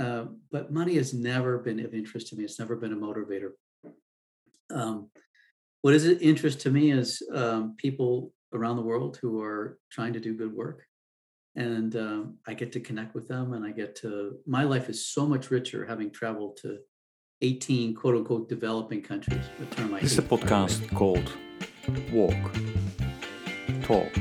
uh, 0.00 0.24
but 0.50 0.72
money 0.72 0.94
has 0.96 1.12
never 1.12 1.58
been 1.58 1.78
of 1.84 1.94
interest 1.94 2.28
to 2.28 2.36
me. 2.36 2.44
It's 2.44 2.58
never 2.58 2.74
been 2.74 2.92
a 2.92 2.96
motivator. 2.96 3.50
Um, 4.72 5.10
what 5.82 5.94
is 5.94 6.06
it 6.06 6.22
interest 6.22 6.60
to 6.62 6.70
me 6.70 6.90
is 6.90 7.22
um, 7.34 7.74
people 7.76 8.32
around 8.52 8.76
the 8.76 8.82
world 8.82 9.18
who 9.20 9.40
are 9.40 9.78
trying 9.90 10.12
to 10.12 10.20
do 10.20 10.34
good 10.34 10.54
work 10.54 10.86
and 11.56 11.96
um, 11.96 12.36
i 12.46 12.54
get 12.54 12.72
to 12.72 12.80
connect 12.80 13.14
with 13.14 13.26
them 13.28 13.54
and 13.54 13.64
i 13.64 13.70
get 13.70 13.96
to 13.96 14.36
my 14.46 14.62
life 14.62 14.88
is 14.88 15.06
so 15.06 15.26
much 15.26 15.50
richer 15.50 15.84
having 15.84 16.10
traveled 16.10 16.56
to 16.56 16.78
18 17.42 17.94
quote 17.94 18.16
unquote 18.16 18.48
developing 18.48 19.02
countries 19.02 19.44
a 19.60 19.74
term 19.74 19.94
I 19.94 20.00
this 20.00 20.12
is 20.12 20.18
a 20.18 20.22
podcast 20.22 20.94
called 20.94 21.32
walk 22.12 22.52
talk 23.82 24.12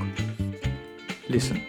listen 1.29 1.68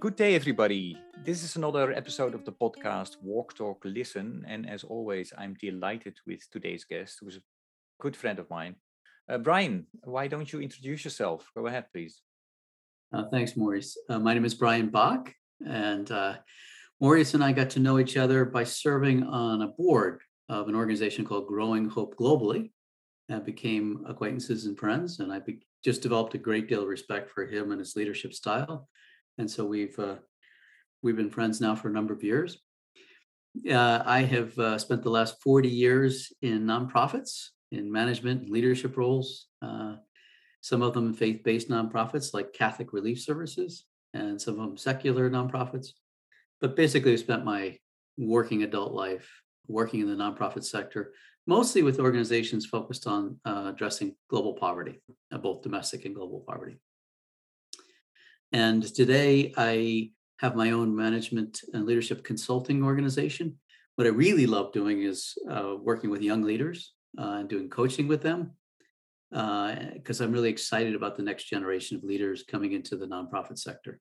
Good 0.00 0.14
day, 0.14 0.36
everybody. 0.36 0.96
This 1.24 1.42
is 1.42 1.56
another 1.56 1.90
episode 1.92 2.32
of 2.32 2.44
the 2.44 2.52
podcast 2.52 3.16
Walk, 3.20 3.56
Talk, 3.56 3.82
Listen. 3.84 4.44
And 4.46 4.70
as 4.70 4.84
always, 4.84 5.32
I'm 5.36 5.56
delighted 5.60 6.16
with 6.24 6.48
today's 6.52 6.84
guest, 6.84 7.18
who's 7.20 7.38
a 7.38 7.42
good 8.00 8.14
friend 8.14 8.38
of 8.38 8.48
mine. 8.48 8.76
Uh, 9.28 9.38
Brian, 9.38 9.88
why 10.04 10.28
don't 10.28 10.52
you 10.52 10.60
introduce 10.60 11.04
yourself? 11.04 11.50
Go 11.56 11.66
ahead, 11.66 11.86
please. 11.92 12.22
Uh, 13.12 13.24
thanks, 13.32 13.56
Maurice. 13.56 13.98
Uh, 14.08 14.20
my 14.20 14.34
name 14.34 14.44
is 14.44 14.54
Brian 14.54 14.88
Backe, 14.88 15.34
and 15.66 16.08
uh, 16.12 16.34
Maurice 17.00 17.34
and 17.34 17.42
I 17.42 17.50
got 17.50 17.70
to 17.70 17.80
know 17.80 17.98
each 17.98 18.16
other 18.16 18.44
by 18.44 18.62
serving 18.62 19.24
on 19.24 19.62
a 19.62 19.66
board 19.66 20.20
of 20.48 20.68
an 20.68 20.76
organization 20.76 21.24
called 21.24 21.48
Growing 21.48 21.88
Hope 21.88 22.14
Globally. 22.14 22.70
I 23.28 23.40
became 23.40 24.04
acquaintances 24.06 24.66
and 24.66 24.78
friends, 24.78 25.18
and 25.18 25.32
I 25.32 25.40
be- 25.40 25.66
just 25.84 26.02
developed 26.02 26.36
a 26.36 26.38
great 26.38 26.68
deal 26.68 26.82
of 26.82 26.88
respect 26.88 27.32
for 27.32 27.46
him 27.46 27.72
and 27.72 27.80
his 27.80 27.96
leadership 27.96 28.32
style 28.32 28.88
and 29.38 29.50
so 29.50 29.64
we've 29.64 29.98
uh, 29.98 30.16
we've 31.02 31.16
been 31.16 31.30
friends 31.30 31.60
now 31.60 31.74
for 31.74 31.88
a 31.88 31.92
number 31.92 32.12
of 32.12 32.22
years. 32.22 32.58
Uh, 33.70 34.02
I 34.04 34.22
have 34.22 34.56
uh, 34.58 34.78
spent 34.78 35.02
the 35.02 35.10
last 35.10 35.40
40 35.42 35.68
years 35.68 36.32
in 36.42 36.64
nonprofits, 36.64 37.48
in 37.72 37.90
management 37.90 38.42
and 38.42 38.50
leadership 38.50 38.96
roles. 38.96 39.46
Uh, 39.62 39.96
some 40.60 40.82
of 40.82 40.92
them 40.92 41.14
faith-based 41.14 41.68
nonprofits 41.68 42.34
like 42.34 42.52
Catholic 42.52 42.92
Relief 42.92 43.20
Services, 43.20 43.84
and 44.12 44.40
some 44.40 44.54
of 44.54 44.60
them 44.60 44.76
secular 44.76 45.30
nonprofits. 45.30 45.88
But 46.60 46.76
basically, 46.76 47.12
I 47.12 47.16
spent 47.16 47.44
my 47.44 47.78
working 48.16 48.64
adult 48.64 48.92
life 48.92 49.30
working 49.68 50.00
in 50.00 50.08
the 50.08 50.22
nonprofit 50.22 50.64
sector, 50.64 51.12
mostly 51.46 51.82
with 51.82 52.00
organizations 52.00 52.66
focused 52.66 53.06
on 53.06 53.38
uh, 53.44 53.70
addressing 53.72 54.16
global 54.28 54.54
poverty, 54.54 55.00
uh, 55.32 55.38
both 55.38 55.62
domestic 55.62 56.04
and 56.04 56.14
global 56.14 56.44
poverty. 56.46 56.78
And 58.52 58.82
today 58.94 59.52
I 59.56 60.10
have 60.38 60.56
my 60.56 60.70
own 60.70 60.94
management 60.94 61.60
and 61.74 61.84
leadership 61.84 62.24
consulting 62.24 62.82
organization. 62.82 63.58
What 63.96 64.06
I 64.06 64.10
really 64.10 64.46
love 64.46 64.72
doing 64.72 65.02
is 65.02 65.34
uh, 65.50 65.74
working 65.80 66.10
with 66.10 66.22
young 66.22 66.42
leaders 66.42 66.94
uh, 67.18 67.38
and 67.40 67.48
doing 67.48 67.68
coaching 67.68 68.08
with 68.08 68.22
them 68.22 68.52
because 69.30 70.20
uh, 70.20 70.24
I'm 70.24 70.32
really 70.32 70.48
excited 70.48 70.94
about 70.94 71.16
the 71.16 71.22
next 71.22 71.44
generation 71.44 71.96
of 71.96 72.04
leaders 72.04 72.44
coming 72.44 72.72
into 72.72 72.96
the 72.96 73.06
nonprofit 73.06 73.58
sector. 73.58 74.00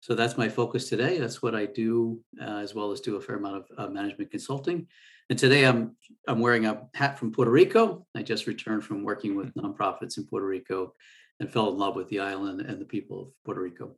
So 0.00 0.14
that's 0.14 0.36
my 0.36 0.48
focus 0.48 0.88
today. 0.88 1.18
That's 1.18 1.40
what 1.42 1.54
I 1.54 1.66
do, 1.66 2.20
uh, 2.40 2.58
as 2.58 2.74
well 2.74 2.90
as 2.90 3.00
do 3.00 3.16
a 3.16 3.20
fair 3.20 3.36
amount 3.36 3.56
of 3.56 3.64
uh, 3.78 3.90
management 3.90 4.30
consulting. 4.30 4.88
And 5.30 5.38
today 5.38 5.64
I'm 5.64 5.96
I'm 6.28 6.40
wearing 6.40 6.66
a 6.66 6.82
hat 6.94 7.18
from 7.18 7.32
Puerto 7.32 7.50
Rico. 7.50 8.06
I 8.16 8.22
just 8.22 8.46
returned 8.46 8.84
from 8.84 9.04
working 9.04 9.36
with 9.36 9.54
nonprofits 9.58 10.18
in 10.18 10.26
Puerto 10.26 10.46
Rico 10.46 10.94
and 11.40 11.50
fell 11.50 11.70
in 11.70 11.78
love 11.78 11.96
with 11.96 12.08
the 12.08 12.20
island 12.20 12.60
and 12.60 12.80
the 12.80 12.84
people 12.84 13.22
of 13.22 13.28
Puerto 13.44 13.60
Rico. 13.60 13.94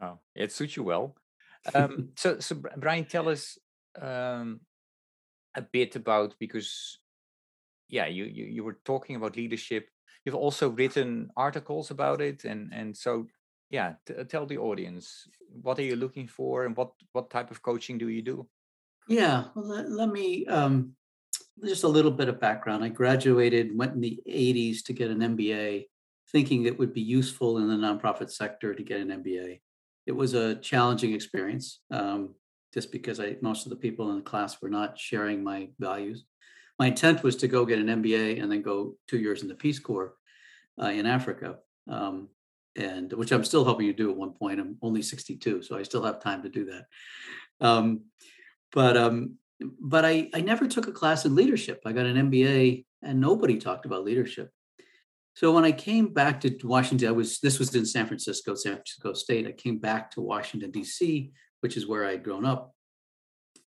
Oh, 0.00 0.18
it 0.34 0.52
suits 0.52 0.76
you 0.76 0.82
well. 0.82 1.16
Um, 1.74 2.10
so, 2.16 2.38
so 2.40 2.56
Brian, 2.76 3.04
tell 3.04 3.28
us 3.28 3.58
um, 4.00 4.60
a 5.54 5.62
bit 5.62 5.96
about 5.96 6.34
because, 6.38 6.98
yeah, 7.88 8.06
you, 8.06 8.24
you 8.24 8.44
you 8.44 8.64
were 8.64 8.78
talking 8.84 9.16
about 9.16 9.36
leadership. 9.36 9.88
You've 10.24 10.34
also 10.34 10.70
written 10.70 11.30
articles 11.36 11.90
about 11.90 12.20
it, 12.20 12.44
and 12.44 12.72
and 12.72 12.96
so 12.96 13.26
yeah, 13.70 13.94
t- 14.06 14.24
tell 14.24 14.46
the 14.46 14.58
audience 14.58 15.28
what 15.62 15.78
are 15.78 15.82
you 15.82 15.96
looking 15.96 16.28
for, 16.28 16.64
and 16.64 16.76
what 16.76 16.92
what 17.12 17.30
type 17.30 17.50
of 17.50 17.62
coaching 17.62 17.98
do 17.98 18.08
you 18.08 18.22
do? 18.22 18.46
Yeah, 19.06 19.44
well, 19.54 19.66
let, 19.66 19.90
let 19.90 20.08
me 20.08 20.46
um, 20.46 20.94
just 21.62 21.84
a 21.84 21.88
little 21.88 22.10
bit 22.10 22.28
of 22.28 22.40
background. 22.40 22.82
I 22.82 22.88
graduated, 22.88 23.76
went 23.76 23.94
in 23.94 24.00
the 24.00 24.20
'80s 24.26 24.82
to 24.84 24.92
get 24.92 25.10
an 25.10 25.20
MBA 25.20 25.86
thinking 26.30 26.64
it 26.64 26.78
would 26.78 26.92
be 26.92 27.00
useful 27.00 27.58
in 27.58 27.68
the 27.68 27.74
nonprofit 27.74 28.30
sector 28.30 28.74
to 28.74 28.82
get 28.82 29.00
an 29.00 29.08
MBA. 29.08 29.60
It 30.06 30.12
was 30.12 30.34
a 30.34 30.56
challenging 30.56 31.14
experience, 31.14 31.80
um, 31.90 32.34
just 32.72 32.92
because 32.92 33.20
I, 33.20 33.36
most 33.40 33.66
of 33.66 33.70
the 33.70 33.76
people 33.76 34.10
in 34.10 34.16
the 34.16 34.22
class 34.22 34.60
were 34.60 34.68
not 34.68 34.98
sharing 34.98 35.42
my 35.42 35.68
values. 35.78 36.24
My 36.78 36.88
intent 36.88 37.22
was 37.22 37.36
to 37.36 37.48
go 37.48 37.64
get 37.64 37.78
an 37.78 38.02
MBA 38.02 38.42
and 38.42 38.50
then 38.50 38.62
go 38.62 38.96
two 39.08 39.18
years 39.18 39.42
in 39.42 39.48
the 39.48 39.54
Peace 39.54 39.78
Corps 39.78 40.14
uh, 40.82 40.86
in 40.86 41.06
Africa, 41.06 41.56
um, 41.88 42.28
and 42.76 43.12
which 43.12 43.30
I'm 43.30 43.44
still 43.44 43.64
hoping 43.64 43.86
to 43.86 43.92
do 43.92 44.10
at 44.10 44.16
one 44.16 44.32
point. 44.32 44.60
I'm 44.60 44.76
only 44.82 45.02
62, 45.02 45.62
so 45.62 45.78
I 45.78 45.84
still 45.84 46.02
have 46.02 46.20
time 46.20 46.42
to 46.42 46.48
do 46.48 46.64
that. 46.66 46.86
Um, 47.64 48.02
but 48.72 48.96
um, 48.96 49.36
but 49.80 50.04
I, 50.04 50.28
I 50.34 50.40
never 50.40 50.66
took 50.66 50.88
a 50.88 50.92
class 50.92 51.24
in 51.24 51.34
leadership. 51.34 51.82
I 51.86 51.92
got 51.92 52.06
an 52.06 52.30
MBA 52.30 52.84
and 53.02 53.20
nobody 53.20 53.58
talked 53.58 53.86
about 53.86 54.04
leadership. 54.04 54.50
So 55.34 55.52
when 55.52 55.64
I 55.64 55.72
came 55.72 56.14
back 56.14 56.40
to 56.42 56.56
Washington, 56.62 57.08
I 57.08 57.12
was 57.12 57.40
this 57.40 57.58
was 57.58 57.74
in 57.74 57.84
San 57.84 58.06
Francisco, 58.06 58.54
San 58.54 58.74
Francisco 58.74 59.12
State. 59.14 59.48
I 59.48 59.52
came 59.52 59.78
back 59.78 60.12
to 60.12 60.20
Washington 60.20 60.70
D.C., 60.70 61.32
which 61.60 61.76
is 61.76 61.88
where 61.88 62.06
I 62.06 62.12
had 62.12 62.22
grown 62.22 62.44
up, 62.44 62.72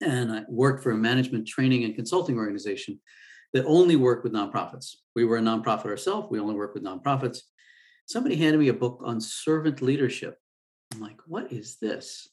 and 0.01 0.31
I 0.31 0.43
worked 0.47 0.81
for 0.81 0.91
a 0.91 0.97
management 0.97 1.45
training 1.45 1.83
and 1.83 1.93
consulting 1.93 2.37
organization 2.37 2.99
that 3.53 3.65
only 3.65 3.97
worked 3.97 4.23
with 4.23 4.33
nonprofits. 4.33 4.95
We 5.13 5.25
were 5.25 5.37
a 5.37 5.41
nonprofit 5.41 5.87
ourselves. 5.87 6.27
We 6.31 6.39
only 6.39 6.55
work 6.55 6.73
with 6.73 6.83
nonprofits. 6.83 7.39
Somebody 8.05 8.37
handed 8.37 8.59
me 8.59 8.69
a 8.69 8.73
book 8.73 9.01
on 9.03 9.19
servant 9.19 9.81
leadership. 9.81 10.37
I'm 10.93 11.01
like, 11.01 11.19
what 11.25 11.51
is 11.51 11.77
this? 11.81 12.29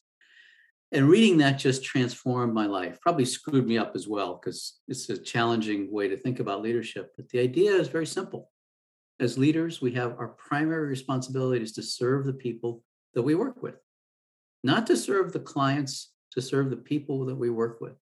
And 0.93 1.09
reading 1.09 1.39
that 1.39 1.59
just 1.59 1.83
transformed 1.83 2.53
my 2.53 2.67
life. 2.67 3.01
Probably 3.01 3.25
screwed 3.25 3.67
me 3.67 3.77
up 3.77 3.93
as 3.95 4.07
well 4.07 4.39
because 4.41 4.79
it's 4.87 5.09
a 5.09 5.17
challenging 5.17 5.91
way 5.91 6.07
to 6.07 6.15
think 6.15 6.39
about 6.39 6.61
leadership. 6.61 7.11
But 7.17 7.27
the 7.29 7.39
idea 7.39 7.73
is 7.73 7.89
very 7.89 8.05
simple 8.05 8.49
as 9.19 9.37
leaders, 9.37 9.81
we 9.81 9.91
have 9.93 10.11
our 10.19 10.29
primary 10.29 10.87
responsibility 10.87 11.63
is 11.63 11.71
to 11.73 11.83
serve 11.83 12.25
the 12.25 12.33
people 12.33 12.83
that 13.13 13.21
we 13.21 13.35
work 13.35 13.61
with, 13.63 13.75
not 14.63 14.85
to 14.87 14.97
serve 14.97 15.31
the 15.31 15.39
clients, 15.39 16.11
to 16.31 16.41
serve 16.41 16.69
the 16.69 16.75
people 16.75 17.25
that 17.25 17.35
we 17.35 17.49
work 17.49 17.79
with. 17.79 17.95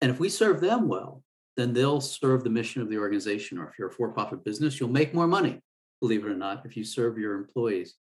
And 0.00 0.10
if 0.10 0.20
we 0.20 0.28
serve 0.28 0.60
them 0.60 0.88
well, 0.88 1.22
then 1.56 1.72
they'll 1.72 2.00
serve 2.00 2.44
the 2.44 2.50
mission 2.50 2.82
of 2.82 2.90
the 2.90 2.98
organization. 2.98 3.58
Or 3.58 3.68
if 3.68 3.78
you're 3.78 3.88
a 3.88 3.92
for 3.92 4.10
profit 4.12 4.44
business, 4.44 4.78
you'll 4.80 4.88
make 4.90 5.14
more 5.14 5.26
money, 5.26 5.60
believe 6.00 6.24
it 6.24 6.30
or 6.30 6.36
not, 6.36 6.64
if 6.66 6.76
you 6.76 6.84
serve 6.84 7.18
your 7.18 7.34
employees. 7.34 7.94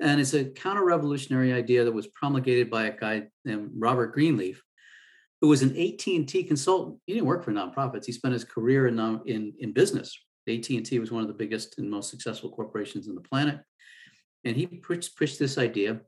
And 0.00 0.20
it's 0.20 0.34
a 0.34 0.44
counter 0.44 0.84
revolutionary 0.84 1.52
idea 1.52 1.84
that 1.84 1.92
was 1.92 2.08
promulgated 2.08 2.70
by 2.70 2.86
a 2.86 2.96
guy 2.96 3.28
named 3.44 3.70
Robert 3.76 4.12
Greenleaf, 4.12 4.62
who 5.40 5.48
was 5.48 5.62
an 5.62 5.70
AT&T 5.70 6.44
consultant. 6.44 6.98
He 7.06 7.14
didn't 7.14 7.26
work 7.26 7.44
for 7.44 7.52
nonprofits. 7.52 8.04
He 8.04 8.12
spent 8.12 8.34
his 8.34 8.44
career 8.44 8.88
in, 8.88 8.98
in, 9.26 9.52
in 9.58 9.72
business, 9.72 10.16
AT&T 10.48 10.98
was 10.98 11.12
one 11.12 11.22
of 11.22 11.28
the 11.28 11.34
biggest 11.34 11.78
and 11.78 11.90
most 11.90 12.10
successful 12.10 12.50
corporations 12.50 13.08
on 13.08 13.14
the 13.14 13.20
planet. 13.20 13.60
And 14.44 14.56
he 14.56 14.66
pushed, 14.66 15.38
this 15.38 15.58
idea 15.58 16.00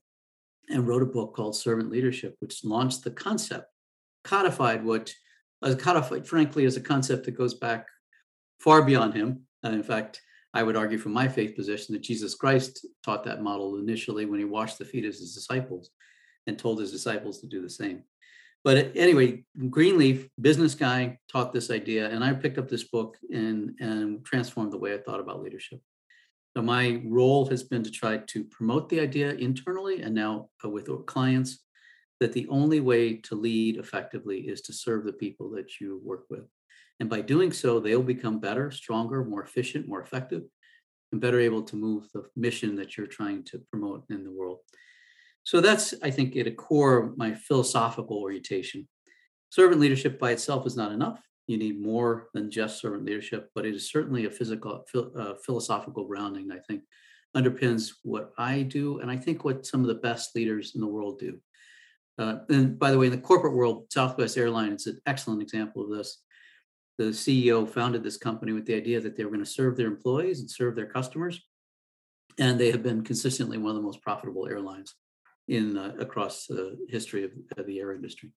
and 0.68 0.86
wrote 0.86 1.02
a 1.02 1.06
book 1.06 1.36
called 1.36 1.54
Servant 1.54 1.90
Leadership, 1.90 2.34
which 2.40 2.64
launched 2.64 3.04
the 3.04 3.10
concept, 3.10 3.66
codified 4.24 4.84
what, 4.84 5.12
uh, 5.62 5.74
codified, 5.78 6.26
frankly, 6.26 6.64
as 6.64 6.76
a 6.76 6.80
concept 6.80 7.24
that 7.24 7.38
goes 7.38 7.54
back 7.54 7.86
far 8.58 8.82
beyond 8.82 9.14
him. 9.14 9.42
Uh, 9.64 9.70
in 9.70 9.82
fact, 9.82 10.20
I 10.52 10.62
would 10.62 10.76
argue 10.76 10.98
from 10.98 11.12
my 11.12 11.28
faith 11.28 11.56
position 11.56 11.94
that 11.94 12.02
Jesus 12.02 12.34
Christ 12.34 12.86
taught 13.04 13.24
that 13.24 13.42
model 13.42 13.76
initially 13.78 14.24
when 14.24 14.38
he 14.38 14.44
washed 14.44 14.78
the 14.78 14.84
feet 14.84 15.04
of 15.04 15.12
his 15.12 15.34
disciples. 15.34 15.90
and 16.46 16.58
told 16.58 16.78
his 16.78 16.92
disciples 16.92 17.40
to 17.40 17.46
do 17.46 17.62
the 17.62 17.70
same. 17.70 18.04
But 18.64 18.92
anyway, 18.96 19.44
Greenleaf, 19.68 20.26
business 20.40 20.74
guy, 20.74 21.18
taught 21.30 21.52
this 21.52 21.70
idea, 21.70 22.08
and 22.08 22.24
I 22.24 22.32
picked 22.32 22.56
up 22.56 22.68
this 22.68 22.84
book 22.84 23.18
and, 23.30 23.76
and 23.78 24.24
transformed 24.24 24.72
the 24.72 24.78
way 24.78 24.94
I 24.94 24.98
thought 24.98 25.20
about 25.20 25.42
leadership. 25.42 25.80
So 26.56 26.62
my 26.62 27.02
role 27.04 27.46
has 27.46 27.62
been 27.62 27.82
to 27.82 27.90
try 27.90 28.16
to 28.16 28.44
promote 28.44 28.88
the 28.88 29.00
idea 29.00 29.32
internally 29.32 30.02
and 30.02 30.14
now 30.14 30.48
uh, 30.64 30.68
with 30.68 30.88
clients 31.06 31.58
that 32.20 32.32
the 32.32 32.46
only 32.48 32.80
way 32.80 33.16
to 33.16 33.34
lead 33.34 33.76
effectively 33.76 34.38
is 34.42 34.62
to 34.62 34.72
serve 34.72 35.04
the 35.04 35.12
people 35.12 35.50
that 35.50 35.80
you 35.80 36.00
work 36.02 36.24
with. 36.30 36.44
And 37.00 37.10
by 37.10 37.20
doing 37.20 37.52
so, 37.52 37.80
they'll 37.80 38.02
become 38.02 38.38
better, 38.38 38.70
stronger, 38.70 39.24
more 39.24 39.42
efficient, 39.42 39.88
more 39.88 40.00
effective, 40.00 40.44
and 41.12 41.20
better 41.20 41.40
able 41.40 41.62
to 41.64 41.76
move 41.76 42.06
the 42.14 42.24
mission 42.36 42.76
that 42.76 42.96
you're 42.96 43.08
trying 43.08 43.42
to 43.44 43.58
promote 43.70 44.04
in 44.10 44.24
the 44.24 44.30
world. 44.30 44.60
So 45.44 45.60
that's, 45.60 45.94
I 46.02 46.10
think, 46.10 46.36
at 46.36 46.46
a 46.46 46.50
core 46.50 47.12
my 47.16 47.34
philosophical 47.34 48.16
orientation. 48.18 48.88
Servant 49.50 49.80
leadership 49.80 50.18
by 50.18 50.32
itself 50.32 50.66
is 50.66 50.76
not 50.76 50.90
enough. 50.90 51.20
You 51.46 51.58
need 51.58 51.80
more 51.80 52.28
than 52.32 52.50
just 52.50 52.80
servant 52.80 53.04
leadership, 53.04 53.50
but 53.54 53.66
it 53.66 53.74
is 53.74 53.90
certainly 53.90 54.24
a 54.24 54.30
physical, 54.30 54.84
uh, 54.94 55.34
philosophical 55.44 56.06
grounding. 56.06 56.50
I 56.50 56.58
think 56.66 56.82
underpins 57.36 57.92
what 58.02 58.32
I 58.38 58.62
do, 58.62 59.00
and 59.00 59.10
I 59.10 59.16
think 59.16 59.44
what 59.44 59.66
some 59.66 59.82
of 59.82 59.88
the 59.88 59.94
best 59.94 60.34
leaders 60.34 60.74
in 60.74 60.80
the 60.80 60.86
world 60.86 61.18
do. 61.18 61.38
Uh, 62.18 62.38
and 62.48 62.78
by 62.78 62.90
the 62.90 62.98
way, 62.98 63.06
in 63.06 63.12
the 63.12 63.18
corporate 63.18 63.54
world, 63.54 63.86
Southwest 63.90 64.38
Airlines 64.38 64.86
is 64.86 64.94
an 64.94 65.00
excellent 65.06 65.42
example 65.42 65.82
of 65.82 65.90
this. 65.90 66.22
The 66.96 67.06
CEO 67.06 67.68
founded 67.68 68.02
this 68.02 68.16
company 68.16 68.52
with 68.52 68.66
the 68.66 68.76
idea 68.76 69.00
that 69.00 69.16
they 69.16 69.24
were 69.24 69.30
going 69.30 69.44
to 69.44 69.50
serve 69.50 69.76
their 69.76 69.88
employees 69.88 70.40
and 70.40 70.50
serve 70.50 70.76
their 70.76 70.86
customers, 70.86 71.42
and 72.38 72.58
they 72.58 72.70
have 72.70 72.82
been 72.82 73.02
consistently 73.02 73.58
one 73.58 73.70
of 73.70 73.76
the 73.76 73.82
most 73.82 74.00
profitable 74.00 74.46
airlines 74.46 74.94
in 75.48 75.76
uh, 75.76 75.92
across 75.98 76.46
the 76.46 76.76
history 76.88 77.24
of, 77.24 77.32
of 77.56 77.66
the 77.66 77.78
air 77.78 77.92
industry. 77.92 78.30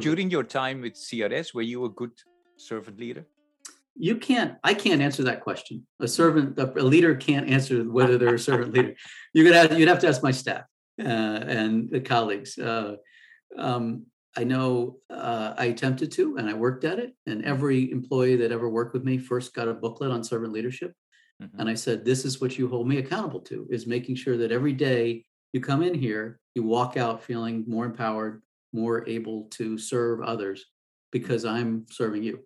During 0.00 0.30
your 0.30 0.44
time 0.44 0.80
with 0.80 0.94
CRS, 0.94 1.52
were 1.52 1.62
you 1.62 1.84
a 1.84 1.90
good 1.90 2.12
servant 2.56 2.98
leader? 2.98 3.26
You 3.96 4.16
can't. 4.16 4.56
I 4.64 4.72
can't 4.72 5.02
answer 5.02 5.24
that 5.24 5.42
question. 5.42 5.86
A 6.00 6.08
servant, 6.08 6.58
a 6.58 6.64
leader 6.64 7.14
can't 7.14 7.50
answer 7.50 7.82
whether 7.82 8.16
they're 8.16 8.36
a 8.36 8.38
servant 8.38 8.72
leader. 8.72 8.94
You 9.34 9.44
could 9.44 9.54
have, 9.54 9.78
you'd 9.78 9.88
have 9.88 9.98
to 9.98 10.08
ask 10.08 10.22
my 10.22 10.30
staff 10.30 10.62
uh, 10.98 11.02
and 11.02 11.90
the 11.90 12.00
colleagues. 12.00 12.56
Uh, 12.56 12.96
um, 13.58 14.06
I 14.36 14.44
know 14.44 14.98
uh, 15.10 15.54
I 15.58 15.66
attempted 15.66 16.12
to, 16.12 16.36
and 16.36 16.48
I 16.48 16.54
worked 16.54 16.84
at 16.84 16.98
it. 16.98 17.14
And 17.26 17.44
every 17.44 17.90
employee 17.90 18.36
that 18.36 18.52
ever 18.52 18.68
worked 18.68 18.94
with 18.94 19.04
me 19.04 19.18
first 19.18 19.54
got 19.54 19.68
a 19.68 19.74
booklet 19.74 20.10
on 20.10 20.22
servant 20.22 20.52
leadership. 20.52 20.94
Mm-hmm. 21.42 21.60
And 21.60 21.68
I 21.68 21.74
said, 21.74 22.04
"This 22.04 22.24
is 22.24 22.40
what 22.40 22.58
you 22.58 22.68
hold 22.68 22.86
me 22.86 22.98
accountable 22.98 23.40
to: 23.40 23.66
is 23.70 23.86
making 23.86 24.16
sure 24.16 24.36
that 24.36 24.52
every 24.52 24.72
day 24.72 25.24
you 25.52 25.60
come 25.60 25.82
in 25.82 25.94
here, 25.94 26.38
you 26.54 26.62
walk 26.62 26.96
out 26.96 27.24
feeling 27.24 27.64
more 27.66 27.86
empowered, 27.86 28.42
more 28.72 29.08
able 29.08 29.44
to 29.52 29.76
serve 29.76 30.20
others, 30.20 30.64
because 31.10 31.44
I'm 31.44 31.86
serving 31.90 32.22
you." 32.22 32.40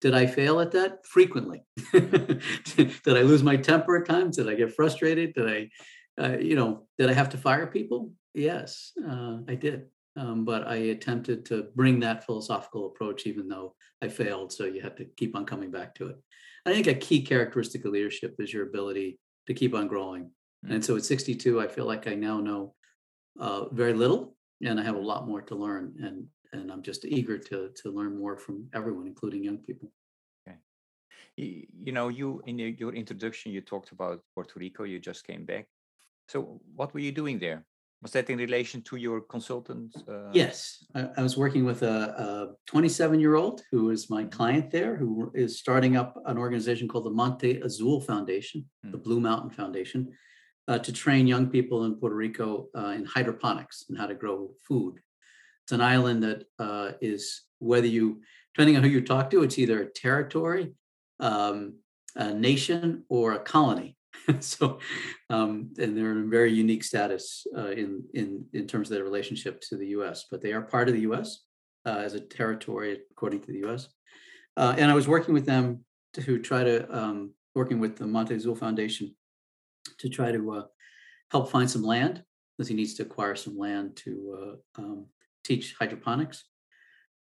Did 0.00 0.14
I 0.14 0.26
fail 0.26 0.60
at 0.60 0.70
that? 0.72 1.04
Frequently. 1.04 1.62
did 1.92 2.90
I 3.06 3.20
lose 3.20 3.42
my 3.42 3.56
temper 3.56 3.98
at 3.98 4.06
times? 4.06 4.36
Did 4.36 4.48
I 4.48 4.54
get 4.54 4.74
frustrated? 4.74 5.34
Did 5.34 5.46
I, 5.46 5.68
uh, 6.18 6.38
you 6.38 6.56
know, 6.56 6.86
did 6.98 7.10
I 7.10 7.12
have 7.12 7.28
to 7.30 7.36
fire 7.36 7.66
people? 7.66 8.12
Yes, 8.32 8.92
uh, 9.06 9.38
I 9.46 9.56
did. 9.56 9.88
Um, 10.20 10.44
but 10.44 10.68
I 10.68 10.76
attempted 10.94 11.46
to 11.46 11.68
bring 11.74 11.98
that 12.00 12.26
philosophical 12.26 12.86
approach, 12.86 13.26
even 13.26 13.48
though 13.48 13.74
I 14.02 14.08
failed. 14.08 14.52
So 14.52 14.66
you 14.66 14.82
have 14.82 14.94
to 14.96 15.06
keep 15.16 15.34
on 15.34 15.46
coming 15.46 15.70
back 15.70 15.94
to 15.94 16.08
it. 16.08 16.16
I 16.66 16.74
think 16.74 16.86
a 16.86 16.94
key 16.94 17.22
characteristic 17.22 17.86
of 17.86 17.92
leadership 17.92 18.34
is 18.38 18.52
your 18.52 18.66
ability 18.66 19.18
to 19.46 19.54
keep 19.54 19.74
on 19.74 19.88
growing. 19.88 20.24
Mm-hmm. 20.24 20.74
And 20.74 20.84
so 20.84 20.96
at 20.96 21.04
62, 21.06 21.58
I 21.58 21.68
feel 21.68 21.86
like 21.86 22.06
I 22.06 22.14
now 22.14 22.38
know 22.38 22.74
uh, 23.40 23.70
very 23.70 23.94
little, 23.94 24.36
and 24.62 24.78
I 24.78 24.82
have 24.82 24.96
a 24.96 25.06
lot 25.12 25.26
more 25.26 25.40
to 25.40 25.54
learn. 25.54 25.94
And 26.02 26.26
and 26.52 26.70
I'm 26.70 26.82
just 26.82 27.06
eager 27.06 27.38
to 27.38 27.70
to 27.76 27.90
learn 27.90 28.18
more 28.18 28.36
from 28.36 28.68
everyone, 28.74 29.06
including 29.06 29.42
young 29.42 29.58
people. 29.58 29.90
Okay, 30.46 30.58
you, 31.36 31.66
you 31.86 31.92
know, 31.92 32.08
you 32.08 32.42
in 32.46 32.58
your 32.58 32.92
introduction, 32.92 33.52
you 33.52 33.62
talked 33.62 33.92
about 33.92 34.20
Puerto 34.34 34.60
Rico. 34.60 34.84
You 34.84 34.98
just 34.98 35.26
came 35.26 35.46
back. 35.46 35.66
So 36.28 36.60
what 36.76 36.92
were 36.92 37.00
you 37.00 37.12
doing 37.12 37.38
there? 37.38 37.64
Was 38.02 38.12
that 38.12 38.30
in 38.30 38.38
relation 38.38 38.80
to 38.82 38.96
your 38.96 39.20
consultant? 39.20 39.94
Uh... 40.08 40.30
Yes, 40.32 40.86
I, 40.94 41.08
I, 41.18 41.22
was 41.22 41.36
working 41.36 41.64
with 41.66 41.82
a 41.82 42.54
27 42.66 43.20
year 43.20 43.34
old 43.34 43.62
who 43.70 43.90
is 43.90 44.08
my 44.08 44.22
mm-hmm. 44.22 44.30
client 44.30 44.70
there, 44.70 44.96
who 44.96 45.30
is 45.34 45.58
starting 45.58 45.96
up 45.96 46.16
an 46.24 46.38
organization 46.38 46.88
called 46.88 47.04
the 47.04 47.10
Monte 47.10 47.60
Azul 47.60 48.00
Foundation, 48.00 48.64
mm. 48.86 48.92
the 48.92 48.98
Blue 48.98 49.20
Mountain 49.20 49.50
Foundation, 49.50 50.10
uh, 50.66 50.78
to 50.78 50.92
train 50.92 51.26
young 51.26 51.48
people 51.48 51.84
in 51.84 51.96
Puerto 51.96 52.16
Rico 52.16 52.68
uh, 52.76 52.92
in 52.96 53.04
hydroponics 53.04 53.84
and 53.88 53.98
how 53.98 54.06
to 54.06 54.14
grow 54.14 54.50
food. 54.66 54.94
It's 55.64 55.72
an 55.72 55.82
island 55.82 56.22
that 56.22 56.44
uh, 56.58 56.92
is 57.00 57.42
whether 57.58 57.86
you, 57.86 58.22
depending 58.54 58.76
on 58.76 58.82
who 58.82 58.88
you 58.88 59.02
talk 59.02 59.30
to, 59.30 59.42
it's 59.42 59.58
either 59.58 59.82
a 59.82 59.86
territory, 59.86 60.72
um, 61.18 61.74
a 62.16 62.32
nation, 62.32 63.04
or 63.08 63.32
a 63.32 63.40
colony. 63.40 63.96
so, 64.40 64.78
um, 65.28 65.70
and 65.78 65.96
they're 65.96 66.12
in 66.12 66.24
a 66.24 66.28
very 66.28 66.52
unique 66.52 66.84
status 66.84 67.46
uh, 67.56 67.70
in 67.70 68.04
in 68.14 68.44
in 68.52 68.66
terms 68.66 68.90
of 68.90 68.94
their 68.94 69.04
relationship 69.04 69.60
to 69.62 69.76
the 69.76 69.88
U.S. 69.88 70.26
But 70.30 70.40
they 70.42 70.52
are 70.52 70.62
part 70.62 70.88
of 70.88 70.94
the 70.94 71.02
U.S. 71.02 71.40
Uh, 71.86 71.98
as 71.98 72.14
a 72.14 72.20
territory 72.20 73.00
according 73.10 73.40
to 73.40 73.52
the 73.52 73.58
U.S. 73.60 73.88
Uh, 74.56 74.74
and 74.76 74.90
I 74.90 74.94
was 74.94 75.08
working 75.08 75.34
with 75.34 75.46
them 75.46 75.84
to 76.14 76.38
try 76.38 76.64
to 76.64 76.96
um, 76.96 77.32
working 77.54 77.80
with 77.80 77.96
the 77.96 78.06
Monte 78.06 78.34
Azul 78.34 78.56
Foundation 78.56 79.14
to 79.98 80.08
try 80.08 80.32
to 80.32 80.52
uh, 80.52 80.62
help 81.30 81.50
find 81.50 81.70
some 81.70 81.82
land 81.82 82.22
because 82.56 82.68
he 82.68 82.74
needs 82.74 82.94
to 82.94 83.02
acquire 83.02 83.36
some 83.36 83.56
land 83.56 83.96
to 83.96 84.58
uh, 84.78 84.82
um, 84.82 85.06
teach 85.44 85.74
hydroponics. 85.78 86.44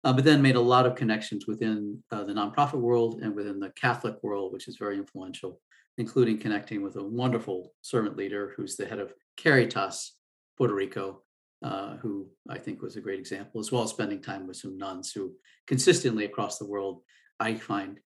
Uh, 0.04 0.14
but 0.14 0.24
then 0.24 0.42
made 0.42 0.56
a 0.56 0.62
lot 0.62 0.86
of 0.86 0.96
connections 0.96 1.48
within 1.48 2.02
the 2.12 2.18
nonprofit 2.18 2.80
world 2.80 3.20
and 3.22 3.36
within 3.36 3.60
the 3.60 3.72
Catholic 3.72 4.16
world, 4.24 4.54
which 4.54 4.68
is 4.68 4.78
very 4.78 4.96
influential 4.96 5.60
including 5.98 6.38
connecting 6.38 6.84
with 6.84 6.96
a 6.96 7.04
wonderful 7.04 7.74
servant 7.82 8.18
leader 8.18 8.54
who's 8.56 8.76
the 8.76 8.86
head 8.86 9.00
of 9.00 9.14
Caritas 9.36 10.18
Puerto 10.58 10.74
Rico, 10.74 11.24
uh, 11.64 11.98
who 11.98 12.30
I 12.50 12.60
think 12.60 12.82
was 12.82 12.96
a 12.96 13.02
great 13.02 13.20
example, 13.20 13.60
as 13.60 13.72
well 13.72 13.84
as 13.84 13.90
spending 13.90 14.22
time 14.22 14.48
with 14.48 14.58
some 14.58 14.78
nuns 14.78 15.12
who 15.12 15.34
consistently 15.66 16.26
across 16.26 16.58
the 16.58 16.68
world, 16.68 17.02
I 17.40 17.56
find 17.56 18.00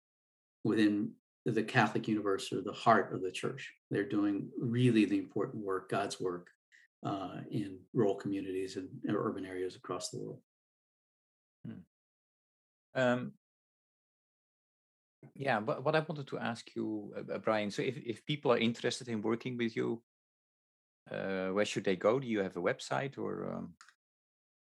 within 0.63 1.11
the 1.45 1.63
Catholic 1.63 2.07
universe 2.07 2.53
or 2.53 2.62
the 2.62 2.71
heart 2.71 3.13
of 3.13 3.21
the 3.21 3.31
church. 3.31 3.74
They're 3.89 4.07
doing 4.07 4.50
really 4.60 5.05
the 5.05 5.17
important 5.17 5.63
work, 5.63 5.89
God's 5.89 6.19
work, 6.19 6.50
uh, 7.03 7.38
in 7.50 7.79
rural 7.93 8.15
communities 8.15 8.77
and 8.77 8.88
urban 9.10 9.45
areas 9.45 9.75
across 9.75 10.10
the 10.10 10.19
world. 10.19 10.39
Hmm. 11.65 11.74
Um, 12.93 13.31
yeah, 15.35 15.59
but 15.59 15.83
what 15.83 15.95
I 15.95 15.99
wanted 15.99 16.27
to 16.27 16.39
ask 16.39 16.75
you, 16.75 17.13
uh, 17.15 17.33
uh, 17.33 17.37
Brian, 17.39 17.71
so 17.71 17.81
if, 17.81 17.97
if 17.97 18.25
people 18.25 18.51
are 18.51 18.57
interested 18.57 19.07
in 19.07 19.21
working 19.21 19.57
with 19.57 19.75
you, 19.75 20.01
uh, 21.11 21.49
where 21.49 21.65
should 21.65 21.83
they 21.83 21.95
go? 21.95 22.19
Do 22.19 22.27
you 22.27 22.39
have 22.39 22.57
a 22.57 22.61
website 22.61 23.17
or? 23.17 23.53
Um... 23.53 23.73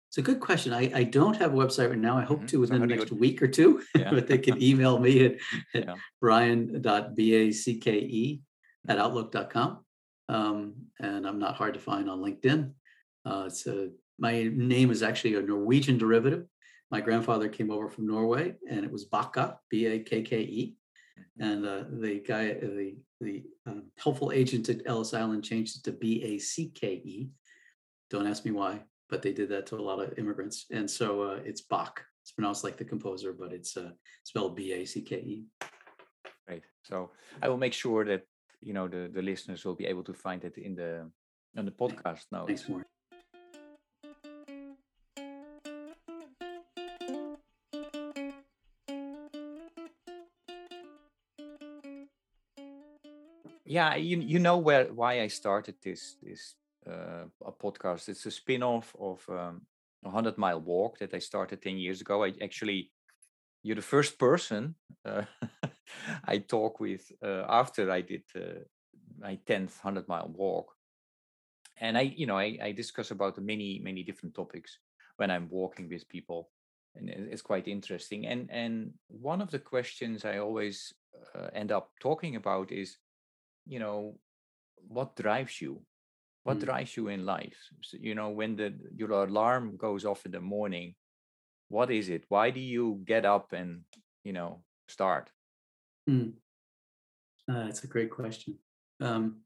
It's 0.09 0.17
a 0.17 0.23
good 0.23 0.39
question. 0.39 0.73
I, 0.73 0.91
I 0.93 1.03
don't 1.03 1.37
have 1.37 1.53
a 1.53 1.57
website 1.57 1.89
right 1.89 1.97
now. 1.97 2.17
I 2.17 2.23
hope 2.23 2.39
mm-hmm. 2.39 2.47
to 2.47 2.59
within 2.61 2.77
so 2.77 2.87
the 2.87 2.95
next 2.95 3.11
week 3.11 3.41
or 3.41 3.47
two, 3.47 3.83
yeah. 3.95 4.11
but 4.11 4.27
they 4.27 4.39
can 4.39 4.61
email 4.69 4.97
me 4.97 5.25
at, 5.25 5.35
at 5.75 5.85
yeah. 5.85 5.95
brian.backe 6.19 6.87
at 6.87 7.15
mm-hmm. 7.17 8.89
outlook.com. 8.89 9.85
Um, 10.29 10.73
and 10.99 11.27
I'm 11.27 11.39
not 11.39 11.55
hard 11.55 11.75
to 11.75 11.79
find 11.79 12.09
on 12.09 12.19
LinkedIn. 12.19 12.71
Uh, 13.25 13.43
it's 13.47 13.67
a, 13.67 13.89
my 14.17 14.49
name 14.51 14.91
is 14.91 15.03
actually 15.03 15.35
a 15.35 15.41
Norwegian 15.41 15.97
derivative 15.97 16.45
my 16.91 17.01
grandfather 17.01 17.49
came 17.49 17.71
over 17.71 17.87
from 17.87 18.07
Norway, 18.07 18.55
and 18.69 18.83
it 18.83 18.91
was 18.91 19.07
Bakke, 19.07 19.55
B-A-K-K-E. 19.69 20.75
Mm-hmm. 21.19 21.43
And 21.43 21.65
uh, 21.65 21.83
the 21.89 22.19
guy, 22.19 22.51
uh, 22.51 22.59
the 22.61 22.97
the 23.21 23.43
um, 23.65 23.91
helpful 23.97 24.31
agent 24.31 24.69
at 24.69 24.81
Ellis 24.85 25.13
Island 25.13 25.43
changed 25.43 25.77
it 25.77 25.83
to 25.83 25.91
B-A-C-K-E. 25.91 27.29
Don't 28.09 28.27
ask 28.27 28.45
me 28.45 28.51
why, 28.51 28.81
but 29.09 29.21
they 29.21 29.33
did 29.33 29.49
that 29.49 29.65
to 29.67 29.75
a 29.75 29.81
lot 29.81 29.99
of 29.99 30.17
immigrants, 30.17 30.65
and 30.71 30.89
so 30.89 31.23
uh, 31.23 31.39
it's 31.43 31.61
Bach. 31.61 32.01
It's 32.23 32.31
pronounced 32.31 32.63
like 32.63 32.77
the 32.77 32.85
composer, 32.85 33.33
but 33.33 33.51
it's 33.51 33.75
uh, 33.75 33.91
spelled 34.23 34.55
B-A-C-K-E. 34.55 35.45
Right. 36.47 36.63
So 36.83 37.11
I 37.41 37.49
will 37.49 37.57
make 37.57 37.73
sure 37.73 38.05
that 38.05 38.23
you 38.61 38.73
know 38.73 38.87
the 38.87 39.09
the 39.13 39.21
listeners 39.21 39.65
will 39.65 39.75
be 39.75 39.85
able 39.85 40.03
to 40.03 40.13
find 40.13 40.43
it 40.43 40.57
in 40.57 40.75
the 40.75 41.09
on 41.57 41.65
the 41.65 41.71
podcast 41.71 42.25
now. 42.31 42.45
Thanks, 42.45 42.67
more. 42.69 42.85
Yeah 53.69 53.95
you, 53.95 54.19
you 54.19 54.39
know 54.39 54.57
where 54.57 54.85
why 54.93 55.21
i 55.21 55.27
started 55.27 55.75
this 55.83 56.17
this 56.21 56.55
uh, 56.87 57.25
a 57.45 57.51
podcast 57.51 58.09
it's 58.09 58.25
a 58.25 58.31
spin-off 58.31 58.95
of 58.99 59.23
um, 59.29 59.61
a 60.03 60.09
100 60.09 60.37
mile 60.37 60.61
walk 60.61 60.97
that 60.99 61.13
i 61.13 61.19
started 61.19 61.61
10 61.61 61.77
years 61.77 62.01
ago 62.01 62.23
i 62.23 62.33
actually 62.41 62.91
you're 63.63 63.75
the 63.75 63.81
first 63.81 64.17
person 64.17 64.75
uh, 65.05 65.23
I 66.25 66.39
talk 66.39 66.79
with 66.79 67.11
uh, 67.23 67.45
after 67.47 67.91
I 67.91 68.01
did 68.01 68.23
uh, 68.35 68.61
my 69.17 69.37
10th 69.47 69.83
100 69.83 70.07
mile 70.07 70.31
walk. 70.33 70.73
And 71.77 71.97
I, 71.97 72.01
you 72.01 72.25
know, 72.25 72.37
I, 72.37 72.57
I 72.61 72.71
discuss 72.71 73.11
about 73.11 73.37
many, 73.39 73.79
many 73.83 74.03
different 74.03 74.35
topics 74.35 74.77
when 75.17 75.31
I'm 75.31 75.47
walking 75.49 75.89
with 75.89 76.07
people. 76.09 76.49
And 76.95 77.09
it's 77.09 77.41
quite 77.41 77.67
interesting. 77.67 78.25
And 78.25 78.49
and 78.51 78.93
one 79.07 79.41
of 79.41 79.51
the 79.51 79.59
questions 79.59 80.25
I 80.25 80.39
always 80.39 80.93
uh, 81.35 81.47
end 81.53 81.71
up 81.71 81.91
talking 81.99 82.35
about 82.35 82.71
is, 82.71 82.97
you 83.65 83.79
know, 83.79 84.19
what 84.87 85.15
drives 85.15 85.61
you? 85.61 85.81
What 86.43 86.59
Mm, 86.59 86.65
drives 86.65 86.95
you 86.97 87.09
in 87.09 87.25
life? 87.25 87.57
So, 87.81 87.97
you 87.99 88.15
know, 88.15 88.29
when 88.29 88.55
the 88.55 88.73
your 88.95 89.11
alarm 89.11 89.77
goes 89.77 90.05
off 90.05 90.25
in 90.25 90.31
the 90.31 90.41
morning, 90.41 90.95
what 91.69 91.91
is 91.91 92.09
it? 92.09 92.25
Why 92.29 92.51
do 92.51 92.59
you 92.59 93.01
get 93.05 93.25
up 93.25 93.53
and, 93.53 93.83
you 94.23 94.33
know, 94.33 94.63
start? 94.87 95.31
mm. 96.09 96.33
Uh, 97.49 97.65
That's 97.65 97.83
a 97.83 97.87
great 97.87 98.11
question. 98.11 98.57
Um, 99.01 99.41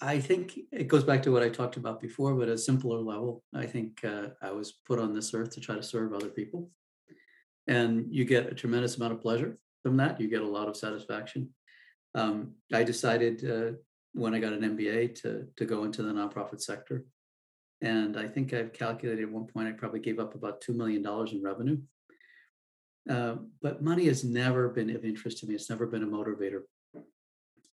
I 0.00 0.18
think 0.18 0.58
it 0.72 0.88
goes 0.88 1.04
back 1.04 1.22
to 1.22 1.32
what 1.32 1.42
I 1.42 1.48
talked 1.48 1.76
about 1.76 2.00
before, 2.00 2.34
but 2.34 2.48
a 2.48 2.58
simpler 2.58 2.98
level. 2.98 3.44
I 3.54 3.66
think 3.66 4.04
uh, 4.04 4.28
I 4.40 4.50
was 4.50 4.72
put 4.72 4.98
on 4.98 5.14
this 5.14 5.32
earth 5.34 5.50
to 5.52 5.60
try 5.60 5.76
to 5.76 5.82
serve 5.82 6.12
other 6.12 6.28
people. 6.28 6.70
And 7.68 8.12
you 8.12 8.24
get 8.24 8.50
a 8.50 8.54
tremendous 8.54 8.96
amount 8.96 9.12
of 9.12 9.20
pleasure 9.20 9.58
from 9.82 9.96
that. 9.98 10.20
You 10.20 10.28
get 10.28 10.42
a 10.42 10.46
lot 10.46 10.68
of 10.68 10.76
satisfaction. 10.76 11.50
Um, 12.14 12.52
I 12.72 12.84
decided 12.84 13.48
uh, 13.48 13.76
when 14.12 14.34
I 14.34 14.40
got 14.40 14.52
an 14.52 14.76
MBA 14.76 15.20
to, 15.22 15.46
to 15.56 15.64
go 15.64 15.84
into 15.84 16.02
the 16.02 16.12
nonprofit 16.12 16.60
sector. 16.60 17.04
And 17.80 18.16
I 18.16 18.28
think 18.28 18.52
I've 18.52 18.72
calculated 18.72 19.24
at 19.24 19.30
one 19.30 19.46
point 19.46 19.68
I 19.68 19.72
probably 19.72 20.00
gave 20.00 20.20
up 20.20 20.34
about 20.34 20.62
$2 20.62 20.74
million 20.74 21.04
in 21.04 21.42
revenue. 21.42 21.78
Uh, 23.10 23.36
but 23.60 23.82
money 23.82 24.06
has 24.06 24.22
never 24.22 24.68
been 24.68 24.94
of 24.94 25.04
interest 25.04 25.38
to 25.38 25.46
me. 25.46 25.54
It's 25.54 25.68
never 25.68 25.86
been 25.86 26.04
a 26.04 26.06
motivator. 26.06 26.62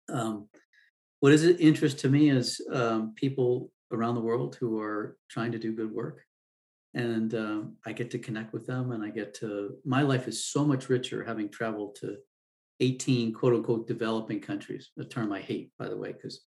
Um, 0.08 0.48
what 1.20 1.32
is 1.32 1.44
of 1.44 1.60
interest 1.60 2.00
to 2.00 2.08
me 2.08 2.30
is 2.30 2.60
um, 2.72 3.14
people 3.14 3.70
around 3.92 4.14
the 4.14 4.20
world 4.20 4.56
who 4.58 4.80
are 4.80 5.16
trying 5.28 5.52
to 5.52 5.58
do 5.58 5.72
good 5.72 5.92
work. 5.92 6.24
And 6.94 7.32
um, 7.34 7.76
I 7.86 7.92
get 7.92 8.10
to 8.12 8.18
connect 8.18 8.52
with 8.52 8.66
them 8.66 8.90
and 8.90 9.04
I 9.04 9.10
get 9.10 9.34
to, 9.34 9.76
my 9.84 10.02
life 10.02 10.26
is 10.26 10.44
so 10.44 10.64
much 10.64 10.88
richer 10.88 11.22
having 11.22 11.48
traveled 11.48 11.94
to 11.96 12.16
18 12.80 13.32
quote 13.32 13.54
unquote 13.54 13.86
developing 13.86 14.40
countries, 14.40 14.90
a 14.98 15.04
term 15.04 15.32
I 15.32 15.40
hate, 15.40 15.72
by 15.78 15.88
the 15.88 15.96
way, 15.96 16.12
because 16.12 16.42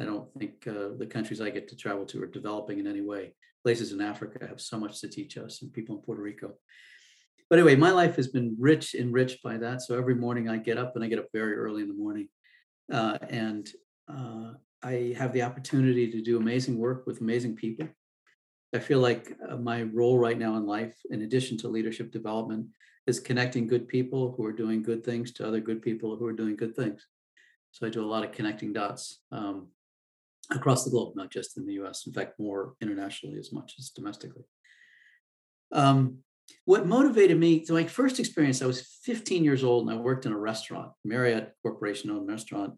I 0.00 0.04
don't 0.04 0.28
think 0.38 0.66
uh, 0.66 0.96
the 0.98 1.06
countries 1.06 1.40
I 1.40 1.50
get 1.50 1.68
to 1.68 1.76
travel 1.76 2.04
to 2.06 2.22
are 2.22 2.26
developing 2.26 2.78
in 2.78 2.86
any 2.86 3.00
way. 3.00 3.34
Places 3.64 3.92
in 3.92 4.00
Africa 4.00 4.46
have 4.46 4.60
so 4.60 4.78
much 4.78 5.00
to 5.00 5.08
teach 5.08 5.38
us 5.38 5.62
and 5.62 5.72
people 5.72 5.96
in 5.96 6.02
Puerto 6.02 6.22
Rico. 6.22 6.54
But 7.48 7.58
anyway, 7.58 7.76
my 7.76 7.92
life 7.92 8.16
has 8.16 8.28
been 8.28 8.56
rich, 8.58 8.94
enriched 8.94 9.42
by 9.42 9.56
that. 9.58 9.82
So 9.82 9.96
every 9.96 10.16
morning 10.16 10.48
I 10.48 10.56
get 10.56 10.78
up 10.78 10.96
and 10.96 11.04
I 11.04 11.08
get 11.08 11.20
up 11.20 11.28
very 11.32 11.54
early 11.54 11.82
in 11.82 11.88
the 11.88 11.94
morning. 11.94 12.28
Uh, 12.92 13.18
and 13.28 13.68
uh, 14.08 14.52
I 14.82 15.14
have 15.16 15.32
the 15.32 15.42
opportunity 15.42 16.10
to 16.10 16.20
do 16.20 16.38
amazing 16.38 16.78
work 16.78 17.06
with 17.06 17.20
amazing 17.20 17.56
people. 17.56 17.88
I 18.74 18.80
feel 18.80 18.98
like 18.98 19.32
uh, 19.48 19.56
my 19.56 19.82
role 19.82 20.18
right 20.18 20.38
now 20.38 20.56
in 20.56 20.66
life, 20.66 20.94
in 21.10 21.22
addition 21.22 21.56
to 21.58 21.68
leadership 21.68 22.10
development, 22.10 22.66
is 23.06 23.20
connecting 23.20 23.66
good 23.66 23.86
people 23.86 24.34
who 24.36 24.44
are 24.44 24.52
doing 24.52 24.82
good 24.82 25.04
things 25.04 25.32
to 25.32 25.46
other 25.46 25.60
good 25.60 25.80
people 25.80 26.16
who 26.16 26.26
are 26.26 26.32
doing 26.32 26.56
good 26.56 26.74
things. 26.74 27.06
So 27.70 27.86
I 27.86 27.90
do 27.90 28.04
a 28.04 28.06
lot 28.06 28.24
of 28.24 28.32
connecting 28.32 28.72
dots 28.72 29.20
um, 29.32 29.68
across 30.50 30.84
the 30.84 30.90
globe, 30.90 31.14
not 31.14 31.30
just 31.30 31.56
in 31.56 31.66
the 31.66 31.74
US, 31.74 32.06
in 32.06 32.12
fact, 32.12 32.38
more 32.38 32.74
internationally 32.80 33.38
as 33.38 33.52
much 33.52 33.74
as 33.78 33.90
domestically. 33.90 34.44
Um, 35.72 36.18
what 36.64 36.86
motivated 36.86 37.38
me, 37.38 37.64
so 37.64 37.74
my 37.74 37.84
first 37.84 38.18
experience, 38.18 38.62
I 38.62 38.66
was 38.66 38.82
15 39.02 39.44
years 39.44 39.64
old 39.64 39.88
and 39.88 39.96
I 39.96 40.00
worked 40.00 40.26
in 40.26 40.32
a 40.32 40.38
restaurant, 40.38 40.92
Marriott 41.04 41.52
Corporation 41.62 42.10
owned 42.10 42.28
restaurant 42.28 42.74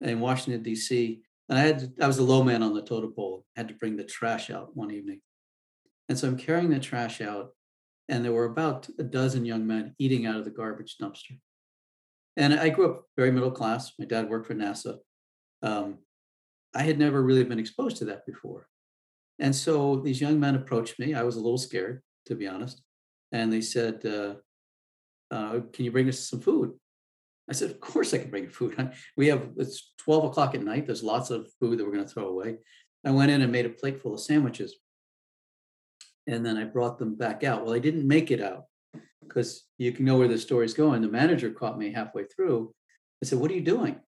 in 0.00 0.20
Washington, 0.20 0.62
D.C. 0.62 1.22
And 1.48 1.58
I 1.58 1.62
had 1.62 1.78
to, 1.78 1.92
I 2.02 2.06
was 2.06 2.18
a 2.18 2.22
low 2.22 2.42
man 2.42 2.62
on 2.62 2.74
the 2.74 2.82
totem 2.82 3.12
pole, 3.12 3.44
had 3.56 3.68
to 3.68 3.74
bring 3.74 3.96
the 3.96 4.04
trash 4.04 4.50
out 4.50 4.76
one 4.76 4.90
evening. 4.90 5.20
And 6.08 6.18
so 6.18 6.28
I'm 6.28 6.36
carrying 6.36 6.70
the 6.70 6.78
trash 6.78 7.20
out, 7.20 7.50
and 8.08 8.24
there 8.24 8.32
were 8.32 8.44
about 8.44 8.88
a 8.98 9.02
dozen 9.02 9.44
young 9.44 9.66
men 9.66 9.94
eating 9.98 10.26
out 10.26 10.36
of 10.36 10.44
the 10.44 10.50
garbage 10.50 10.96
dumpster. 11.00 11.38
And 12.36 12.54
I 12.54 12.68
grew 12.68 12.90
up 12.90 13.04
very 13.16 13.30
middle 13.30 13.50
class. 13.50 13.92
My 13.98 14.04
dad 14.04 14.28
worked 14.28 14.46
for 14.46 14.54
NASA. 14.54 14.98
Um, 15.62 15.98
I 16.74 16.82
had 16.82 16.98
never 16.98 17.22
really 17.22 17.44
been 17.44 17.58
exposed 17.58 17.96
to 17.98 18.04
that 18.06 18.26
before. 18.26 18.68
And 19.38 19.54
so 19.54 19.96
these 19.96 20.20
young 20.20 20.38
men 20.38 20.54
approached 20.54 20.98
me. 20.98 21.14
I 21.14 21.22
was 21.22 21.36
a 21.36 21.40
little 21.40 21.58
scared, 21.58 22.02
to 22.26 22.34
be 22.34 22.46
honest. 22.46 22.82
And 23.32 23.52
they 23.52 23.60
said, 23.60 24.04
uh, 24.04 24.34
uh, 25.34 25.60
Can 25.72 25.84
you 25.84 25.92
bring 25.92 26.08
us 26.08 26.20
some 26.20 26.40
food? 26.40 26.72
I 27.48 27.54
said, 27.54 27.70
Of 27.70 27.80
course 27.80 28.12
I 28.14 28.18
can 28.18 28.30
bring 28.30 28.48
food. 28.48 28.92
We 29.16 29.28
have, 29.28 29.50
it's 29.56 29.92
12 29.98 30.24
o'clock 30.24 30.54
at 30.54 30.62
night. 30.62 30.86
There's 30.86 31.02
lots 31.02 31.30
of 31.30 31.48
food 31.58 31.78
that 31.78 31.84
we're 31.84 31.92
going 31.92 32.06
to 32.06 32.12
throw 32.12 32.28
away. 32.28 32.56
I 33.04 33.10
went 33.10 33.30
in 33.30 33.42
and 33.42 33.52
made 33.52 33.66
a 33.66 33.70
plate 33.70 34.00
full 34.00 34.14
of 34.14 34.20
sandwiches. 34.20 34.76
And 36.26 36.44
then 36.44 36.56
I 36.56 36.64
brought 36.64 36.98
them 36.98 37.14
back 37.14 37.44
out. 37.44 37.64
Well, 37.64 37.74
I 37.74 37.78
didn't 37.78 38.06
make 38.06 38.30
it 38.30 38.40
out 38.40 38.64
because 39.26 39.64
you 39.78 39.92
can 39.92 40.04
know 40.04 40.18
where 40.18 40.28
the 40.28 40.38
story's 40.38 40.74
going. 40.74 41.02
The 41.02 41.08
manager 41.08 41.50
caught 41.50 41.78
me 41.78 41.92
halfway 41.92 42.24
through. 42.24 42.74
I 43.22 43.26
said, 43.26 43.38
What 43.38 43.50
are 43.50 43.54
you 43.54 43.62
doing? 43.62 44.00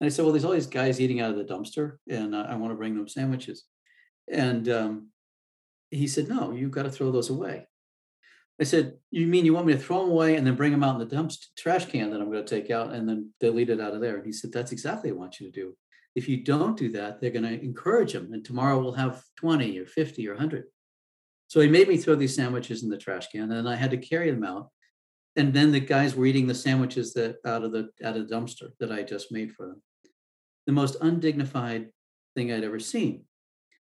And 0.00 0.06
I 0.06 0.08
said, 0.08 0.24
Well, 0.24 0.32
there's 0.32 0.44
all 0.44 0.52
these 0.52 0.66
guys 0.66 1.00
eating 1.00 1.20
out 1.20 1.30
of 1.30 1.36
the 1.36 1.44
dumpster, 1.44 1.96
and 2.08 2.34
uh, 2.34 2.46
I 2.48 2.56
want 2.56 2.72
to 2.72 2.76
bring 2.76 2.96
them 2.96 3.08
sandwiches. 3.08 3.64
And 4.30 4.68
um, 4.68 5.08
he 5.90 6.06
said, 6.06 6.28
No, 6.28 6.52
you've 6.52 6.70
got 6.70 6.84
to 6.84 6.90
throw 6.90 7.10
those 7.10 7.30
away. 7.30 7.66
I 8.60 8.64
said, 8.64 8.94
You 9.10 9.26
mean 9.26 9.44
you 9.44 9.54
want 9.54 9.66
me 9.66 9.72
to 9.72 9.78
throw 9.78 10.00
them 10.00 10.10
away 10.10 10.36
and 10.36 10.46
then 10.46 10.56
bring 10.56 10.72
them 10.72 10.84
out 10.84 11.00
in 11.00 11.06
the 11.06 11.14
dumpster 11.14 11.46
trash 11.56 11.86
can 11.86 12.10
that 12.10 12.20
I'm 12.20 12.30
going 12.30 12.44
to 12.44 12.60
take 12.60 12.70
out 12.70 12.92
and 12.92 13.08
then 13.08 13.30
delete 13.40 13.70
it 13.70 13.80
out 13.80 13.94
of 13.94 14.00
there? 14.00 14.16
And 14.16 14.26
he 14.26 14.32
said, 14.32 14.52
That's 14.52 14.72
exactly 14.72 15.10
what 15.12 15.16
I 15.16 15.20
want 15.20 15.40
you 15.40 15.50
to 15.50 15.52
do. 15.52 15.76
If 16.14 16.28
you 16.28 16.42
don't 16.42 16.76
do 16.76 16.90
that, 16.92 17.20
they're 17.20 17.30
going 17.30 17.44
to 17.44 17.62
encourage 17.62 18.12
them. 18.12 18.32
And 18.32 18.44
tomorrow 18.44 18.80
we'll 18.80 18.92
have 18.92 19.22
20 19.36 19.78
or 19.78 19.86
50 19.86 20.28
or 20.28 20.32
100. 20.32 20.64
So 21.50 21.58
he 21.58 21.66
made 21.66 21.88
me 21.88 21.96
throw 21.96 22.14
these 22.14 22.36
sandwiches 22.36 22.84
in 22.84 22.90
the 22.90 22.96
trash 22.96 23.26
can 23.26 23.50
and 23.50 23.68
I 23.68 23.74
had 23.74 23.90
to 23.90 23.96
carry 23.96 24.30
them 24.30 24.44
out. 24.44 24.68
And 25.34 25.52
then 25.52 25.72
the 25.72 25.80
guys 25.80 26.14
were 26.14 26.26
eating 26.26 26.46
the 26.46 26.54
sandwiches 26.54 27.12
that 27.14 27.38
out 27.44 27.64
of 27.64 27.72
the 27.72 27.88
out 28.04 28.16
of 28.16 28.28
dumpster 28.28 28.68
that 28.78 28.92
I 28.92 29.02
just 29.02 29.32
made 29.32 29.50
for 29.50 29.66
them. 29.66 29.82
The 30.66 30.72
most 30.72 30.96
undignified 31.00 31.88
thing 32.36 32.52
I'd 32.52 32.62
ever 32.62 32.78
seen. 32.78 33.24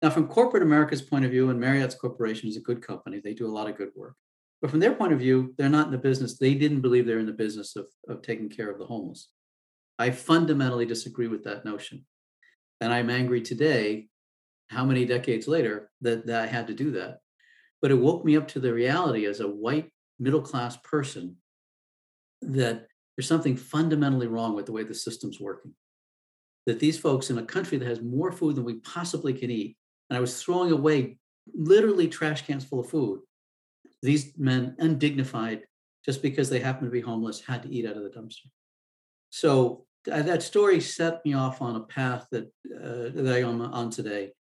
Now, 0.03 0.11
from 0.11 0.29
corporate 0.29 0.63
America's 0.63 1.01
point 1.01 1.25
of 1.25 1.31
view, 1.31 1.49
and 1.49 1.59
Marriott's 1.59 1.95
Corporation 1.95 2.51
is 2.51 2.59
a 2.59 2.61
good 2.61 2.87
company, 2.87 3.19
they 3.25 3.33
do 3.33 3.47
a 3.47 3.57
lot 3.57 3.71
of 3.71 3.79
good 3.79 3.93
work. 3.97 4.17
But 4.61 4.71
from 4.71 4.81
their 4.81 4.95
point 4.95 5.15
of 5.15 5.19
view, 5.19 5.55
they're 5.57 5.71
not 5.71 5.87
in 5.87 5.93
the 5.93 5.99
business. 5.99 6.37
They 6.37 6.55
didn't 6.55 6.83
believe 6.83 7.07
they're 7.07 7.19
in 7.19 7.25
the 7.25 7.33
business 7.33 7.77
of, 7.77 7.87
of 8.11 8.21
taking 8.21 8.51
care 8.51 8.71
of 8.71 8.79
the 8.79 8.85
homeless. 8.85 9.31
I 9.99 10.11
fundamentally 10.11 10.85
disagree 10.85 11.29
with 11.29 11.45
that 11.45 11.65
notion. 11.65 12.05
And 12.83 12.93
I'm 12.93 13.09
angry 13.09 13.41
today, 13.41 14.09
how 14.69 14.85
many 14.85 15.07
decades 15.07 15.49
later, 15.49 15.91
that, 16.03 16.27
that 16.27 16.43
I 16.43 16.47
had 16.47 16.67
to 16.67 16.75
do 16.75 16.91
that. 16.93 17.21
But 17.85 17.91
it 17.91 18.01
woke 18.01 18.25
me 18.25 18.35
up 18.35 18.49
to 18.49 18.61
the 18.61 18.73
reality 18.73 19.27
as 19.27 19.41
a 19.41 19.47
white 19.47 19.93
middle 20.19 20.41
class 20.41 20.79
person 20.79 21.37
that 22.41 22.87
there's 23.15 23.29
something 23.29 23.59
fundamentally 23.59 24.27
wrong 24.27 24.55
with 24.55 24.65
the 24.65 24.73
way 24.73 24.85
the 24.85 24.95
system's 24.95 25.39
working. 25.39 25.75
That 26.65 26.81
these 26.81 26.99
folks 26.99 27.29
in 27.29 27.37
a 27.37 27.45
country 27.45 27.77
that 27.77 27.87
has 27.87 28.01
more 28.01 28.33
food 28.33 28.57
than 28.57 28.65
we 28.65 28.77
possibly 28.77 29.35
can 29.35 29.51
eat, 29.51 29.77
and 30.09 30.17
I 30.17 30.21
was 30.21 30.43
throwing 30.43 30.73
away 30.73 31.19
literally 31.53 32.09
trash 32.09 32.47
cans 32.47 32.65
full 32.65 32.81
of 32.81 32.89
food, 32.89 33.21
these 34.01 34.33
men, 34.39 34.77
undignified, 34.79 35.65
just 36.07 36.23
because 36.23 36.49
they 36.49 36.61
happen 36.61 36.87
to 36.87 36.91
be 36.91 37.03
homeless, 37.03 37.43
had 37.43 37.65
to 37.65 37.69
eat 37.69 37.85
out 37.85 37.99
of 37.99 38.03
the 38.03 38.19
dumpster. 38.19 38.49
So 39.29 39.85
uh, 40.11 40.23
that 40.23 40.43
story 40.43 40.81
set 40.81 41.23
me 41.27 41.35
off 41.35 41.61
on 41.61 41.77
a 41.77 41.81
path 41.81 42.29
that 42.33 42.45
uh, 42.75 43.13
that 43.13 43.31
I 43.31 43.41
am 43.47 43.61
on 43.61 43.91
today 43.91 44.33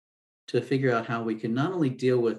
to 0.48 0.62
figure 0.62 0.94
out 0.94 1.08
how 1.08 1.24
we 1.24 1.36
can 1.36 1.54
not 1.54 1.74
only 1.74 1.90
deal 1.90 2.20
with 2.20 2.38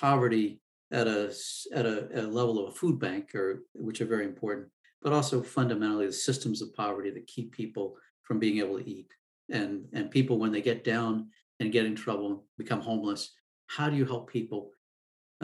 poverty 0.00 0.60
at 0.92 1.06
a 1.06 1.32
at 1.72 1.86
a, 1.86 2.08
at 2.14 2.24
a 2.24 2.28
level 2.28 2.58
of 2.58 2.72
a 2.72 2.76
food 2.76 2.98
bank, 2.98 3.34
or 3.34 3.62
which 3.74 4.00
are 4.00 4.06
very 4.06 4.24
important, 4.24 4.68
but 5.02 5.12
also 5.12 5.42
fundamentally 5.42 6.06
the 6.06 6.12
systems 6.12 6.62
of 6.62 6.74
poverty 6.74 7.10
that 7.10 7.26
keep 7.26 7.52
people 7.52 7.96
from 8.22 8.38
being 8.38 8.58
able 8.58 8.78
to 8.78 8.88
eat, 8.88 9.12
and 9.50 9.84
and 9.92 10.10
people 10.10 10.38
when 10.38 10.52
they 10.52 10.62
get 10.62 10.84
down 10.84 11.28
and 11.60 11.72
get 11.72 11.86
in 11.86 11.94
trouble, 11.94 12.44
become 12.58 12.80
homeless. 12.80 13.32
How 13.66 13.88
do 13.88 13.96
you 13.96 14.04
help 14.04 14.30
people 14.30 14.70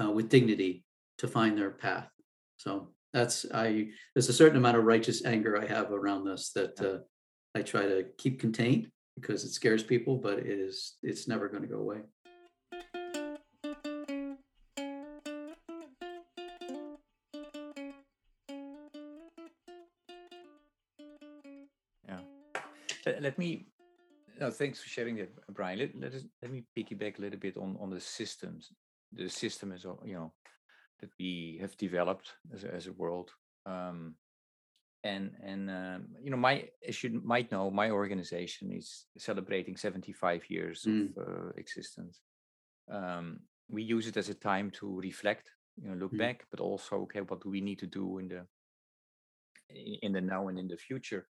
uh, 0.00 0.10
with 0.10 0.28
dignity 0.28 0.84
to 1.18 1.26
find 1.26 1.56
their 1.56 1.70
path? 1.70 2.08
So 2.56 2.92
that's 3.12 3.46
I. 3.52 3.88
There's 4.14 4.28
a 4.28 4.32
certain 4.32 4.58
amount 4.58 4.76
of 4.76 4.84
righteous 4.84 5.24
anger 5.24 5.60
I 5.60 5.66
have 5.66 5.90
around 5.90 6.24
this 6.24 6.52
that 6.52 6.80
uh, 6.80 6.98
I 7.54 7.62
try 7.62 7.82
to 7.82 8.04
keep 8.18 8.40
contained 8.40 8.90
because 9.16 9.44
it 9.44 9.50
scares 9.50 9.82
people, 9.82 10.16
but 10.16 10.38
it 10.38 10.46
is 10.46 10.96
it's 11.02 11.26
never 11.28 11.48
going 11.48 11.62
to 11.62 11.68
go 11.68 11.78
away. 11.78 12.02
Let, 23.22 23.38
me. 23.38 23.66
No, 24.40 24.50
thanks 24.50 24.80
for 24.80 24.88
sharing 24.88 25.16
that, 25.16 25.30
Brian. 25.54 25.78
Let, 25.78 25.90
let 25.94 26.14
us 26.14 26.24
let 26.42 26.50
me 26.50 26.64
piggyback 26.76 27.18
a 27.18 27.22
little 27.22 27.38
bit 27.38 27.56
on 27.56 27.76
on 27.80 27.90
the 27.90 28.00
systems. 28.00 28.72
The 29.12 29.28
system 29.28 29.72
is, 29.72 29.84
you 30.04 30.14
know, 30.14 30.32
that 31.00 31.10
we 31.18 31.58
have 31.60 31.76
developed 31.76 32.32
as 32.52 32.64
a, 32.64 32.74
as 32.74 32.86
a 32.86 32.92
world. 32.92 33.30
Um, 33.66 34.16
and 35.04 35.32
and 35.42 35.70
um, 35.70 36.06
you 36.22 36.30
know 36.30 36.36
my 36.36 36.68
as 36.86 37.02
you 37.02 37.20
might 37.24 37.50
know 37.50 37.70
my 37.70 37.90
organization 37.90 38.72
is 38.72 39.06
celebrating 39.18 39.76
75 39.76 40.42
years 40.48 40.84
Mm. 40.86 41.16
of 41.16 41.28
uh, 41.28 41.48
existence 41.56 42.20
um, 42.90 43.40
we 43.68 43.82
use 43.82 44.06
it 44.06 44.16
as 44.16 44.28
a 44.28 44.34
time 44.34 44.70
to 44.70 45.00
reflect 45.00 45.50
you 45.76 45.88
know 45.88 45.96
look 45.96 46.12
Mm. 46.12 46.18
back 46.18 46.46
but 46.50 46.60
also 46.60 46.96
okay 47.02 47.20
what 47.20 47.42
do 47.42 47.50
we 47.50 47.60
need 47.60 47.78
to 47.80 47.86
do 47.86 48.18
in 48.18 48.28
the 48.28 48.46
in 50.02 50.12
the 50.12 50.20
now 50.20 50.48
and 50.48 50.58
in 50.58 50.68
the 50.68 50.76
future 50.76 51.26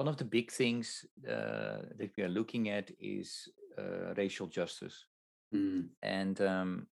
one 0.00 0.08
of 0.08 0.16
the 0.16 0.24
big 0.24 0.50
things 0.50 1.04
uh, 1.28 1.80
that 1.98 2.10
we 2.16 2.22
are 2.22 2.36
looking 2.38 2.70
at 2.70 2.90
is 2.98 3.50
uh, 3.78 4.14
racial 4.16 4.46
justice. 4.46 5.04
Mm, 5.54 5.88
and 6.02 6.40
um, 6.40 6.86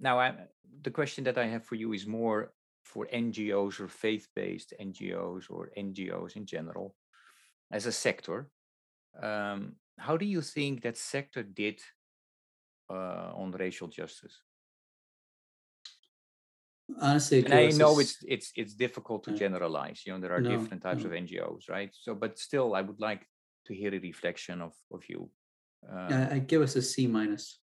now 0.00 0.18
I, 0.18 0.32
the 0.86 0.90
question 0.90 1.24
that 1.24 1.36
i 1.36 1.46
have 1.46 1.64
for 1.66 1.74
you 1.74 1.92
is 1.92 2.06
more 2.06 2.54
for 2.84 3.06
ngos 3.12 3.80
or 3.80 3.88
faith-based 3.88 4.72
ngos 4.80 5.44
or 5.50 5.62
ngos 5.76 6.36
in 6.36 6.46
general 6.46 6.94
as 7.70 7.84
a 7.84 7.92
sector. 7.92 8.48
Um, 9.22 9.76
how 9.98 10.16
do 10.16 10.24
you 10.24 10.40
think 10.40 10.82
that 10.82 10.96
sector 10.96 11.42
did 11.42 11.78
uh, 12.88 13.30
on 13.40 13.50
racial 13.52 13.88
justice 13.88 14.36
Honestly, 17.00 17.44
and 17.44 17.52
I 17.52 17.68
know 17.70 17.92
it's- 17.98 18.22
it's 18.34 18.52
it's 18.54 18.74
difficult 18.74 19.24
to 19.24 19.32
generalize. 19.32 20.06
You 20.06 20.12
know, 20.12 20.20
there 20.20 20.32
are 20.36 20.40
No, 20.40 20.50
different 20.50 20.82
types 20.82 21.02
no. 21.02 21.08
of 21.10 21.12
NGOs, 21.24 21.68
right? 21.68 21.90
So, 22.04 22.14
but 22.14 22.38
still, 22.38 22.74
I 22.74 22.82
would 22.82 23.00
like 23.00 23.26
to 23.66 23.74
hear 23.74 23.92
a 23.94 23.98
reflection 23.98 24.62
of 24.62 24.72
of 24.90 25.02
you. 25.08 25.30
Um, 25.88 26.12
I, 26.12 26.34
I 26.34 26.38
give 26.38 26.62
us 26.62 26.76
a 26.76 26.82
C 26.82 27.06
minus. 27.06 27.60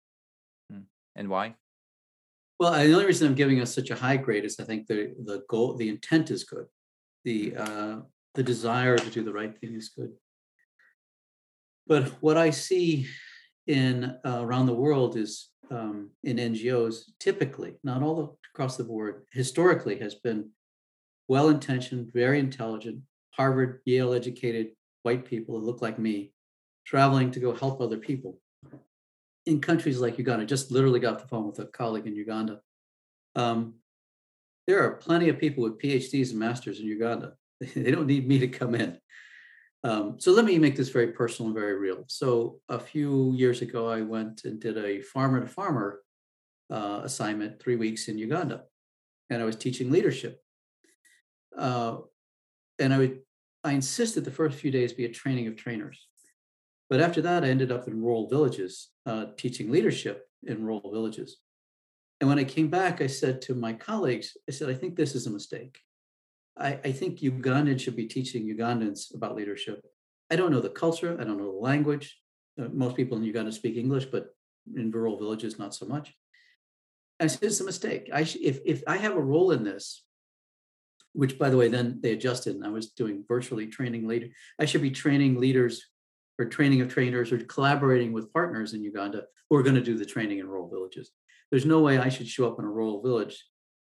and 1.15 1.30
why? 1.30 1.56
Well, 2.60 2.74
the 2.74 2.94
only 2.94 3.06
reason 3.06 3.27
I'm 3.27 3.36
giving 3.36 3.62
us 3.62 3.74
such 3.74 3.92
a 3.92 3.96
high 3.96 4.18
grade 4.18 4.46
is 4.46 4.60
I 4.60 4.63
think 4.65 4.88
the 4.88 5.13
the 5.30 5.44
goal, 5.48 5.75
the 5.75 5.89
intent 5.89 6.32
is 6.32 6.44
good. 6.44 6.68
The 7.24 7.56
uh, 7.56 8.01
the 8.34 8.44
desire 8.44 8.98
to 8.98 9.10
do 9.10 9.24
the 9.24 9.34
right 9.34 9.56
thing 9.60 9.74
is 9.75 9.89
good. 9.89 10.12
But 11.88 12.03
what 12.22 12.38
I 12.38 12.50
see 12.51 13.08
in 13.68 14.03
uh, 14.25 14.39
around 14.46 14.65
the 14.68 14.74
world 14.86 15.15
is 15.18 15.53
um, 15.74 16.12
in 16.24 16.38
NGOs, 16.38 17.06
typically, 17.20 17.75
not 17.84 18.03
all 18.03 18.38
across 18.53 18.77
the 18.77 18.84
board, 18.84 19.25
historically 19.32 19.98
has 20.00 20.15
been 20.15 20.50
well-intentioned, 21.27 22.12
very 22.13 22.39
intelligent, 22.39 23.01
Harvard, 23.32 23.82
Yale 23.86 24.13
educated 24.13 24.68
white 25.01 25.25
people 25.25 25.60
who 25.60 25.65
look 25.65 25.82
like 25.82 25.98
me, 25.98 26.32
traveling 26.86 27.32
to 27.32 27.39
go 27.39 27.53
help 27.53 27.82
other 27.82 27.98
people 27.98 28.39
in 29.46 29.60
countries 29.60 30.00
like 30.00 30.18
Uganda, 30.18 30.46
just 30.46 30.72
literally 30.72 31.00
got 31.00 31.20
the 31.20 31.27
phone 31.27 31.48
with 31.48 31.60
a 31.60 31.65
colleague 31.65 32.08
in 32.08 32.15
Uganda. 32.15 32.62
Um, 33.36 33.75
there 34.68 34.84
are 34.84 34.96
plenty 34.96 35.30
of 35.30 35.39
people 35.39 35.63
with 35.63 35.80
PhDs 35.80 36.30
and 36.30 36.39
masters 36.39 36.80
in 36.80 36.86
Uganda. 36.86 37.34
They 37.75 37.92
don't 37.92 38.08
need 38.08 38.27
me 38.27 38.39
to 38.39 38.48
come 38.48 38.75
in. 38.75 39.00
Um, 39.84 40.16
so 40.18 40.32
let 40.32 40.46
me 40.46 40.58
make 40.58 40.75
this 40.78 40.90
very 40.90 41.08
personal 41.08 41.48
and 41.50 41.60
very 41.60 41.75
real. 41.75 42.06
So 42.08 42.62
a 42.70 42.80
few 42.80 43.34
years 43.34 43.62
ago, 43.62 43.90
I 43.90 44.02
went 44.02 44.46
and 44.46 44.60
did 44.60 44.78
a 44.78 45.02
farmer 45.02 45.42
to 45.42 45.48
farmer 45.48 46.00
uh, 46.70 47.02
assignment, 47.04 47.60
three 47.60 47.75
weeks 47.75 48.08
in 48.08 48.18
Uganda, 48.18 48.63
and 49.30 49.42
I 49.42 49.46
was 49.46 49.58
teaching 49.58 49.92
leadership. 49.92 50.42
Uh, 51.58 51.98
and 52.80 52.94
I 52.94 52.98
would, 52.98 53.20
I 53.63 53.74
insisted 53.74 54.24
the 54.24 54.32
first 54.32 54.58
few 54.58 54.72
days 54.72 54.94
be 54.94 55.06
a 55.06 55.10
training 55.10 55.48
of 55.48 55.58
trainers. 55.58 56.08
But 56.90 57.02
after 57.02 57.22
that, 57.22 57.44
I 57.44 57.48
ended 57.48 57.72
up 57.72 57.88
in 57.88 58.02
rural 58.02 58.30
villages, 58.30 58.90
uh, 59.06 59.28
teaching 59.38 59.70
leadership 59.70 60.28
in 60.44 60.63
rural 60.63 60.92
villages. 60.92 61.38
And 62.22 62.30
when 62.30 62.40
I 62.40 62.46
came 62.46 62.70
back, 62.70 63.02
I 63.02 63.08
said 63.08 63.42
to 63.44 63.54
my 63.54 63.74
colleagues, 63.74 64.38
I 64.48 64.54
said, 64.54 64.70
I 64.70 64.74
think 64.74 64.96
this 64.96 65.13
is 65.13 65.28
a 65.28 65.32
mistake. 65.32 65.78
I, 66.58 66.80
I 66.84 66.92
think 66.92 67.20
Ugandans 67.20 67.82
should 67.82 67.96
be 67.96 68.06
teaching 68.06 68.46
Ugandans 68.46 69.14
about 69.14 69.36
leadership. 69.36 69.84
I 70.32 70.36
don't 70.36 70.52
know 70.52 70.62
the 70.62 70.70
culture, 70.70 71.18
I 71.20 71.24
don't 71.24 71.38
know 71.38 71.52
the 71.52 71.60
language. 71.60 72.18
Uh, 72.60 72.68
most 72.72 72.96
people 72.96 73.18
in 73.18 73.24
Uganda 73.24 73.52
speak 73.52 73.78
English, 73.78 74.06
but 74.06 74.28
in 74.76 74.92
rural 74.92 75.18
villages, 75.18 75.60
not 75.60 75.74
so 75.74 75.86
much. 75.86 76.13
I 77.20 77.28
said, 77.28 77.44
it's 77.44 77.60
a 77.60 77.66
mistake. 77.66 78.10
I 78.13 78.24
sh- 78.24 78.38
if, 78.42 78.60
if 78.66 78.84
I 78.88 78.98
have 78.98 79.16
a 79.16 79.22
role 79.22 79.52
in 79.52 79.63
this, 79.63 80.04
which 81.13 81.38
by 81.38 81.50
the 81.50 81.58
way, 81.58 81.68
then 81.68 82.00
they 82.02 82.12
adjusted 82.12 82.56
and 82.56 82.66
I 82.66 82.70
was 82.70 82.92
doing 82.92 83.24
virtually 83.28 83.68
training 83.68 84.08
leader. 84.08 84.28
I 84.60 84.66
should 84.66 84.82
be 84.82 84.92
training 84.92 85.39
leaders 85.39 85.88
or 86.39 86.46
training 86.46 86.82
of 86.82 86.92
trainers 86.92 87.32
or 87.32 87.38
collaborating 87.39 88.13
with 88.13 88.34
partners 88.34 88.74
in 88.74 88.84
Uganda 88.84 89.24
who 89.50 89.56
are 89.56 89.63
going 89.63 89.76
to 89.76 89.82
do 89.82 89.98
the 89.98 90.06
training 90.06 90.39
in 90.39 90.48
rural 90.48 90.70
villages. 90.70 91.12
There's 91.52 91.66
no 91.66 91.82
way 91.82 92.00
I 92.00 92.10
should 92.10 92.28
show 92.28 92.48
up 92.48 92.58
in 92.58 92.66
a 92.66 92.70
rural 92.70 93.02
village 93.02 93.46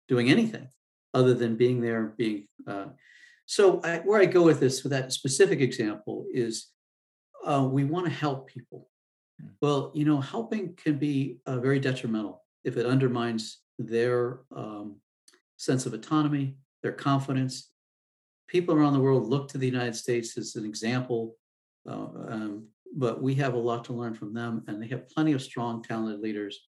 doing 0.07 0.29
anything 0.29 0.67
other 1.13 1.33
than 1.33 1.55
being 1.55 1.81
there, 1.81 2.13
being. 2.17 2.47
Uh, 2.65 2.87
so 3.45 3.81
I, 3.83 3.99
where 3.99 4.21
I 4.21 4.25
go 4.25 4.43
with 4.43 4.59
this, 4.59 4.83
with 4.83 4.91
that 4.91 5.13
specific 5.13 5.61
example, 5.61 6.25
is 6.33 6.67
uh, 7.45 7.67
we 7.69 7.83
want 7.83 8.05
to 8.05 8.11
help 8.11 8.47
people. 8.47 8.89
Mm. 9.41 9.49
Well, 9.61 9.91
you 9.93 10.05
know, 10.05 10.19
helping 10.19 10.75
can 10.75 10.97
be 10.97 11.37
uh, 11.45 11.59
very 11.59 11.79
detrimental 11.79 12.43
if 12.63 12.77
it 12.77 12.85
undermines 12.85 13.59
their 13.79 14.39
um, 14.55 14.97
sense 15.57 15.85
of 15.85 15.93
autonomy, 15.93 16.57
their 16.83 16.91
confidence. 16.91 17.71
People 18.47 18.75
around 18.75 18.93
the 18.93 18.99
world 18.99 19.27
look 19.27 19.47
to 19.49 19.57
the 19.57 19.65
United 19.65 19.95
States 19.95 20.37
as 20.37 20.55
an 20.55 20.65
example 20.65 21.35
uh, 21.87 22.07
um, 22.27 22.67
but 22.95 23.21
we 23.21 23.35
have 23.35 23.53
a 23.53 23.57
lot 23.57 23.85
to 23.85 23.93
learn 23.93 24.13
from 24.13 24.33
them, 24.33 24.63
and 24.67 24.81
they 24.81 24.87
have 24.87 25.09
plenty 25.09 25.33
of 25.33 25.41
strong, 25.41 25.81
talented 25.83 26.19
leaders. 26.19 26.67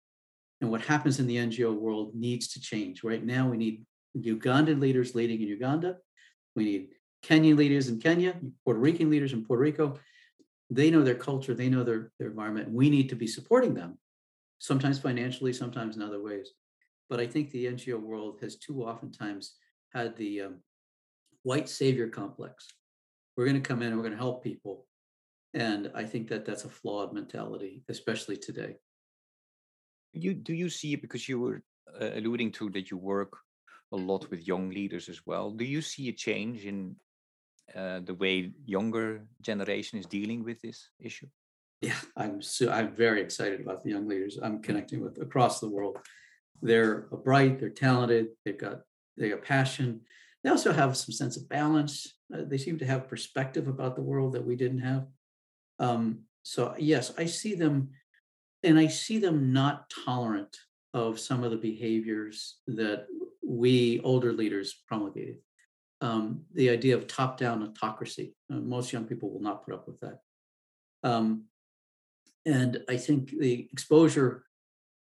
And 0.62 0.72
what 0.72 0.82
happens 0.82 1.20
in 1.20 1.28
the 1.28 1.38
NGO 1.38 1.74
world 1.74 2.16
needs 2.16 2.48
to 2.50 2.62
change. 2.62 3.04
Right 3.04 3.24
now, 3.24 3.50
we 3.50 3.58
need 3.58 3.86
Ugandan 4.16 4.80
leaders 4.80 5.16
leading 5.16 5.42
in 5.42 5.48
Uganda. 5.48 5.98
We 6.56 6.64
need 6.64 6.90
Kenyan 7.24 7.58
leaders 7.58 7.88
in 7.90 8.00
Kenya, 8.00 8.36
Puerto 8.64 8.80
Rican 8.80 9.10
leaders 9.10 9.34
in 9.34 9.46
Puerto 9.46 9.62
Rico. 9.62 10.00
They 10.70 10.92
know 10.92 11.04
their 11.04 11.16
culture, 11.16 11.54
they 11.54 11.70
know 11.70 11.84
their, 11.84 12.12
their 12.20 12.30
environment. 12.30 12.72
We 12.72 12.90
need 12.90 13.10
to 13.10 13.16
be 13.16 13.28
supporting 13.28 13.74
them, 13.74 13.98
sometimes 14.60 15.00
financially, 15.00 15.54
sometimes 15.54 15.96
in 15.96 16.02
other 16.02 16.22
ways. 16.22 16.52
But 17.10 17.20
I 17.20 17.28
think 17.28 17.52
the 17.52 17.66
NGO 17.66 18.00
world 18.00 18.40
has 18.42 18.58
too 18.58 18.84
oftentimes 18.84 19.54
had 19.94 20.16
the 20.18 20.42
um, 20.42 20.56
white 21.44 21.70
savior 21.70 22.10
complex. 22.10 22.68
We're 23.36 23.46
going 23.46 23.62
to 23.62 23.68
come 23.68 23.82
in 23.82 23.90
and 23.90 23.98
we're 23.98 24.04
going 24.04 24.18
to 24.18 24.18
help 24.18 24.44
people. 24.44 24.86
And 25.54 25.92
I 25.96 26.04
think 26.04 26.28
that 26.30 26.46
that's 26.46 26.66
a 26.66 26.70
flawed 26.70 27.14
mentality, 27.14 27.84
especially 27.88 28.36
today. 28.36 28.76
You 30.14 30.34
do 30.34 30.54
you 30.54 30.70
see 30.70 30.96
because 30.96 31.30
you 31.30 31.40
were 31.40 31.64
uh, 32.02 32.10
alluding 32.16 32.52
to 32.54 32.70
that 32.72 32.92
you 32.92 32.98
work 32.98 33.38
a 33.92 33.96
lot 33.96 34.30
with 34.30 34.48
young 34.48 34.70
leaders 34.70 35.10
as 35.10 35.26
well. 35.26 35.52
Do 35.52 35.66
you 35.66 35.82
see 35.82 36.10
a 36.10 36.14
change 36.14 36.66
in 36.66 36.96
uh, 37.76 38.00
the 38.04 38.14
way 38.14 38.52
younger 38.66 39.26
generation 39.42 40.00
is 40.00 40.06
dealing 40.06 40.44
with 40.44 40.62
this 40.62 40.90
issue? 41.00 41.28
Yeah, 41.82 42.00
I'm 42.16 42.42
so 42.42 42.72
I'm 42.72 42.96
very 42.96 43.22
excited 43.22 43.62
about 43.62 43.84
the 43.84 43.92
young 43.92 44.08
leaders 44.08 44.40
I'm 44.42 44.62
connecting 44.62 45.02
with 45.02 45.22
across 45.22 45.60
the 45.60 45.70
world. 45.70 45.98
They're 46.62 47.08
bright, 47.24 47.60
they're 47.60 47.70
talented, 47.70 48.30
they've 48.44 48.58
got 48.58 48.82
they 49.16 49.30
got 49.30 49.44
passion. 49.44 50.02
They 50.44 50.50
also 50.50 50.72
have 50.72 50.98
some 50.98 51.12
sense 51.12 51.38
of 51.38 51.50
balance. 51.50 52.16
Uh, 52.34 52.44
they 52.48 52.58
seem 52.58 52.78
to 52.80 52.86
have 52.86 53.08
perspective 53.08 53.68
about 53.68 53.96
the 53.96 54.02
world 54.02 54.34
that 54.34 54.46
we 54.46 54.56
didn't 54.56 54.80
have. 54.80 55.08
Um, 55.80 56.22
so 56.44 56.74
yes, 56.78 57.14
I 57.18 57.26
see 57.26 57.54
them, 57.54 57.90
and 58.64 58.80
I 58.80 58.88
see 58.88 59.20
them 59.20 59.54
not 59.54 59.92
tolerant 60.06 60.56
of 60.94 61.20
some 61.20 61.44
of 61.44 61.52
the 61.52 61.58
behaviors 61.58 62.58
that 62.68 63.08
we 63.48 64.02
older 64.02 64.34
leaders 64.34 64.76
promulgated. 64.88 65.38
Um, 66.02 66.42
the 66.54 66.70
idea 66.70 66.96
of 66.96 67.08
top-down 67.08 67.64
autocracy. 67.64 68.36
Uh, 68.52 68.58
most 68.58 68.94
young 68.94 69.06
people 69.06 69.32
will 69.32 69.42
not 69.42 69.66
put 69.66 69.74
up 69.74 69.88
with 69.88 70.00
that. 70.02 70.20
Um, 71.04 71.46
and 72.46 72.84
I 72.88 72.98
think 72.98 73.32
the 73.32 73.68
exposure 73.72 74.44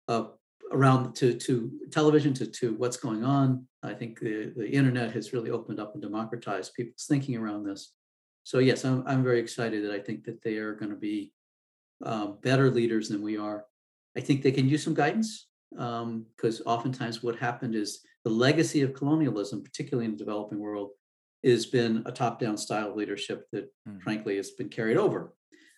uh, 0.07 0.27
around 0.71 1.15
to 1.17 1.35
to 1.35 1.71
television 1.91 2.33
to 2.35 2.47
to 2.47 2.75
what's 2.75 2.97
going 2.97 3.25
on, 3.25 3.67
I 3.83 3.95
think 3.95 4.21
the 4.21 4.53
the 4.57 4.69
internet 4.69 5.13
has 5.13 5.33
really 5.33 5.51
opened 5.51 5.81
up 5.81 5.95
and 5.95 6.03
democratized 6.03 6.75
people's 6.75 7.07
thinking 7.09 7.37
around 7.37 7.65
this. 7.65 7.93
So 8.45 8.59
yes, 8.59 8.85
I'm 8.85 9.03
I'm 9.07 9.25
very 9.25 9.41
excited 9.41 9.85
that 9.85 9.93
I 9.93 9.99
think 9.99 10.25
that 10.25 10.43
they 10.43 10.57
are 10.57 10.75
going 10.75 10.91
to 10.91 10.97
be 10.97 11.33
uh, 12.05 12.29
better 12.43 12.71
leaders 12.71 13.09
than 13.09 13.23
we 13.23 13.37
are. 13.37 13.65
I 14.17 14.21
think 14.21 14.43
they 14.43 14.53
can 14.53 14.69
use 14.69 14.83
some 14.83 14.95
guidance 14.95 15.49
because 15.71 16.63
oftentimes 16.65 17.23
what 17.23 17.37
happened 17.37 17.75
is 17.75 18.01
the 18.29 18.35
legacy 18.35 18.83
of 18.83 18.93
colonialism, 18.95 19.63
particularly 19.63 20.05
in 20.05 20.13
the 20.13 20.19
developing 20.19 20.59
world, 20.59 20.91
has 21.45 21.67
been 21.67 22.03
a 22.05 22.13
top-down 22.13 22.57
style 22.57 22.91
of 22.91 22.97
leadership 22.97 23.47
that, 23.53 23.73
Mm. 23.89 24.03
frankly, 24.03 24.37
has 24.37 24.51
been 24.51 24.69
carried 24.69 24.97
over. 24.97 25.33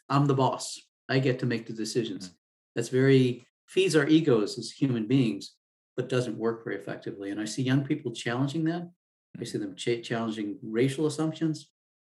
I'm 0.09 0.27
the 0.27 0.35
boss. 0.35 0.81
I 1.09 1.19
get 1.21 1.39
to 1.41 1.47
make 1.47 1.67
the 1.67 1.73
decisions. 1.73 2.35
That's 2.75 2.89
very 2.89 3.47
feeds 3.67 3.95
our 3.95 4.09
egos 4.09 4.59
as 4.59 4.73
human 4.73 5.07
beings, 5.07 5.55
but 5.97 6.09
doesn't 6.09 6.37
work 6.39 6.65
very 6.65 6.77
effectively. 6.77 7.31
And 7.31 7.41
I 7.41 7.45
see 7.45 7.63
young 7.63 7.85
people 7.85 8.11
challenging 8.13 8.65
that. 8.65 8.91
I 9.39 9.45
see 9.45 9.59
them 9.59 9.77
cha- 9.77 10.01
challenging 10.03 10.59
racial 10.63 11.07
assumptions, 11.07 11.71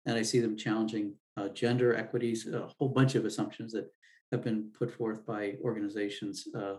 and 0.06 0.18
I 0.18 0.24
see 0.24 0.40
them 0.42 0.58
challenging 0.58 1.18
uh, 1.38 1.50
gender 1.50 1.96
equities, 1.96 2.48
a 2.48 2.68
whole 2.78 2.90
bunch 2.90 3.16
of 3.16 3.24
assumptions 3.26 3.72
that 3.74 3.88
have 4.32 4.42
been 4.44 4.72
put 4.80 4.92
forth 4.92 5.26
by 5.26 5.58
organizations 5.62 6.48
uh, 6.56 6.78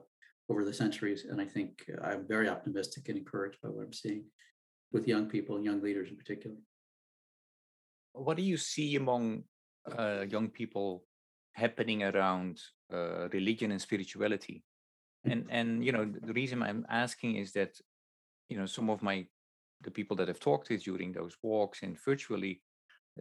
over 0.49 0.65
the 0.65 0.73
centuries. 0.73 1.27
And 1.29 1.41
I 1.41 1.45
think 1.45 1.71
I'm 2.03 2.27
very 2.27 2.49
optimistic 2.49 3.09
and 3.09 3.19
encouraged 3.19 3.59
by 3.63 3.69
what 3.69 3.85
I'm 3.85 3.93
seeing 3.93 4.25
with 4.93 5.09
young 5.09 5.27
people, 5.27 5.61
young 5.61 5.83
leaders 5.83 6.09
in 6.11 6.17
particular. 6.17 6.57
what 8.13 8.37
do 8.37 8.43
you 8.43 8.57
see 8.57 8.97
among 8.97 9.45
uh, 9.99 10.25
young 10.35 10.49
people 10.49 11.05
happening 11.53 12.03
around 12.03 12.59
uh, 12.93 13.29
religion 13.29 13.73
and 13.73 13.81
spirituality? 13.81 14.63
And 15.25 15.47
and 15.59 15.85
you 15.85 15.93
know 15.93 16.05
the 16.29 16.33
reason 16.33 16.63
I'm 16.63 16.87
asking 16.89 17.37
is 17.37 17.53
that 17.53 17.73
you 18.49 18.57
know 18.59 18.67
some 18.67 18.89
of 18.91 19.03
my 19.03 19.27
the 19.87 19.91
people 19.91 20.17
that 20.17 20.29
I've 20.29 20.41
talked 20.49 20.67
to 20.69 20.79
during 20.79 21.13
those 21.13 21.35
walks 21.43 21.83
and 21.83 22.03
virtually 22.11 22.63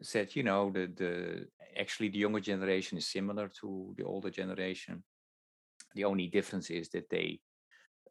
said 0.02 0.36
you 0.36 0.44
know 0.44 0.72
the 0.72 0.86
the 1.02 1.48
actually 1.84 2.10
the 2.10 2.24
younger 2.26 2.40
generation 2.40 2.98
is 2.98 3.12
similar 3.12 3.48
to 3.60 3.94
the 3.98 4.06
older 4.06 4.30
generation. 4.30 5.04
The 5.96 6.06
only 6.06 6.28
difference 6.28 6.70
is 6.70 6.90
that 6.90 7.10
they 7.10 7.40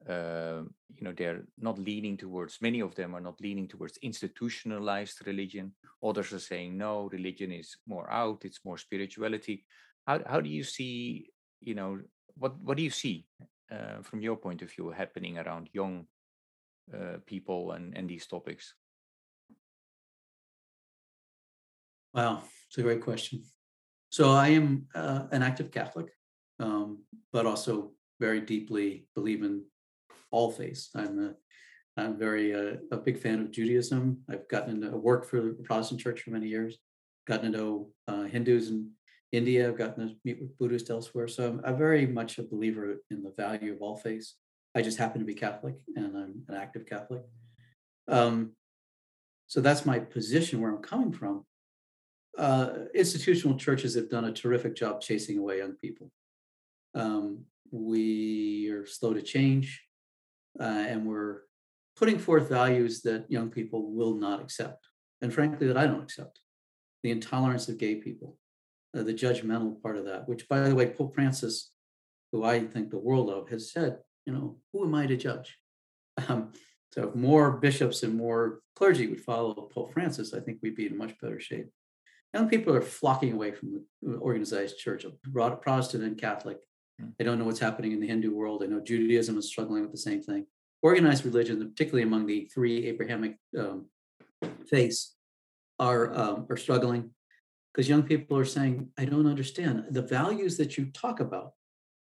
uh, 0.09 0.63
you 0.95 1.03
know 1.03 1.13
they're 1.17 1.45
not 1.59 1.79
leaning 1.79 2.17
towards 2.17 2.61
many 2.61 2.81
of 2.81 2.95
them 2.95 3.15
are 3.15 3.21
not 3.21 3.41
leaning 3.41 3.69
towards 3.69 3.97
institutionalized 4.03 5.27
religion. 5.27 5.73
Others 6.03 6.33
are 6.33 6.39
saying 6.39 6.77
no 6.77 7.09
religion 7.13 7.53
is 7.53 7.77
more 7.87 8.11
out 8.11 8.45
it's 8.45 8.65
more 8.65 8.79
spirituality. 8.79 9.65
How, 10.07 10.21
how 10.27 10.41
do 10.41 10.51
you 10.51 10.65
see 10.65 11.31
you 11.61 11.75
know 11.75 12.01
what 12.37 12.59
what 12.61 12.77
do 12.77 12.83
you 12.83 12.91
see 12.91 13.27
uh, 13.71 14.03
from 14.03 14.21
your 14.21 14.37
point 14.37 14.63
of 14.63 14.71
view 14.71 14.91
happening 14.91 15.39
around 15.39 15.71
young 15.73 16.07
uh, 16.93 17.19
people 17.25 17.73
and 17.73 17.97
and 17.97 18.09
these 18.09 18.27
topics? 18.27 18.75
Wow 22.13 22.43
it's 22.75 22.79
a 22.79 22.83
great 22.83 23.03
question. 23.03 23.43
So 24.11 24.33
i 24.33 24.49
am 24.49 24.87
uh, 24.95 25.27
an 25.31 25.43
active 25.43 25.71
catholic 25.71 26.11
um, 26.61 26.99
but 27.33 27.47
also 27.47 27.93
very 28.21 28.41
deeply 28.41 29.07
believe 29.15 29.43
in 29.43 29.63
all 30.31 30.51
faiths. 30.51 30.91
I'm 30.95 31.19
a, 31.19 31.35
I'm 32.01 32.19
very 32.19 32.55
uh, 32.55 32.77
a 32.91 32.97
big 32.97 33.19
fan 33.19 33.41
of 33.41 33.51
Judaism. 33.51 34.19
I've 34.29 34.49
gotten 34.49 34.83
into 34.83 34.97
work 34.97 35.29
for 35.29 35.41
the 35.41 35.63
Protestant 35.63 36.01
Church 36.01 36.23
for 36.23 36.31
many 36.31 36.49
years. 36.49 36.79
Gotten 37.27 37.53
to 37.53 37.59
know 37.59 37.91
uh, 38.09 38.25
Hindus 38.25 38.69
in 38.71 38.91
India. 39.33 39.69
I've 39.69 39.79
gotten 39.79 40.09
to 40.09 40.15
meet 40.25 40.41
with 40.41 40.59
Buddhists 40.59 40.91
elsewhere. 40.91 41.29
So 41.29 41.49
I'm, 41.49 41.61
I'm 41.65 41.79
very 41.79 42.07
much 42.07 42.39
a 42.39 42.43
believer 42.43 42.97
in 43.11 43.23
the 43.23 43.33
value 43.37 43.73
of 43.73 43.81
all 43.81 43.97
faiths. 43.97 44.37
I 44.75 44.83
just 44.83 44.99
happen 44.99 45.21
to 45.21 45.25
be 45.25 45.35
Catholic, 45.35 45.77
and 45.95 46.17
I'm 46.17 46.43
an 46.49 46.57
active 46.57 46.85
Catholic. 46.87 47.23
Um, 48.09 48.53
so 49.47 49.61
that's 49.61 49.87
my 49.87 50.01
position 50.01 50.61
where 50.61 50.71
I'm 50.71 50.83
coming 50.83 51.13
from. 51.13 51.45
Uh, 52.37 52.71
institutional 52.95 53.57
churches 53.57 53.95
have 53.95 54.11
done 54.11 54.25
a 54.25 54.33
terrific 54.33 54.75
job 54.75 55.01
chasing 55.01 55.39
away 55.39 55.59
young 55.59 55.75
people. 55.75 56.11
Um, 56.95 57.45
we 57.71 58.71
are 58.71 58.87
slow 58.87 59.15
to 59.15 59.23
change 59.23 59.85
uh, 60.61 60.63
and 60.63 61.07
we're 61.07 61.43
putting 61.97 62.19
forth 62.19 62.49
values 62.49 63.03
that 63.03 63.31
young 63.31 63.51
people 63.51 63.93
will 63.93 64.15
not 64.15 64.41
accept, 64.41 64.89
and 65.23 65.33
frankly, 65.33 65.67
that 65.67 65.77
I 65.77 65.87
don't 65.87 66.03
accept. 66.03 66.41
The 67.03 67.11
intolerance 67.11 67.69
of 67.69 67.79
gay 67.79 67.97
people, 67.97 68.39
uh, 68.97 69.03
the 69.03 69.15
judgmental 69.15 69.81
part 69.83 69.97
of 69.97 70.05
that, 70.07 70.29
which, 70.29 70.49
by 70.49 70.61
the 70.61 70.75
way, 70.75 70.87
Pope 70.87 71.15
Francis, 71.15 71.71
who 72.33 72.45
I 72.45 72.61
think 72.61 72.91
the 72.91 72.99
world 72.99 73.31
of, 73.31 73.49
has 73.51 73.73
said, 73.73 73.99
you 74.27 74.33
know, 74.33 74.59
who 74.73 74.85
am 74.85 74.95
I 74.95 75.07
to 75.07 75.17
judge? 75.17 75.59
Um, 76.29 76.53
so 76.93 77.09
if 77.09 77.15
more 77.15 77.53
bishops 77.53 78.03
and 78.05 78.17
more 78.17 78.61
clergy 78.77 79.09
would 79.09 79.21
follow 79.21 79.69
Pope 79.73 79.93
Francis, 79.93 80.33
I 80.33 80.41
think 80.41 80.59
we'd 80.63 80.77
be 80.77 80.87
in 80.87 80.97
much 80.97 81.19
better 81.21 81.41
shape. 81.41 81.69
Young 82.33 82.49
people 82.49 82.75
are 82.75 82.81
flocking 82.81 83.33
away 83.33 83.53
from 83.53 83.85
the 84.03 84.17
organized 84.17 84.79
church, 84.79 85.05
Protestant 85.33 86.05
and 86.05 86.19
Catholic, 86.19 86.59
I 87.01 87.03
hmm. 87.03 87.25
don't 87.25 87.39
know 87.39 87.45
what's 87.45 87.61
happening 87.61 87.93
in 87.93 88.01
the 88.01 88.07
Hindu 88.07 88.35
world. 88.35 88.63
I 88.63 88.67
know 88.67 88.81
Judaism 88.81 89.39
is 89.39 89.49
struggling 89.49 89.83
with 89.83 89.93
the 89.93 89.99
same 89.99 90.23
thing. 90.23 90.47
Organized 90.83 91.25
religion, 91.25 91.59
particularly 91.69 92.03
among 92.03 92.27
the 92.27 92.51
three 92.53 92.87
Abrahamic 92.87 93.37
um, 93.59 93.87
faiths, 94.67 95.17
are 95.79 96.15
um, 96.15 96.47
are 96.49 96.57
struggling 96.57 97.11
because 97.73 97.89
young 97.89 98.03
people 98.03 98.37
are 98.37 98.45
saying, 98.45 98.91
"I 98.99 99.07
don't 99.07 99.27
understand 99.27 99.87
the 99.91 100.03
values 100.03 100.57
that 100.59 100.77
you 100.77 100.87
talk 100.87 101.21
about." 101.21 101.53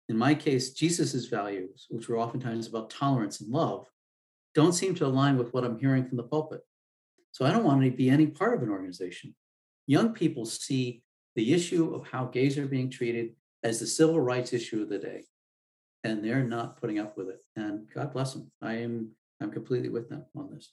In 0.09 0.17
my 0.17 0.35
case, 0.35 0.73
Jesus's 0.73 1.27
values, 1.27 1.85
which 1.89 2.09
were 2.09 2.17
oftentimes 2.17 2.67
about 2.67 2.89
tolerance 2.89 3.39
and 3.39 3.49
love, 3.49 3.87
don't 4.53 4.73
seem 4.73 4.93
to 4.95 5.05
align 5.05 5.37
with 5.37 5.53
what 5.53 5.63
I'm 5.63 5.79
hearing 5.79 6.05
from 6.05 6.17
the 6.17 6.23
pulpit. 6.23 6.61
So 7.31 7.45
I 7.45 7.51
don't 7.51 7.63
want 7.63 7.81
to 7.83 7.91
be 7.91 8.09
any 8.09 8.27
part 8.27 8.53
of 8.55 8.63
an 8.63 8.69
organization. 8.69 9.33
Young 9.87 10.13
people 10.13 10.45
see 10.45 11.03
the 11.35 11.53
issue 11.53 11.93
of 11.95 12.07
how 12.07 12.25
gays 12.25 12.57
are 12.57 12.67
being 12.67 12.89
treated 12.89 13.35
as 13.63 13.79
the 13.79 13.87
civil 13.87 14.19
rights 14.19 14.53
issue 14.53 14.81
of 14.81 14.89
the 14.89 14.97
day. 14.97 15.25
And 16.03 16.23
they're 16.23 16.43
not 16.43 16.79
putting 16.81 16.99
up 16.99 17.15
with 17.17 17.29
it. 17.29 17.39
And 17.55 17.87
God 17.93 18.11
bless 18.11 18.33
them. 18.33 18.51
I 18.61 18.75
am 18.75 19.11
I'm 19.41 19.51
completely 19.51 19.89
with 19.89 20.09
them 20.09 20.25
on 20.35 20.51
this. 20.51 20.71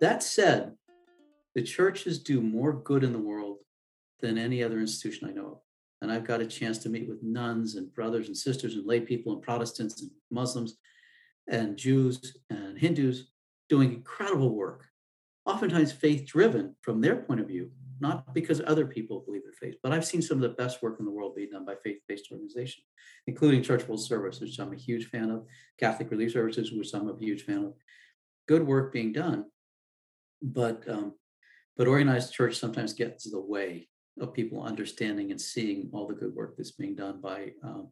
That 0.00 0.22
said, 0.22 0.72
the 1.54 1.62
churches 1.62 2.18
do 2.18 2.40
more 2.40 2.72
good 2.72 3.04
in 3.04 3.12
the 3.12 3.18
world 3.18 3.58
than 4.20 4.38
any 4.38 4.62
other 4.62 4.80
institution 4.80 5.28
I 5.28 5.32
know 5.32 5.46
of. 5.46 5.58
And 6.00 6.10
I've 6.10 6.24
got 6.24 6.40
a 6.40 6.46
chance 6.46 6.78
to 6.78 6.88
meet 6.88 7.08
with 7.08 7.22
nuns 7.22 7.76
and 7.76 7.92
brothers 7.94 8.26
and 8.26 8.36
sisters 8.36 8.74
and 8.74 8.86
lay 8.86 9.00
people 9.00 9.32
and 9.32 9.42
Protestants 9.42 10.00
and 10.00 10.10
Muslims 10.30 10.76
and 11.48 11.76
Jews 11.76 12.36
and 12.50 12.78
Hindus 12.78 13.24
doing 13.68 13.92
incredible 13.92 14.54
work, 14.54 14.86
oftentimes 15.44 15.92
faith 15.92 16.26
driven 16.26 16.76
from 16.82 17.00
their 17.00 17.16
point 17.16 17.40
of 17.40 17.48
view, 17.48 17.70
not 18.00 18.34
because 18.34 18.60
other 18.66 18.86
people 18.86 19.20
believe 19.20 19.42
their 19.44 19.52
faith. 19.52 19.76
But 19.82 19.92
I've 19.92 20.04
seen 20.04 20.22
some 20.22 20.38
of 20.38 20.42
the 20.42 20.56
best 20.56 20.82
work 20.82 20.96
in 20.98 21.04
the 21.04 21.10
world 21.10 21.34
being 21.34 21.50
done 21.50 21.64
by 21.64 21.74
faith 21.82 21.98
based 22.08 22.30
organizations, 22.30 22.86
including 23.26 23.62
Church 23.62 23.86
World 23.86 24.02
Service, 24.02 24.40
which 24.40 24.58
I'm 24.58 24.72
a 24.72 24.76
huge 24.76 25.06
fan 25.06 25.30
of, 25.30 25.46
Catholic 25.78 26.10
Relief 26.10 26.32
Services, 26.32 26.72
which 26.72 26.92
I'm 26.94 27.08
a 27.08 27.18
huge 27.18 27.42
fan 27.42 27.64
of. 27.64 27.74
Good 28.48 28.66
work 28.66 28.92
being 28.92 29.12
done, 29.12 29.46
but 30.42 30.82
um, 30.88 31.14
but 31.76 31.86
organized 31.86 32.34
church 32.34 32.58
sometimes 32.58 32.92
gets 32.92 33.26
in 33.26 33.32
the 33.32 33.40
way 33.40 33.88
of 34.20 34.34
people 34.34 34.62
understanding 34.62 35.30
and 35.30 35.40
seeing 35.40 35.88
all 35.92 36.06
the 36.06 36.14
good 36.14 36.34
work 36.34 36.56
that's 36.56 36.72
being 36.72 36.94
done 36.94 37.20
by 37.20 37.52
um, 37.62 37.88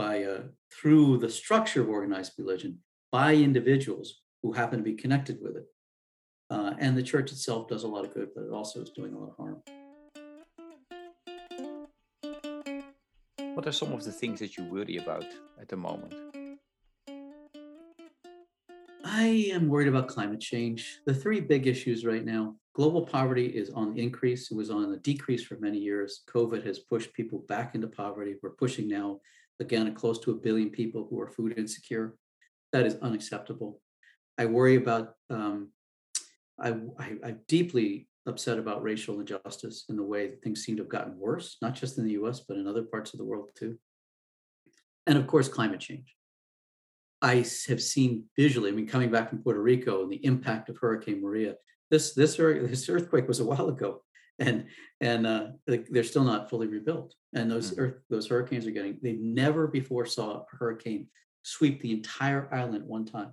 by 0.00 0.24
uh, 0.24 0.40
through 0.72 1.18
the 1.18 1.28
structure 1.28 1.82
of 1.82 1.88
organized 1.90 2.32
religion 2.38 2.78
by 3.12 3.34
individuals 3.34 4.22
who 4.42 4.50
happen 4.50 4.78
to 4.78 4.82
be 4.82 4.94
connected 4.94 5.36
with 5.42 5.56
it. 5.60 5.66
Uh, 6.48 6.72
and 6.78 6.96
the 6.96 7.02
church 7.02 7.30
itself 7.32 7.68
does 7.68 7.82
a 7.84 7.88
lot 7.94 8.06
of 8.06 8.14
good, 8.14 8.30
but 8.34 8.44
it 8.44 8.50
also 8.50 8.80
is 8.80 8.88
doing 8.88 9.12
a 9.12 9.18
lot 9.18 9.30
of 9.32 9.36
harm. 9.36 9.58
What 13.54 13.66
are 13.66 13.72
some 13.72 13.92
of 13.92 14.02
the 14.04 14.12
things 14.20 14.40
that 14.40 14.56
you 14.56 14.64
worry 14.64 14.96
about 14.96 15.26
at 15.60 15.68
the 15.68 15.76
moment? 15.76 16.14
I 19.04 19.50
am 19.56 19.68
worried 19.68 19.88
about 19.88 20.08
climate 20.08 20.40
change. 20.40 21.00
The 21.04 21.12
three 21.12 21.40
big 21.40 21.66
issues 21.66 22.06
right 22.06 22.24
now 22.24 22.54
global 22.74 23.02
poverty 23.04 23.48
is 23.48 23.68
on 23.68 23.92
the 23.92 24.00
increase. 24.00 24.50
It 24.50 24.56
was 24.56 24.70
on 24.70 24.94
a 24.94 24.96
decrease 24.96 25.44
for 25.44 25.58
many 25.58 25.76
years. 25.76 26.22
COVID 26.34 26.64
has 26.64 26.78
pushed 26.78 27.12
people 27.12 27.40
back 27.48 27.74
into 27.74 27.88
poverty. 27.88 28.36
We're 28.42 28.60
pushing 28.64 28.88
now 28.88 29.20
again, 29.60 29.92
close 29.94 30.18
to 30.20 30.30
a 30.30 30.34
billion 30.34 30.70
people 30.70 31.06
who 31.08 31.20
are 31.20 31.28
food 31.28 31.54
insecure. 31.56 32.16
That 32.72 32.86
is 32.86 32.96
unacceptable. 33.02 33.80
I 34.38 34.46
worry 34.46 34.76
about, 34.76 35.14
um, 35.28 35.70
I, 36.58 36.70
I, 36.98 37.16
I'm 37.24 37.40
deeply 37.48 38.08
upset 38.26 38.58
about 38.58 38.82
racial 38.82 39.20
injustice 39.20 39.84
and 39.88 39.98
the 39.98 40.02
way 40.02 40.32
things 40.42 40.64
seem 40.64 40.76
to 40.76 40.82
have 40.82 40.90
gotten 40.90 41.18
worse, 41.18 41.56
not 41.62 41.74
just 41.74 41.98
in 41.98 42.04
the 42.04 42.12
US, 42.12 42.40
but 42.40 42.56
in 42.56 42.66
other 42.66 42.82
parts 42.82 43.12
of 43.12 43.18
the 43.18 43.24
world 43.24 43.50
too. 43.54 43.78
And 45.06 45.18
of 45.18 45.26
course, 45.26 45.48
climate 45.48 45.80
change. 45.80 46.14
I 47.22 47.44
have 47.68 47.82
seen 47.82 48.24
visually, 48.36 48.70
I 48.70 48.72
mean, 48.72 48.86
coming 48.86 49.10
back 49.10 49.28
from 49.28 49.42
Puerto 49.42 49.60
Rico 49.60 50.02
and 50.02 50.10
the 50.10 50.24
impact 50.24 50.68
of 50.70 50.78
Hurricane 50.78 51.20
Maria, 51.20 51.54
this, 51.90 52.14
this, 52.14 52.36
this 52.36 52.88
earthquake 52.88 53.28
was 53.28 53.40
a 53.40 53.44
while 53.44 53.68
ago 53.68 54.02
and 54.40 54.66
and 55.00 55.26
uh, 55.26 55.46
they're 55.66 56.02
still 56.02 56.24
not 56.24 56.50
fully 56.50 56.66
rebuilt. 56.66 57.14
And 57.34 57.50
those 57.50 57.70
mm-hmm. 57.70 57.80
earth, 57.80 57.94
those 58.10 58.26
hurricanes 58.26 58.66
are 58.66 58.72
getting. 58.72 58.98
They 59.02 59.12
never 59.12 59.66
before 59.66 60.06
saw 60.06 60.38
a 60.38 60.44
hurricane 60.50 61.06
sweep 61.42 61.80
the 61.80 61.92
entire 61.92 62.52
island 62.52 62.84
one 62.86 63.04
time. 63.06 63.32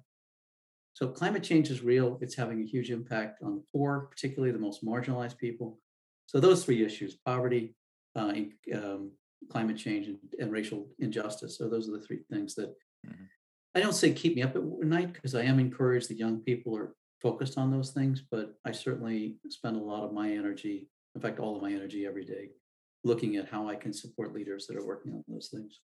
So 0.94 1.08
climate 1.08 1.44
change 1.44 1.70
is 1.70 1.82
real. 1.82 2.18
It's 2.22 2.36
having 2.36 2.62
a 2.62 2.66
huge 2.66 2.90
impact 2.90 3.44
on 3.44 3.56
the 3.56 3.64
poor, 3.72 4.08
particularly 4.12 4.52
the 4.52 4.60
most 4.60 4.84
marginalized 4.86 5.38
people. 5.38 5.80
So 6.26 6.40
those 6.40 6.64
three 6.64 6.84
issues: 6.86 7.16
poverty, 7.26 7.76
uh, 8.16 8.34
um, 8.74 9.12
climate 9.50 9.78
change, 9.78 10.08
and, 10.08 10.18
and, 10.40 10.52
racial 10.52 10.88
injustice. 11.00 11.58
So 11.58 11.70
those 11.70 11.88
are 11.88 11.94
the 11.94 12.02
three 12.02 12.20
things 12.32 12.56
that 12.56 12.70
mm-hmm. 13.06 13.24
I 13.76 13.80
don't 13.80 13.94
say 13.94 14.12
keep 14.12 14.36
me 14.36 14.42
up 14.42 14.56
at 14.56 14.64
night 14.64 15.14
because 15.14 15.36
I 15.36 15.44
am 15.44 15.60
encouraged 15.60 16.10
that 16.10 16.18
young 16.18 16.40
people 16.40 16.76
are 16.76 16.96
focused 17.22 17.58
on 17.58 17.72
those 17.72 17.92
things. 17.92 18.24
But 18.30 18.56
I 18.66 18.72
certainly 18.72 19.38
spend 19.50 19.76
a 19.76 19.84
lot 19.84 20.04
of 20.04 20.14
my 20.14 20.32
energy 20.32 20.90
in 21.16 21.22
fact, 21.22 21.40
all 21.40 21.56
of 21.56 21.62
my 21.62 21.72
energy 21.72 22.06
every 22.06 22.26
day, 22.26 22.50
looking 23.04 23.36
at 23.38 23.50
how 23.50 23.68
I 23.68 23.76
can 23.76 23.94
support 23.94 24.34
leaders 24.34 24.68
that 24.68 24.78
are 24.78 24.86
working 24.86 25.14
on 25.14 25.24
those 25.28 25.50
things. 25.50 25.80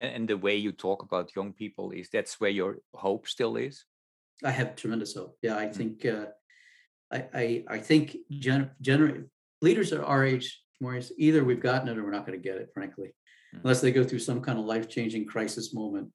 And 0.00 0.28
the 0.28 0.36
way 0.36 0.56
you 0.56 0.72
talk 0.72 1.02
about 1.02 1.34
young 1.34 1.52
people 1.52 1.90
is 1.92 2.08
that's 2.10 2.38
where 2.40 2.50
your 2.50 2.78
hope 2.94 3.26
still 3.28 3.56
is. 3.56 3.84
I 4.44 4.50
have 4.50 4.76
tremendous 4.76 5.14
hope. 5.14 5.38
Yeah, 5.42 5.56
I 5.56 5.66
mm-hmm. 5.66 5.72
think 5.72 6.06
uh, 6.06 6.26
I, 7.10 7.24
I, 7.34 7.64
I 7.68 7.78
think 7.78 8.16
gen- 8.30 8.70
gener- 8.82 9.28
leaders 9.62 9.92
at 9.92 10.00
our 10.00 10.24
age 10.24 10.60
Maurice, 10.80 11.12
either 11.16 11.44
we've 11.44 11.62
gotten 11.62 11.88
it 11.88 11.96
or 11.96 12.04
we're 12.04 12.10
not 12.10 12.26
going 12.26 12.38
to 12.38 12.48
get 12.48 12.58
it, 12.58 12.70
frankly, 12.74 13.14
Mm. 13.54 13.60
unless 13.62 13.80
they 13.80 13.92
go 13.92 14.02
through 14.02 14.18
some 14.18 14.40
kind 14.40 14.58
of 14.58 14.64
life-changing 14.64 15.24
crisis 15.24 15.72
moment. 15.72 16.10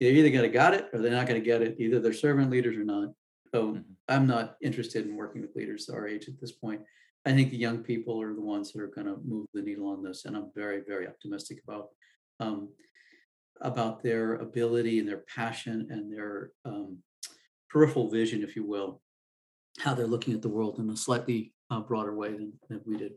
They're 0.00 0.10
either 0.10 0.30
going 0.30 0.42
to 0.42 0.48
got 0.50 0.74
it 0.74 0.88
or 0.92 0.98
they're 0.98 1.12
not 1.12 1.28
going 1.28 1.40
to 1.40 1.44
get 1.44 1.62
it. 1.62 1.76
Either 1.78 2.00
they're 2.00 2.12
servant 2.12 2.50
leaders 2.50 2.76
or 2.76 2.82
not. 2.84 3.10
So 3.54 3.74
Mhm. 3.74 3.84
I'm 4.08 4.26
not 4.26 4.56
interested 4.60 5.06
in 5.06 5.14
working 5.16 5.42
with 5.42 5.54
leaders 5.54 5.88
our 5.88 6.08
age 6.08 6.28
at 6.28 6.40
this 6.40 6.52
point. 6.52 6.82
I 7.26 7.32
think 7.32 7.50
the 7.50 7.56
young 7.56 7.78
people 7.78 8.22
are 8.22 8.34
the 8.34 8.40
ones 8.40 8.72
that 8.72 8.80
are 8.80 8.86
going 8.86 9.08
to 9.08 9.18
move 9.26 9.48
the 9.52 9.60
needle 9.60 9.88
on 9.88 10.00
this, 10.00 10.24
and 10.24 10.36
I'm 10.36 10.50
very, 10.54 10.80
very 10.86 11.08
optimistic 11.08 11.60
about 11.66 11.88
um, 12.38 12.68
about 13.60 14.02
their 14.02 14.34
ability 14.34 15.00
and 15.00 15.08
their 15.08 15.24
passion 15.34 15.88
and 15.90 16.12
their 16.12 16.52
um, 16.64 16.98
peripheral 17.68 18.10
vision, 18.10 18.44
if 18.44 18.54
you 18.54 18.64
will, 18.64 19.00
how 19.78 19.94
they're 19.94 20.06
looking 20.06 20.34
at 20.34 20.42
the 20.42 20.48
world 20.48 20.78
in 20.78 20.88
a 20.90 20.96
slightly 20.96 21.54
uh, 21.70 21.80
broader 21.80 22.14
way 22.14 22.32
than, 22.32 22.52
than 22.68 22.80
we 22.86 22.96
did. 22.96 23.12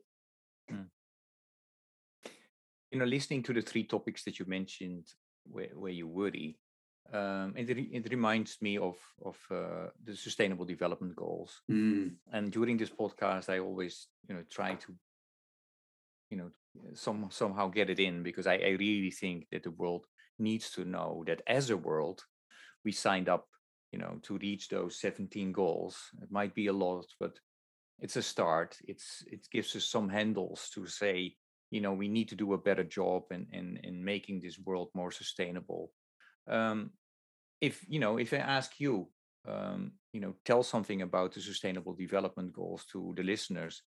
You 2.91 2.97
know, 2.97 3.05
listening 3.05 3.43
to 3.43 3.53
the 3.53 3.61
three 3.61 3.83
topics 3.83 4.23
that 4.23 4.39
you 4.39 4.45
mentioned, 4.47 5.05
where, 5.43 5.69
where 5.75 5.91
you 5.91 6.07
worry, 6.07 6.57
um, 7.13 7.53
it, 7.57 7.67
re- 7.69 7.89
it 7.91 8.09
reminds 8.11 8.61
me 8.61 8.77
of 8.77 8.97
of 9.25 9.37
uh, 9.51 9.89
the 10.03 10.15
Sustainable 10.15 10.65
Development 10.65 11.15
Goals. 11.15 11.61
Mm, 11.69 12.15
And 12.31 12.51
during 12.51 12.77
this 12.77 12.89
podcast, 12.91 13.49
I 13.49 13.59
always, 13.59 14.07
you 14.27 14.35
know, 14.35 14.43
try 14.49 14.75
to, 14.75 14.95
you 16.29 16.37
know, 16.37 16.51
some 16.93 17.27
somehow 17.31 17.67
get 17.69 17.89
it 17.89 17.99
in 17.99 18.23
because 18.23 18.47
I, 18.47 18.55
I 18.55 18.75
really 18.79 19.11
think 19.11 19.47
that 19.51 19.63
the 19.63 19.71
world 19.71 20.05
needs 20.37 20.71
to 20.71 20.85
know 20.85 21.23
that 21.27 21.41
as 21.47 21.69
a 21.69 21.77
world, 21.77 22.23
we 22.85 22.91
signed 22.91 23.29
up, 23.29 23.47
you 23.91 23.99
know, 23.99 24.19
to 24.23 24.37
reach 24.37 24.69
those 24.69 24.99
17 24.99 25.51
goals. 25.51 25.97
It 26.21 26.31
might 26.31 26.53
be 26.55 26.67
a 26.67 26.73
lot, 26.73 27.05
but 27.19 27.39
it's 27.99 28.15
a 28.15 28.21
start. 28.21 28.77
It's 28.87 29.23
it 29.27 29.47
gives 29.51 29.75
us 29.75 29.85
some 29.85 30.09
handles 30.09 30.69
to 30.73 30.85
say, 30.87 31.35
you 31.71 31.81
know, 31.81 31.93
we 31.93 32.07
need 32.07 32.29
to 32.29 32.35
do 32.35 32.53
a 32.53 32.57
better 32.57 32.83
job 32.83 33.23
in 33.31 33.47
in, 33.51 33.79
in 33.83 34.03
making 34.05 34.41
this 34.41 34.59
world 34.59 34.89
more 34.93 35.11
sustainable. 35.11 35.91
Um, 36.49 36.91
if 37.61 37.85
you 37.87 37.99
know, 37.99 38.17
if 38.17 38.33
I 38.33 38.37
ask 38.37 38.79
you, 38.79 39.07
um, 39.47 39.93
you 40.13 40.21
know, 40.21 40.35
tell 40.45 40.63
something 40.63 41.01
about 41.01 41.33
the 41.33 41.41
Sustainable 41.41 41.93
Development 41.93 42.51
Goals 42.53 42.85
to 42.91 43.13
the 43.15 43.23
listeners, 43.23 43.83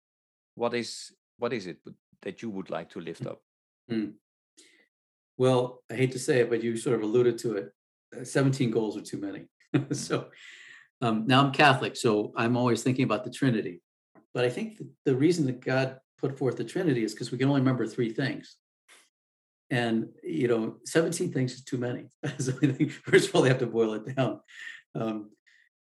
what 0.55 0.73
is 0.73 1.11
what 1.37 1.53
is 1.53 1.67
it 1.67 1.77
that 2.21 2.41
you 2.41 2.49
would 2.49 2.69
like 2.69 2.89
to 2.91 2.99
lift 2.99 3.25
up? 3.25 3.41
mm. 3.89 4.13
Well, 5.37 5.81
I 5.89 5.95
hate 5.95 6.11
to 6.11 6.19
say 6.19 6.41
it, 6.41 6.49
but 6.49 6.61
you 6.61 6.77
sort 6.77 6.97
of 6.97 7.01
alluded 7.01 7.37
to 7.39 7.53
it. 7.55 7.71
Uh, 8.15 8.23
17 8.23 8.69
goals 8.69 8.95
are 8.95 9.01
too 9.01 9.17
many. 9.17 9.45
so 9.91 10.27
um, 11.01 11.25
now 11.25 11.43
I'm 11.43 11.51
Catholic, 11.51 11.95
so 11.95 12.31
I'm 12.35 12.55
always 12.55 12.83
thinking 12.83 13.05
about 13.05 13.23
the 13.23 13.31
Trinity. 13.31 13.81
But 14.33 14.45
I 14.45 14.49
think 14.49 14.79
the 15.03 15.15
reason 15.15 15.45
that 15.47 15.59
God 15.59 15.97
put 16.19 16.37
forth 16.37 16.57
the 16.57 16.63
Trinity 16.63 17.03
is 17.03 17.13
because 17.13 17.31
we 17.31 17.37
can 17.37 17.47
only 17.47 17.61
remember 17.61 17.87
three 17.87 18.13
things. 18.13 18.57
And, 19.71 20.09
you 20.21 20.49
know, 20.49 20.75
17 20.85 21.31
things 21.31 21.53
is 21.53 21.63
too 21.63 21.77
many. 21.77 22.09
so 22.37 22.53
I 22.61 22.67
think, 22.67 22.91
first 22.91 23.29
of 23.29 23.35
all, 23.35 23.41
they 23.41 23.49
have 23.49 23.59
to 23.59 23.65
boil 23.65 23.93
it 23.93 24.15
down. 24.15 24.41
Um, 24.93 25.31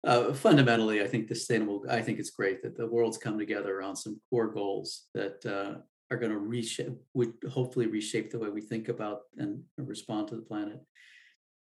uh, 0.05 0.33
fundamentally, 0.33 1.01
I 1.01 1.07
think 1.07 1.27
the 1.27 1.35
sustainable, 1.35 1.85
I 1.89 2.01
think 2.01 2.19
it's 2.19 2.29
great 2.29 2.61
that 2.63 2.77
the 2.77 2.87
world's 2.87 3.17
come 3.17 3.39
together 3.39 3.77
around 3.77 3.95
some 3.95 4.19
core 4.29 4.51
goals 4.51 5.07
that 5.13 5.45
uh, 5.45 5.79
are 6.11 6.17
going 6.17 6.31
to 6.31 6.37
reshape, 6.37 6.93
would 7.13 7.33
hopefully 7.49 7.87
reshape 7.87 8.31
the 8.31 8.39
way 8.39 8.49
we 8.49 8.61
think 8.61 8.89
about 8.89 9.21
and 9.37 9.61
respond 9.77 10.27
to 10.27 10.35
the 10.35 10.41
planet. 10.41 10.79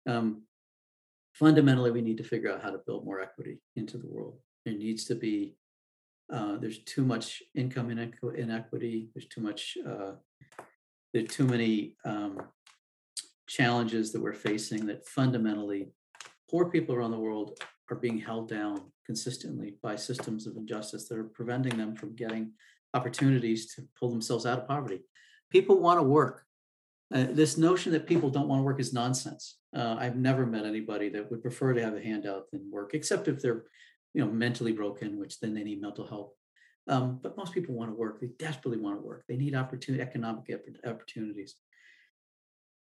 Um, 0.07 0.43
fundamentally, 1.35 1.91
we 1.91 2.03
need 2.03 2.19
to 2.19 2.25
figure 2.25 2.53
out 2.53 2.63
how 2.63 2.71
to 2.71 2.81
build 2.87 3.05
more 3.05 3.21
equity 3.21 3.61
into 3.77 3.99
the 3.99 4.09
world. 4.09 4.39
There 4.65 4.75
needs 4.75 5.05
to 5.07 5.15
be, 5.15 5.57
uh, 6.33 6.57
there's 6.57 6.85
too 6.85 7.05
much 7.05 7.43
income 7.55 7.89
inequ- 7.89 8.37
inequity. 8.37 9.11
There's 9.15 9.29
too 9.29 9.41
much, 9.41 9.77
uh, 9.87 10.13
there 11.13 11.23
are 11.23 11.27
too 11.27 11.47
many 11.47 11.97
um, 12.05 12.43
challenges 13.47 14.13
that 14.13 14.23
we're 14.23 14.33
facing 14.33 14.87
that 14.87 15.07
fundamentally 15.07 15.93
poor 16.51 16.71
people 16.71 16.95
around 16.95 17.11
the 17.11 17.19
world 17.19 17.59
are 17.91 17.97
being 17.97 18.19
held 18.19 18.49
down 18.49 18.81
consistently 19.05 19.75
by 19.83 19.97
systems 19.97 20.47
of 20.47 20.57
injustice 20.57 21.09
that 21.09 21.19
are 21.19 21.25
preventing 21.25 21.77
them 21.77 21.95
from 21.95 22.15
getting 22.15 22.53
opportunities 22.95 23.75
to 23.75 23.83
pull 23.99 24.11
themselves 24.11 24.47
out 24.47 24.59
of 24.59 24.69
poverty. 24.69 25.01
People 25.51 25.81
want 25.81 25.99
to 25.99 26.03
work. 26.03 26.45
Uh, 27.15 27.27
this 27.31 27.59
notion 27.59 27.93
that 27.93 28.07
people 28.07 28.31
don't 28.31 28.49
want 28.49 28.61
to 28.61 28.65
work 28.65 28.81
is 28.81 28.93
nonsense. 28.93 29.59
Uh, 29.77 29.97
I've 29.99 30.17
never 30.17 30.47
met 30.47 30.65
anybody 30.65 31.11
that 31.11 31.31
would 31.31 31.43
prefer 31.43 31.75
to 31.75 31.83
have 31.83 31.95
a 31.95 32.03
handout 32.03 32.51
than 32.51 32.71
work, 32.71 32.95
except 32.95 33.29
if 33.29 33.41
they're, 33.41 33.65
you 34.15 34.25
know, 34.25 34.31
mentally 34.31 34.73
broken, 34.73 35.19
which 35.19 35.41
then 35.41 35.53
they 35.53 35.65
need 35.65 35.83
mental 35.83 36.07
help. 36.07 36.37
Um, 36.89 37.21
but 37.23 37.37
most 37.37 37.53
people 37.53 37.75
want 37.75 37.91
to 37.91 37.95
work. 37.95 38.21
They 38.21 38.31
desperately 38.39 38.79
want 38.79 38.99
to 38.99 39.07
work. 39.07 39.25
They 39.29 39.37
need 39.37 39.55
opportunity, 39.55 40.03
economic 40.03 40.45
opportunities. 40.85 41.55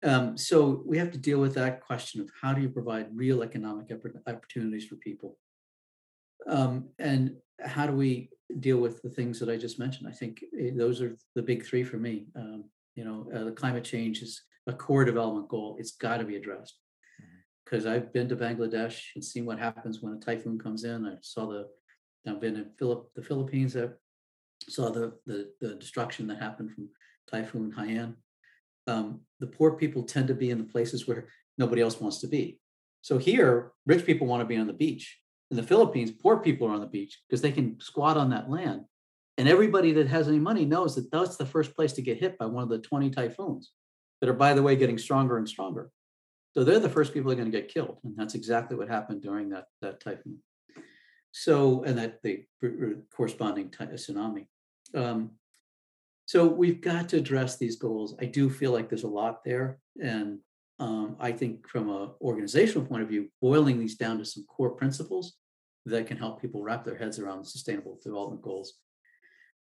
Um, 0.04 0.38
so 0.38 0.82
we 0.86 0.98
have 0.98 1.12
to 1.12 1.18
deal 1.18 1.40
with 1.40 1.54
that 1.56 1.82
question 1.82 2.22
of 2.22 2.30
how 2.42 2.54
do 2.54 2.62
you 2.62 2.70
provide 2.70 3.08
real 3.14 3.42
economic 3.42 3.92
opportunities 4.28 4.86
for 4.86 4.96
people, 4.96 5.38
um, 6.48 6.88
and 7.00 7.36
how 7.62 7.86
do 7.86 7.94
we 7.94 8.30
deal 8.62 8.78
with 8.78 9.02
the 9.02 9.10
things 9.10 9.40
that 9.40 9.50
I 9.50 9.58
just 9.58 9.78
mentioned? 9.78 10.08
I 10.08 10.14
think 10.14 10.42
eh, 10.58 10.72
those 10.74 11.02
are 11.02 11.18
the 11.36 11.42
big 11.42 11.66
three 11.66 11.84
for 11.84 11.98
me. 11.98 12.28
Um, 12.36 12.64
you 12.96 13.04
know, 13.04 13.30
uh, 13.36 13.44
the 13.44 13.52
climate 13.52 13.84
change 13.84 14.22
is 14.22 14.42
a 14.68 14.74
core 14.74 15.04
development 15.04 15.50
goal. 15.50 15.76
It's 15.80 15.92
got 15.92 16.18
to 16.18 16.24
be 16.24 16.38
addressed 16.38 16.80
because 17.66 17.86
I've 17.86 18.12
been 18.14 18.30
to 18.30 18.36
Bangladesh 18.36 19.02
and 19.16 19.24
seen 19.24 19.46
what 19.46 19.60
happens 19.60 20.02
when 20.02 20.14
a 20.14 20.20
typhoon 20.20 20.58
comes 20.58 20.84
in. 20.86 21.06
I 21.06 21.16
saw 21.22 21.48
the, 21.48 21.68
I've 22.28 22.42
been 22.42 22.56
in 22.56 22.72
Philip, 22.78 23.10
the 23.16 23.24
Philippines. 23.24 23.76
I 23.76 23.90
saw 24.68 24.90
the, 24.90 25.14
the 25.26 25.52
the 25.62 25.76
destruction 25.76 26.28
that 26.28 26.42
happened 26.42 26.72
from 26.72 26.90
Typhoon 27.32 27.72
Haiyan. 27.72 28.16
Um, 28.88 29.22
the 29.40 29.48
poor 29.48 29.74
people 29.74 30.04
tend 30.04 30.28
to 30.28 30.34
be 30.34 30.50
in 30.50 30.58
the 30.58 30.64
places 30.64 31.08
where 31.08 31.28
nobody 31.58 31.82
else 31.82 32.00
wants 32.00 32.20
to 32.22 32.28
be. 32.28 32.60
So 33.02 33.18
here, 33.18 33.72
rich 33.86 34.06
people 34.06 34.28
want 34.28 34.42
to 34.42 34.46
be 34.46 34.58
on 34.58 34.68
the 34.68 34.74
beach. 34.74 35.20
In 35.52 35.58
the 35.58 35.64
Philippines, 35.64 36.12
poor 36.12 36.38
people 36.38 36.68
are 36.68 36.74
on 36.74 36.82
the 36.82 36.88
beach 36.88 37.20
because 37.28 37.42
they 37.42 37.52
can 37.52 37.80
squat 37.80 38.18
on 38.18 38.30
that 38.32 38.50
land. 38.50 38.86
And 39.38 39.48
everybody 39.48 39.94
that 39.94 40.08
has 40.08 40.28
any 40.28 40.40
money 40.40 40.66
knows 40.66 40.96
that 40.96 41.12
that's 41.12 41.38
the 41.38 41.46
first 41.46 41.76
place 41.76 41.94
to 41.94 42.02
get 42.02 42.20
hit 42.20 42.38
by 42.38 42.46
one 42.46 42.64
of 42.64 42.70
the 42.70 42.80
20 42.80 43.10
typhoons 43.10 43.72
that 44.20 44.30
are, 44.30 44.34
by 44.34 44.54
the 44.54 44.62
way, 44.62 44.76
getting 44.76 44.98
stronger 44.98 45.38
and 45.38 45.48
stronger. 45.48 45.92
So 46.54 46.64
they're 46.64 46.80
the 46.80 46.90
first 46.90 47.14
people 47.14 47.30
that 47.30 47.36
are 47.36 47.42
going 47.42 47.52
to 47.52 47.58
get 47.58 47.74
killed. 47.74 48.00
And 48.04 48.18
that's 48.18 48.36
exactly 48.36 48.76
what 48.76 48.90
happened 48.90 49.22
during 49.22 49.50
that, 49.50 49.66
that 49.82 50.02
typhoon. 50.02 50.40
So, 51.32 51.84
and 51.84 51.98
that 51.98 52.22
the 52.24 52.46
corresponding 53.16 53.70
ty- 53.70 53.88
tsunami. 53.88 54.48
Um, 54.96 55.32
so 56.26 56.48
we've 56.48 56.82
got 56.82 57.10
to 57.10 57.18
address 57.18 57.58
these 57.58 57.76
goals. 57.76 58.16
I 58.22 58.26
do 58.26 58.50
feel 58.50 58.72
like 58.72 58.90
there's 58.90 59.04
a 59.04 59.08
lot 59.08 59.44
there. 59.44 59.80
And 60.02 60.40
um, 60.80 61.16
I 61.20 61.32
think 61.32 61.68
from 61.68 61.90
an 61.90 62.12
organizational 62.22 62.88
point 62.88 63.04
of 63.04 63.10
view, 63.10 63.30
boiling 63.42 63.80
these 63.80 63.96
down 63.96 64.18
to 64.20 64.26
some 64.26 64.46
core 64.46 64.72
principles 64.72 65.38
that 65.86 66.08
can 66.08 66.18
help 66.18 66.42
people 66.42 66.64
wrap 66.64 66.84
their 66.84 66.98
heads 66.98 67.20
around 67.20 67.46
sustainable 67.46 68.00
development 68.04 68.42
goals. 68.42 68.76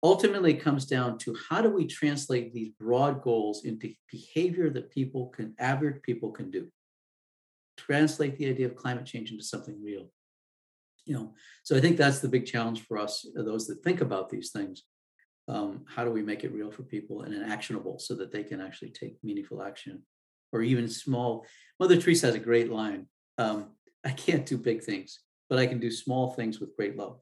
Ultimately, 0.01 0.53
comes 0.53 0.85
down 0.85 1.17
to 1.19 1.35
how 1.49 1.61
do 1.61 1.69
we 1.69 1.85
translate 1.85 2.53
these 2.53 2.69
broad 2.79 3.21
goals 3.21 3.63
into 3.63 3.93
behavior 4.11 4.69
that 4.69 4.91
people 4.91 5.27
can, 5.27 5.55
average 5.59 6.01
people 6.01 6.31
can 6.31 6.51
do? 6.51 6.67
Translate 7.77 8.37
the 8.37 8.49
idea 8.49 8.67
of 8.67 8.75
climate 8.75 9.05
change 9.05 9.31
into 9.31 9.43
something 9.43 9.81
real. 9.81 10.09
You 11.05 11.15
know, 11.15 11.33
so 11.63 11.75
I 11.75 11.81
think 11.81 11.97
that's 11.97 12.19
the 12.19 12.29
big 12.29 12.45
challenge 12.45 12.85
for 12.85 12.97
us, 12.97 13.25
those 13.35 13.67
that 13.67 13.83
think 13.83 14.01
about 14.01 14.29
these 14.29 14.51
things. 14.51 14.83
Um, 15.49 15.83
how 15.87 16.05
do 16.05 16.11
we 16.11 16.21
make 16.21 16.45
it 16.45 16.53
real 16.53 16.71
for 16.71 16.83
people 16.83 17.23
and 17.23 17.51
actionable 17.51 17.99
so 17.99 18.15
that 18.15 18.31
they 18.31 18.43
can 18.43 18.61
actually 18.61 18.91
take 18.91 19.17
meaningful 19.21 19.61
action 19.61 20.03
or 20.53 20.61
even 20.61 20.87
small. 20.87 21.45
Mother 21.79 21.97
Teresa 21.97 22.27
has 22.27 22.35
a 22.35 22.39
great 22.39 22.71
line. 22.71 23.07
Um, 23.37 23.71
I 24.05 24.11
can't 24.11 24.45
do 24.45 24.57
big 24.57 24.83
things, 24.83 25.19
but 25.49 25.59
I 25.59 25.65
can 25.65 25.79
do 25.79 25.91
small 25.91 26.31
things 26.31 26.59
with 26.59 26.75
great 26.77 26.95
love. 26.95 27.19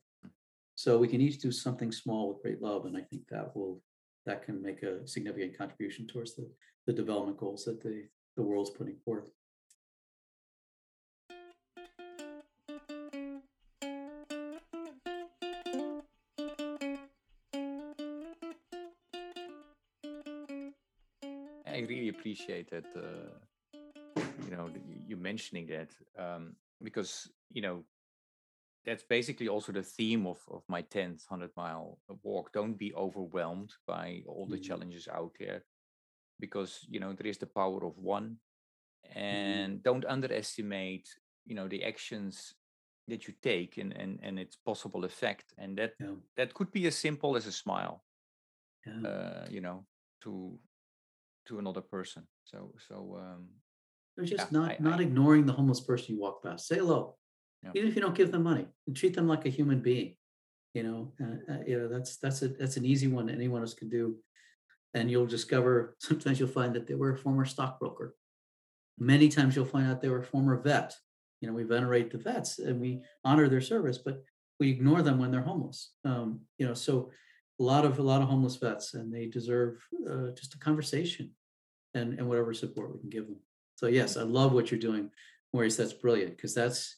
So 0.75 0.97
we 0.97 1.07
can 1.07 1.21
each 1.21 1.39
do 1.39 1.51
something 1.51 1.91
small 1.91 2.29
with 2.29 2.41
great 2.41 2.61
love, 2.61 2.85
and 2.85 2.97
I 2.97 3.01
think 3.01 3.23
that 3.29 3.55
will 3.55 3.81
that 4.25 4.43
can 4.43 4.61
make 4.61 4.83
a 4.83 5.07
significant 5.07 5.57
contribution 5.57 6.05
towards 6.05 6.35
the, 6.35 6.47
the 6.85 6.93
development 6.93 7.37
goals 7.37 7.65
that 7.65 7.81
the, 7.81 8.05
the 8.37 8.43
world's 8.43 8.69
putting 8.69 8.97
forth. 9.03 9.31
Appreciate 22.31 22.69
that. 22.69 22.85
Uh, 22.95 24.21
you 24.45 24.55
know, 24.55 24.69
you 25.07 25.17
mentioning 25.17 25.67
that 25.67 25.89
um, 26.17 26.55
because 26.83 27.29
you 27.51 27.61
know 27.61 27.83
that's 28.85 29.03
basically 29.03 29.47
also 29.47 29.71
the 29.71 29.83
theme 29.83 30.25
of 30.25 30.39
of 30.49 30.63
my 30.67 30.81
10th 30.81 31.29
100 31.29 31.51
mile 31.55 31.99
walk. 32.23 32.51
Don't 32.53 32.77
be 32.77 32.93
overwhelmed 32.93 33.73
by 33.87 34.23
all 34.27 34.47
the 34.47 34.55
mm-hmm. 34.55 34.63
challenges 34.63 35.07
out 35.07 35.31
there, 35.39 35.63
because 36.39 36.85
you 36.89 36.99
know 36.99 37.13
there 37.13 37.27
is 37.27 37.37
the 37.37 37.45
power 37.45 37.85
of 37.85 37.97
one, 37.97 38.37
and 39.15 39.73
mm-hmm. 39.73 39.81
don't 39.83 40.05
underestimate 40.05 41.07
you 41.45 41.55
know 41.55 41.67
the 41.67 41.83
actions 41.83 42.55
that 43.07 43.27
you 43.27 43.33
take 43.41 43.77
and 43.77 43.93
and 43.93 44.19
and 44.23 44.39
its 44.39 44.55
possible 44.55 45.03
effect 45.05 45.53
and 45.57 45.77
that 45.77 45.93
yeah. 45.99 46.15
that 46.37 46.53
could 46.53 46.71
be 46.71 46.87
as 46.87 46.95
simple 46.95 47.35
as 47.35 47.47
a 47.47 47.51
smile 47.51 48.03
yeah. 48.85 49.09
uh, 49.09 49.45
you 49.49 49.61
know, 49.61 49.85
to 50.23 50.57
to 51.51 51.59
another 51.59 51.81
person. 51.81 52.23
So 52.45 52.73
so 52.87 53.19
um, 53.21 53.47
or 54.17 54.23
just 54.23 54.51
yeah, 54.51 54.59
not 54.59 54.71
I, 54.71 54.77
not 54.79 54.99
I, 54.99 55.03
ignoring 55.03 55.45
the 55.45 55.53
homeless 55.53 55.81
person 55.81 56.15
you 56.15 56.21
walk 56.21 56.43
past. 56.43 56.67
Say 56.67 56.77
hello, 56.77 57.15
yeah. 57.63 57.71
even 57.75 57.89
if 57.89 57.95
you 57.95 58.01
don't 58.01 58.15
give 58.15 58.31
them 58.31 58.43
money. 58.43 58.67
treat 58.95 59.13
them 59.13 59.27
like 59.27 59.45
a 59.45 59.49
human 59.49 59.81
being. 59.81 60.15
You 60.73 60.83
know, 60.83 61.11
uh, 61.21 61.53
uh, 61.53 61.63
you 61.67 61.77
know 61.77 61.87
that's 61.87 62.17
that's 62.17 62.41
a 62.41 62.47
that's 62.47 62.77
an 62.77 62.85
easy 62.85 63.07
one 63.07 63.29
anyone 63.29 63.61
else 63.61 63.73
can 63.73 63.89
do, 63.89 64.15
and 64.93 65.11
you'll 65.11 65.27
discover 65.27 65.95
sometimes 65.99 66.39
you'll 66.39 66.49
find 66.49 66.73
that 66.75 66.87
they 66.87 66.95
were 66.95 67.13
a 67.13 67.17
former 67.17 67.45
stockbroker. 67.45 68.15
Many 68.97 69.29
times 69.29 69.55
you'll 69.55 69.65
find 69.65 69.87
out 69.87 70.01
they 70.01 70.09
were 70.09 70.19
a 70.19 70.31
former 70.33 70.57
vet. 70.61 70.95
You 71.41 71.47
know, 71.47 71.55
we 71.55 71.63
venerate 71.63 72.11
the 72.11 72.19
vets 72.19 72.59
and 72.59 72.79
we 72.79 73.01
honor 73.25 73.49
their 73.49 73.61
service, 73.61 73.97
but 73.97 74.23
we 74.59 74.69
ignore 74.69 75.01
them 75.01 75.17
when 75.17 75.31
they're 75.31 75.41
homeless. 75.41 75.93
Um, 76.05 76.41
you 76.59 76.67
know, 76.67 76.75
so 76.75 77.09
a 77.59 77.63
lot 77.63 77.83
of 77.83 77.97
a 77.99 78.03
lot 78.03 78.21
of 78.21 78.27
homeless 78.27 78.57
vets, 78.57 78.93
and 78.93 79.11
they 79.13 79.25
deserve 79.25 79.83
uh, 80.09 80.29
just 80.35 80.53
a 80.53 80.59
conversation 80.59 81.31
and 81.93 82.17
and 82.17 82.27
whatever 82.27 82.53
support 82.53 82.93
we 82.93 82.99
can 82.99 83.09
give 83.09 83.25
them. 83.25 83.37
So 83.75 83.87
yes, 83.87 84.17
I 84.17 84.23
love 84.23 84.53
what 84.53 84.71
you're 84.71 84.79
doing, 84.79 85.09
Maurice. 85.53 85.77
That's 85.77 85.93
brilliant 85.93 86.35
because 86.37 86.53
that's 86.53 86.97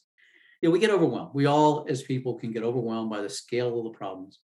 you 0.60 0.68
know, 0.68 0.72
we 0.72 0.78
get 0.78 0.90
overwhelmed. 0.90 1.30
We 1.34 1.46
all 1.46 1.86
as 1.88 2.02
people 2.02 2.34
can 2.34 2.52
get 2.52 2.62
overwhelmed 2.62 3.10
by 3.10 3.22
the 3.22 3.28
scale 3.28 3.78
of 3.78 3.84
the 3.84 3.98
problems. 3.98 4.40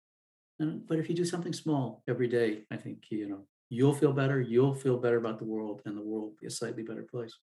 And, 0.60 0.86
but 0.86 0.98
if 0.98 1.08
you 1.08 1.14
do 1.14 1.24
something 1.24 1.52
small 1.52 2.02
every 2.08 2.28
day, 2.28 2.64
I 2.70 2.76
think 2.76 3.04
you 3.10 3.28
know 3.28 3.46
you'll 3.68 3.94
feel 3.94 4.12
better. 4.12 4.40
You'll 4.40 4.74
feel 4.74 4.98
better 4.98 5.18
about 5.18 5.38
the 5.38 5.44
world, 5.44 5.82
and 5.84 5.96
the 5.96 6.02
world 6.02 6.24
will 6.24 6.36
be 6.40 6.46
a 6.46 6.50
slightly 6.50 6.82
better 6.82 7.06
place. 7.08 7.34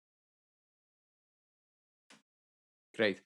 Great. 2.96 3.20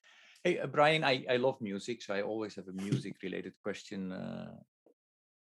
Hey, 0.45 0.59
uh, 0.59 0.67
Brian, 0.67 1.05
I, 1.05 1.25
I 1.29 1.37
love 1.37 1.61
music, 1.61 2.01
so 2.01 2.15
I 2.15 2.23
always 2.23 2.55
have 2.55 2.69
a 2.69 2.73
music 2.73 3.17
related 3.23 3.53
question, 3.63 4.13
uh, 4.13 4.55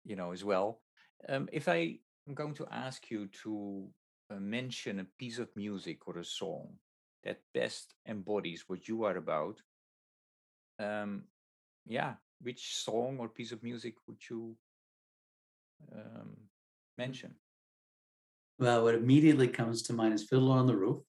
you 0.06 0.16
know, 0.16 0.32
as 0.32 0.44
well. 0.44 0.82
Um, 1.28 1.50
if 1.52 1.68
I 1.68 1.98
am 2.28 2.34
going 2.34 2.54
to 2.56 2.68
ask 2.72 3.10
you 3.10 3.28
to 3.44 3.88
mention 4.40 5.00
a 5.00 5.08
piece 5.18 5.40
of 5.40 5.56
music 5.56 6.08
or 6.08 6.18
a 6.18 6.26
song 6.26 6.78
that 7.24 7.42
best 7.54 7.94
embodies 8.08 8.66
what 8.68 8.88
you 8.88 9.04
are 9.04 9.18
about, 9.18 9.62
um, 10.80 11.24
yeah, 11.86 12.14
which 12.42 12.76
song 12.76 13.18
or 13.20 13.30
piece 13.30 13.52
of 13.52 13.64
music 13.64 13.96
would 14.08 14.20
you 14.30 14.56
um, 15.94 16.36
mention? 16.98 17.36
Well, 18.60 18.84
what 18.84 18.96
immediately 18.96 19.48
comes 19.48 19.82
to 19.84 19.94
mind 19.94 20.14
is 20.14 20.24
Fiddler 20.24 20.58
on 20.58 20.68
the 20.68 20.76
Roof, 20.76 21.02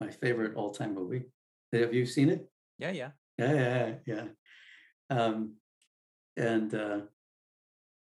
my 0.00 0.10
favorite 0.10 0.56
all 0.56 0.72
time 0.72 0.94
movie. 0.94 1.22
Have 1.72 1.94
you 1.94 2.06
seen 2.06 2.28
it? 2.30 2.46
Yeah, 2.78 2.90
yeah. 2.90 3.10
Yeah, 3.38 3.52
yeah, 3.52 3.94
yeah. 4.06 4.24
Um, 5.10 5.54
and 6.36 6.74
uh, 6.74 7.00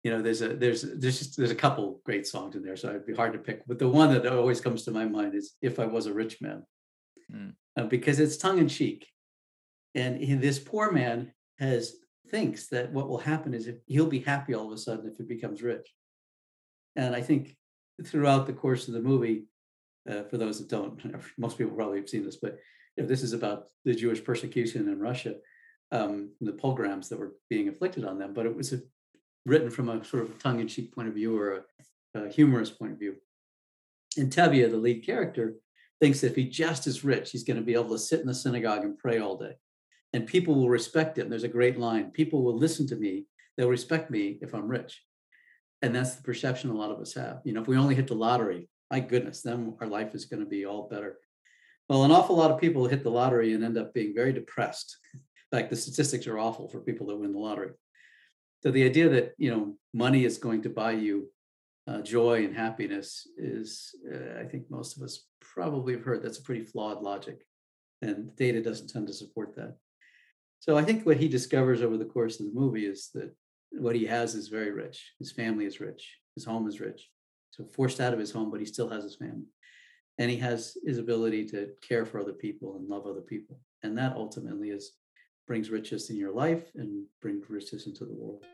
you 0.09 0.15
know, 0.15 0.23
there's 0.23 0.41
a 0.41 0.49
there's 0.49 0.81
there's 0.81 1.19
just, 1.19 1.37
there's 1.37 1.51
a 1.51 1.55
couple 1.67 2.01
great 2.03 2.27
songs 2.27 2.57
in 2.57 2.63
there, 2.63 2.79
so 2.79 2.89
it'd 2.89 3.05
be 3.05 3.15
hard 3.15 3.35
to 3.35 3.39
pick. 3.39 3.61
But 3.67 3.79
the 3.79 3.91
one 3.91 4.11
that 4.15 4.27
always 4.27 4.59
comes 4.59 4.83
to 4.85 4.91
my 4.91 5.05
mind 5.05 5.35
is 5.35 5.53
"If 5.61 5.79
I 5.79 5.85
Was 5.85 6.07
a 6.07 6.15
Rich 6.15 6.39
Man," 6.41 6.63
mm. 7.31 7.53
uh, 7.77 7.85
because 7.85 8.19
it's 8.19 8.39
tongue 8.39 8.57
in 8.57 8.69
cheek, 8.69 9.07
and 9.95 10.17
he, 10.17 10.33
this 10.33 10.59
poor 10.59 10.91
man 10.91 11.31
has 11.59 11.97
thinks 12.31 12.69
that 12.69 12.91
what 12.91 13.07
will 13.07 13.19
happen 13.19 13.53
is 13.53 13.67
if 13.67 13.77
he'll 13.85 14.07
be 14.07 14.21
happy 14.21 14.55
all 14.55 14.69
of 14.69 14.73
a 14.73 14.79
sudden 14.79 15.11
if 15.11 15.19
he 15.19 15.25
becomes 15.25 15.61
rich. 15.63 15.87
And 16.97 17.15
I 17.15 17.21
think 17.21 17.55
throughout 18.03 18.47
the 18.47 18.55
course 18.55 18.89
of 18.89 18.95
the 18.95 19.03
movie, 19.03 19.45
uh, 20.11 20.23
for 20.31 20.39
those 20.39 20.59
that 20.59 20.71
don't, 20.71 20.99
most 21.39 21.59
people 21.59 21.77
probably 21.77 21.99
have 21.99 22.09
seen 22.09 22.25
this, 22.25 22.37
but 22.37 22.57
if 22.97 23.07
this 23.07 23.23
is 23.23 23.35
about 23.35 23.65
the 23.85 23.95
Jewish 23.95 24.25
persecution 24.25 24.89
in 24.89 25.01
Russia, 25.01 25.35
um, 25.93 26.31
the 26.41 26.53
pogroms 26.53 27.11
that 27.11 27.19
were 27.19 27.35
being 27.51 27.67
inflicted 27.67 28.07
on 28.07 28.19
them, 28.19 28.33
but 28.33 28.47
it 28.47 28.57
was 28.57 28.73
a, 28.73 28.81
written 29.49 29.71
from 29.71 29.89
a 29.89 30.05
sort 30.05 30.23
of 30.23 30.39
tongue-in-cheek 30.39 30.95
point 30.95 31.09
of 31.09 31.15
view 31.15 31.37
or 31.37 31.65
a, 32.15 32.21
a 32.21 32.29
humorous 32.29 32.71
point 32.71 32.93
of 32.93 32.99
view. 32.99 33.17
And 34.17 34.33
Tevye, 34.33 34.71
the 34.71 34.77
lead 34.77 35.05
character, 35.05 35.55
thinks 36.01 36.21
that 36.21 36.29
if 36.29 36.37
he 36.37 36.49
just 36.49 36.87
is 36.87 37.05
rich, 37.05 37.31
he's 37.31 37.45
going 37.45 37.57
to 37.57 37.63
be 37.63 37.75
able 37.75 37.91
to 37.91 37.99
sit 37.99 38.21
in 38.21 38.27
the 38.27 38.35
synagogue 38.35 38.85
and 38.85 38.99
pray 38.99 39.19
all 39.19 39.37
day. 39.37 39.57
And 40.13 40.27
people 40.27 40.55
will 40.55 40.69
respect 40.69 41.19
him. 41.19 41.29
There's 41.29 41.45
a 41.45 41.49
great 41.49 41.79
line 41.79 42.11
people 42.11 42.43
will 42.43 42.57
listen 42.57 42.87
to 42.89 42.97
me, 42.97 43.27
they'll 43.57 43.69
respect 43.69 44.11
me 44.11 44.39
if 44.41 44.55
I'm 44.55 44.69
rich. 44.69 45.03
And 45.83 45.95
that's 45.95 46.17
the 46.17 46.23
perception 46.23 46.71
a 46.71 46.75
lot 46.75 46.91
of 46.91 47.01
us 47.01 47.15
have. 47.15 47.41
You 47.45 47.53
know, 47.53 47.63
if 47.63 47.69
we 47.69 47.77
only 47.77 47.95
hit 47.95 48.09
the 48.09 48.15
lottery, 48.15 48.69
my 48.91 49.01
goodness, 49.01 49.43
then 49.43 49.77
our 49.81 49.87
life 49.87 50.15
is 50.15 50.25
going 50.25 50.43
to 50.43 50.49
be 50.49 50.65
all 50.65 50.89
better. 50.89 51.19
Well, 51.89 52.05
an 52.05 52.11
awful 52.11 52.37
lot 52.37 52.51
of 52.51 52.61
people 52.61 52.87
hit 52.87 53.03
the 53.03 53.11
lottery 53.11 53.55
and 53.55 53.65
end 53.65 53.79
up 53.79 53.95
being 53.95 54.15
very 54.15 54.33
depressed. 54.33 54.97
In 55.15 55.59
fact, 55.59 55.71
the 55.71 55.77
statistics 55.77 56.27
are 56.27 56.39
awful 56.39 56.69
for 56.69 56.81
people 56.81 57.07
that 57.07 57.17
win 57.17 57.33
the 57.33 57.39
lottery. 57.39 57.71
So 58.61 58.71
the 58.71 58.85
idea 58.85 59.09
that 59.09 59.35
you 59.39 59.51
know 59.51 59.77
money 59.93 60.25
is 60.25 60.39
going 60.39 60.63
to 60.63 60.71
buy 60.71 60.93
you 60.93 61.31
uh, 61.87 62.03
joy 62.03 62.45
and 62.45 62.55
happiness 62.55 63.27
is, 63.39 63.95
uh, 64.13 64.41
I 64.41 64.45
think 64.45 64.71
most 64.71 64.97
of 64.97 65.03
us 65.03 65.27
probably 65.41 65.95
have 65.95 66.05
heard 66.05 66.23
that's 66.23 66.39
a 66.39 66.43
pretty 66.43 66.65
flawed 66.65 67.03
logic, 67.03 67.47
and 68.03 68.35
data 68.37 68.63
doesn't 68.63 68.91
tend 68.91 69.07
to 69.07 69.15
support 69.15 69.57
that. 69.57 69.77
So 70.61 70.77
I 70.77 70.85
think 70.85 71.07
what 71.07 71.17
he 71.17 71.29
discovers 71.29 71.83
over 71.83 71.97
the 71.97 72.05
course 72.05 72.41
of 72.41 72.47
the 72.47 72.53
movie 72.53 72.85
is 72.85 73.11
that 73.15 73.35
what 73.71 73.95
he 73.95 74.05
has 74.07 74.35
is 74.35 74.49
very 74.49 74.73
rich. 74.73 75.13
His 75.19 75.33
family 75.33 75.67
is 75.67 75.81
rich. 75.81 76.17
His 76.35 76.45
home 76.45 76.67
is 76.67 76.81
rich. 76.81 77.09
So 77.53 77.65
forced 77.65 78.01
out 78.01 78.13
of 78.13 78.19
his 78.19 78.33
home, 78.33 78.51
but 78.51 78.61
he 78.61 78.67
still 78.67 78.89
has 78.89 79.05
his 79.05 79.17
family 79.17 79.47
and 80.19 80.31
he 80.31 80.37
has 80.39 80.77
his 80.85 80.99
ability 80.99 81.47
to 81.47 81.69
care 81.87 82.05
for 82.05 82.21
other 82.21 82.33
people 82.33 82.77
and 82.77 82.89
love 82.89 83.07
other 83.07 83.21
people 83.21 83.59
and 83.83 83.97
that 83.97 84.17
ultimately 84.17 84.71
is 84.71 84.93
brings 85.49 85.71
riches 85.71 86.11
in 86.11 86.17
your 86.17 86.31
life 86.31 86.71
and 86.75 87.07
brings 87.23 87.49
riches 87.49 87.87
into 87.87 88.05
the 88.05 88.13
world. 88.13 88.45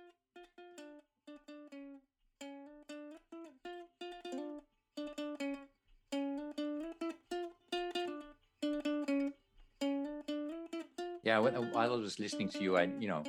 Yeah 11.24 11.38
while 11.40 11.92
i 11.92 11.96
was 11.96 12.20
listening 12.20 12.48
to 12.50 12.62
you 12.62 12.76
i 12.76 12.83
you 13.00 13.09
know 13.09 13.22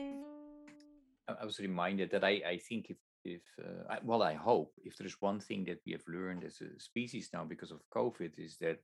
i 1.27 1.45
was 1.45 1.57
reminded 1.59 2.11
that 2.11 2.23
i 2.23 2.33
i 2.45 2.57
think 2.57 2.89
if 2.89 2.97
if 3.23 3.41
uh, 3.57 3.93
I, 3.93 3.97
well 4.03 4.21
i 4.21 4.33
hope 4.33 4.73
if 4.83 4.97
there's 4.97 5.19
one 5.21 5.39
thing 5.39 5.63
that 5.65 5.79
we 5.85 5.93
have 5.93 6.03
learned 6.07 6.43
as 6.43 6.61
a 6.61 6.79
species 6.79 7.29
now 7.33 7.45
because 7.45 7.71
of 7.71 7.79
covid 7.89 8.37
is 8.37 8.57
that 8.57 8.79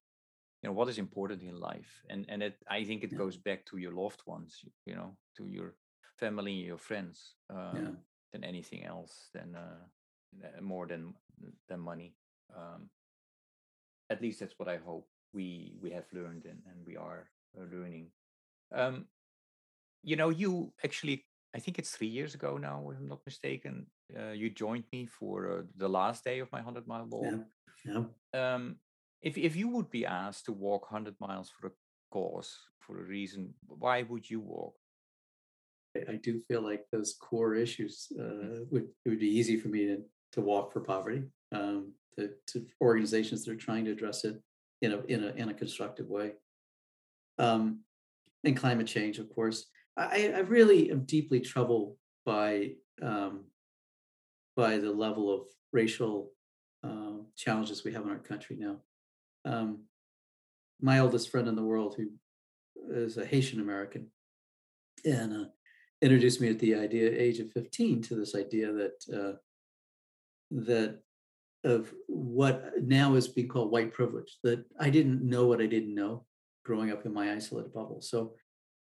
you 0.62 0.69
know 0.69 0.74
what 0.74 0.89
is 0.89 0.97
important 0.97 1.41
in 1.41 1.60
life 1.60 2.04
and 2.10 2.26
and 2.30 2.43
it, 2.43 2.56
i 2.69 2.84
think 2.84 3.04
it 3.04 3.12
yeah. 3.12 3.17
goes 3.17 3.38
back 3.38 3.65
to 3.65 3.78
your 3.78 3.93
loved 3.93 4.21
ones 4.26 4.63
you 4.86 4.95
know 4.95 5.15
to 5.36 5.47
your 5.47 5.76
family 6.17 6.54
your 6.54 6.78
friends 6.78 7.36
um, 7.50 7.76
yeah. 7.76 7.91
than 8.32 8.43
anything 8.43 8.86
else 8.86 9.30
than 9.34 9.56
uh, 9.56 10.62
more 10.62 10.88
than 10.88 11.13
than 11.67 11.80
money 11.80 12.15
um, 12.56 12.89
at 14.10 14.21
least 14.21 14.39
that's 14.39 14.60
what 14.60 14.69
i 14.69 14.78
hope 14.78 15.08
we 15.34 15.74
we 15.82 15.89
have 15.89 16.06
learned 16.13 16.45
and, 16.45 16.60
and 16.67 16.86
we 16.86 16.95
are 16.95 17.30
uh, 17.58 17.63
learning 17.76 18.08
um, 18.76 19.06
you 20.04 20.15
know 20.15 20.30
you 20.30 20.71
actually 20.84 21.26
I 21.54 21.60
think 21.60 21.78
it's 21.78 21.91
three 21.91 22.08
years 22.08 22.34
ago 22.34 22.58
now, 22.58 22.89
if 22.91 22.97
I'm 22.97 23.08
not 23.08 23.19
mistaken. 23.26 23.88
Uh, 24.17 24.32
you 24.32 24.50
joined 24.50 24.86
me 24.93 25.06
for 25.06 25.52
uh, 25.52 25.62
the 25.76 25.89
last 25.89 26.24
day 26.24 26.39
of 26.39 26.52
my 26.52 26.60
100 26.60 26.88
mile 26.88 27.06
walk. 27.10 27.26
Yeah. 27.86 28.04
yeah. 28.34 28.54
Um, 28.56 28.78
if, 29.21 29.38
if 29.38 29.55
you 29.55 29.67
would 29.69 29.89
be 29.89 30.05
asked 30.05 30.45
to 30.45 30.51
walk 30.51 30.91
100 30.91 31.15
miles 31.19 31.49
for 31.49 31.67
a 31.67 31.71
cause, 32.12 32.55
for 32.79 32.99
a 32.99 33.03
reason, 33.03 33.53
why 33.67 34.03
would 34.03 34.29
you 34.29 34.39
walk? 34.39 34.73
I 36.07 36.15
do 36.15 36.39
feel 36.39 36.62
like 36.62 36.86
those 36.91 37.15
core 37.19 37.53
issues 37.55 38.07
uh, 38.17 38.23
mm-hmm. 38.23 38.63
would 38.71 38.88
it 39.05 39.10
would 39.10 39.19
be 39.19 39.38
easy 39.38 39.57
for 39.57 39.67
me 39.67 39.88
to, 39.88 39.97
to 40.34 40.41
walk 40.41 40.71
for 40.71 40.79
poverty, 40.79 41.23
um, 41.51 41.91
to, 42.17 42.29
to 42.47 42.65
organizations 42.81 43.43
that 43.43 43.51
are 43.51 43.57
trying 43.57 43.86
to 43.86 43.91
address 43.91 44.23
it 44.23 44.41
in 44.81 44.93
a 44.93 44.99
in 45.07 45.23
a 45.23 45.29
in 45.31 45.49
a 45.49 45.53
constructive 45.53 46.07
way. 46.07 46.31
Um, 47.38 47.81
and 48.43 48.57
climate 48.57 48.88
change, 48.88 49.19
of 49.19 49.29
course. 49.29 49.67
I, 49.97 50.34
I 50.36 50.39
really 50.39 50.89
am 50.89 51.03
deeply 51.03 51.41
troubled 51.41 51.97
by 52.26 52.72
um, 53.01 53.45
by 54.55 54.78
the 54.78 54.91
level 54.91 55.34
of 55.34 55.41
racial 55.74 56.32
uh, 56.84 57.19
challenges 57.36 57.84
we 57.84 57.91
have 57.93 58.03
in 58.03 58.09
our 58.09 58.17
country 58.17 58.55
now. 58.57 58.78
Um, 59.46 59.84
my 60.82 61.00
oldest 61.00 61.30
friend 61.30 61.48
in 61.48 61.56
the 61.56 61.64
world, 61.64 61.96
who 61.96 62.08
is 62.89 63.18
a 63.18 63.26
Haitian 63.26 63.60
American, 63.60 64.08
and 65.06 65.34
uh, 65.34 65.46
introduced 66.02 66.42
me 66.42 66.50
at 66.50 66.60
the 66.60 66.76
idea 66.76 67.12
age 67.12 67.39
of 67.39 67.52
15 67.52 68.02
to 68.04 68.16
this 68.16 68.36
idea 68.36 68.72
that 68.72 68.94
uh, 69.14 69.38
that 70.52 71.00
of 71.64 71.94
what 72.08 72.72
now 72.82 73.14
is 73.14 73.28
being 73.28 73.48
called 73.48 73.72
white 73.72 73.94
privilege 73.94 74.39
that 74.44 74.66
i 74.80 74.89
didn't 74.89 75.22
know 75.22 75.46
what 75.46 75.62
i 75.62 75.66
didn't 75.68 75.94
know 75.94 76.26
growing 76.66 76.92
up 76.92 77.06
in 77.06 77.14
my 77.14 77.32
isolated 77.32 77.72
bubble 77.72 78.02
so 78.02 78.34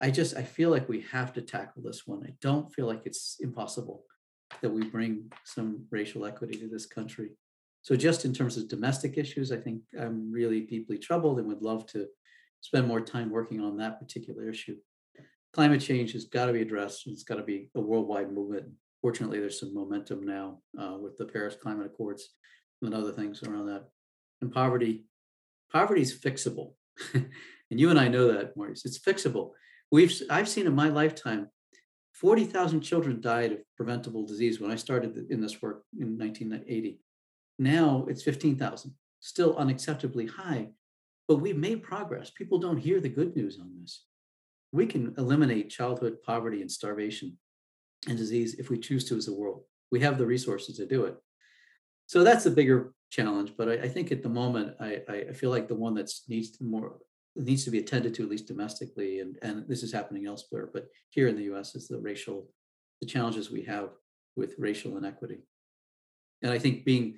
I 0.02 0.12
just 0.12 0.36
I 0.36 0.43
feel 0.43 0.70
like 0.70 0.89
we 0.89 1.02
have 1.12 1.34
to 1.34 1.41
tackle 1.41 1.82
this 1.82 2.06
one. 2.06 2.24
I 2.26 2.34
don't 2.41 2.72
feel 2.74 2.86
like 2.86 3.04
it's 3.06 3.38
impossible 3.39 4.04
that 4.62 4.70
we 4.70 4.86
bring 4.86 5.32
some 5.46 5.86
racial 5.89 6.26
equity 6.26 6.58
to 6.60 6.68
this 6.68 6.86
country. 6.86 7.32
So 7.86 7.95
just 7.95 8.25
in 8.25 8.33
terms 8.33 8.57
of 8.57 8.67
domestic 8.67 9.15
issues, 9.15 9.51
I 9.51 9.57
think 9.57 9.83
I'm 9.95 10.31
really 10.31 10.61
deeply 10.61 10.97
troubled 10.97 11.38
and 11.38 11.47
would 11.47 11.61
love 11.61 11.86
to 11.91 12.07
spend 12.61 12.88
more 12.88 12.99
time 12.99 13.29
working 13.29 13.61
on 13.61 13.77
that 13.77 13.99
particular 13.99 14.49
issue. 14.49 14.77
Climate 15.53 15.81
change 15.81 16.13
has 16.13 16.25
got 16.25 16.47
to 16.47 16.53
be 16.53 16.63
addressed. 16.63 17.03
It's 17.05 17.21
got 17.21 17.36
to 17.36 17.43
be 17.43 17.69
a 17.75 17.79
worldwide 17.79 18.31
movement. 18.31 18.69
fortunately, 19.03 19.39
there's 19.39 19.59
some 19.59 19.71
momentum 19.71 20.25
now 20.25 20.61
uh, 20.81 20.97
with 20.99 21.15
the 21.17 21.25
Paris 21.25 21.57
Climate 21.61 21.86
Accords 21.86 22.29
and 22.81 22.91
other 22.91 23.11
things 23.11 23.43
around 23.43 23.67
that. 23.67 23.83
And 24.41 24.51
poverty, 24.51 25.05
poverty 25.71 26.01
is 26.01 26.19
fixable, 26.19 26.73
and 27.13 27.29
you 27.69 27.91
and 27.91 27.99
I 27.99 28.07
know 28.07 28.33
that, 28.33 28.57
Maurice. 28.57 28.83
It's 28.86 28.97
fixable. 28.97 29.51
We've 29.91 30.11
I've 30.31 30.49
seen 30.49 30.65
in 30.65 30.73
my 30.73 30.89
lifetime, 30.89 31.49
forty 32.13 32.45
thousand 32.45 32.81
children 32.81 33.21
died 33.21 33.51
of 33.51 33.59
preventable 33.77 34.25
disease 34.25 34.59
when 34.59 34.71
I 34.71 34.75
started 34.75 35.27
in 35.29 35.39
this 35.39 35.61
work 35.61 35.83
in 35.99 36.17
1980. 36.17 36.99
Now 37.58 38.06
it's 38.10 38.24
fifteen 38.24 38.58
thousand, 38.58 38.93
still 39.20 39.56
unacceptably 39.56 40.30
high, 40.30 40.70
but 41.28 41.38
we've 41.38 41.58
made 41.58 41.84
progress. 41.84 42.30
People 42.30 42.60
don't 42.60 42.78
hear 42.78 42.99
the 42.99 43.10
good 43.10 43.36
news 43.36 43.60
on 43.60 43.72
this. 43.80 44.06
We 44.72 44.86
can 44.86 45.14
eliminate 45.18 45.70
childhood 45.70 46.18
poverty 46.26 46.62
and 46.62 46.72
starvation 46.72 47.38
and 48.08 48.18
disease 48.18 48.56
if 48.56 48.70
we 48.70 48.78
choose 48.78 49.06
to 49.06 49.18
as 49.18 49.28
a 49.28 49.34
world. 49.34 49.64
We 49.91 50.01
have 50.01 50.18
the 50.18 50.26
resources 50.26 50.78
to 50.78 50.86
do 50.86 51.06
it. 51.06 51.16
So 52.08 52.24
that's 52.24 52.45
a 52.45 52.51
bigger 52.51 52.93
challenge. 53.10 53.53
But 53.58 53.70
I, 53.70 53.74
I 53.74 53.88
think 53.88 54.12
at 54.12 54.22
the 54.22 54.30
moment, 54.30 54.76
I, 54.80 55.01
I 55.08 55.34
feel 55.34 55.49
like 55.49 55.68
the 55.68 55.76
one 55.76 55.95
that 55.95 56.12
needs 56.28 56.60
more 56.62 56.97
needs 57.38 57.66
to 57.66 57.72
be 57.72 57.80
attended 57.80 58.14
to 58.16 58.24
at 58.24 58.30
least 58.30 58.47
domestically, 58.47 59.20
and 59.20 59.38
and 59.41 59.68
this 59.68 59.84
is 59.84 59.91
happening 59.91 60.26
elsewhere. 60.26 60.70
But 60.72 60.88
here 61.10 61.28
in 61.28 61.36
the 61.36 61.43
U.S. 61.43 61.76
is 61.76 61.88
the 61.88 61.99
racial, 61.99 62.49
the 63.01 63.08
challenges 63.08 63.49
we 63.49 63.64
have 63.64 63.89
with 64.36 64.56
racial 64.58 64.97
inequity. 64.97 65.39
And 66.41 66.51
I 66.51 66.60
think 66.60 66.86
being 66.86 67.18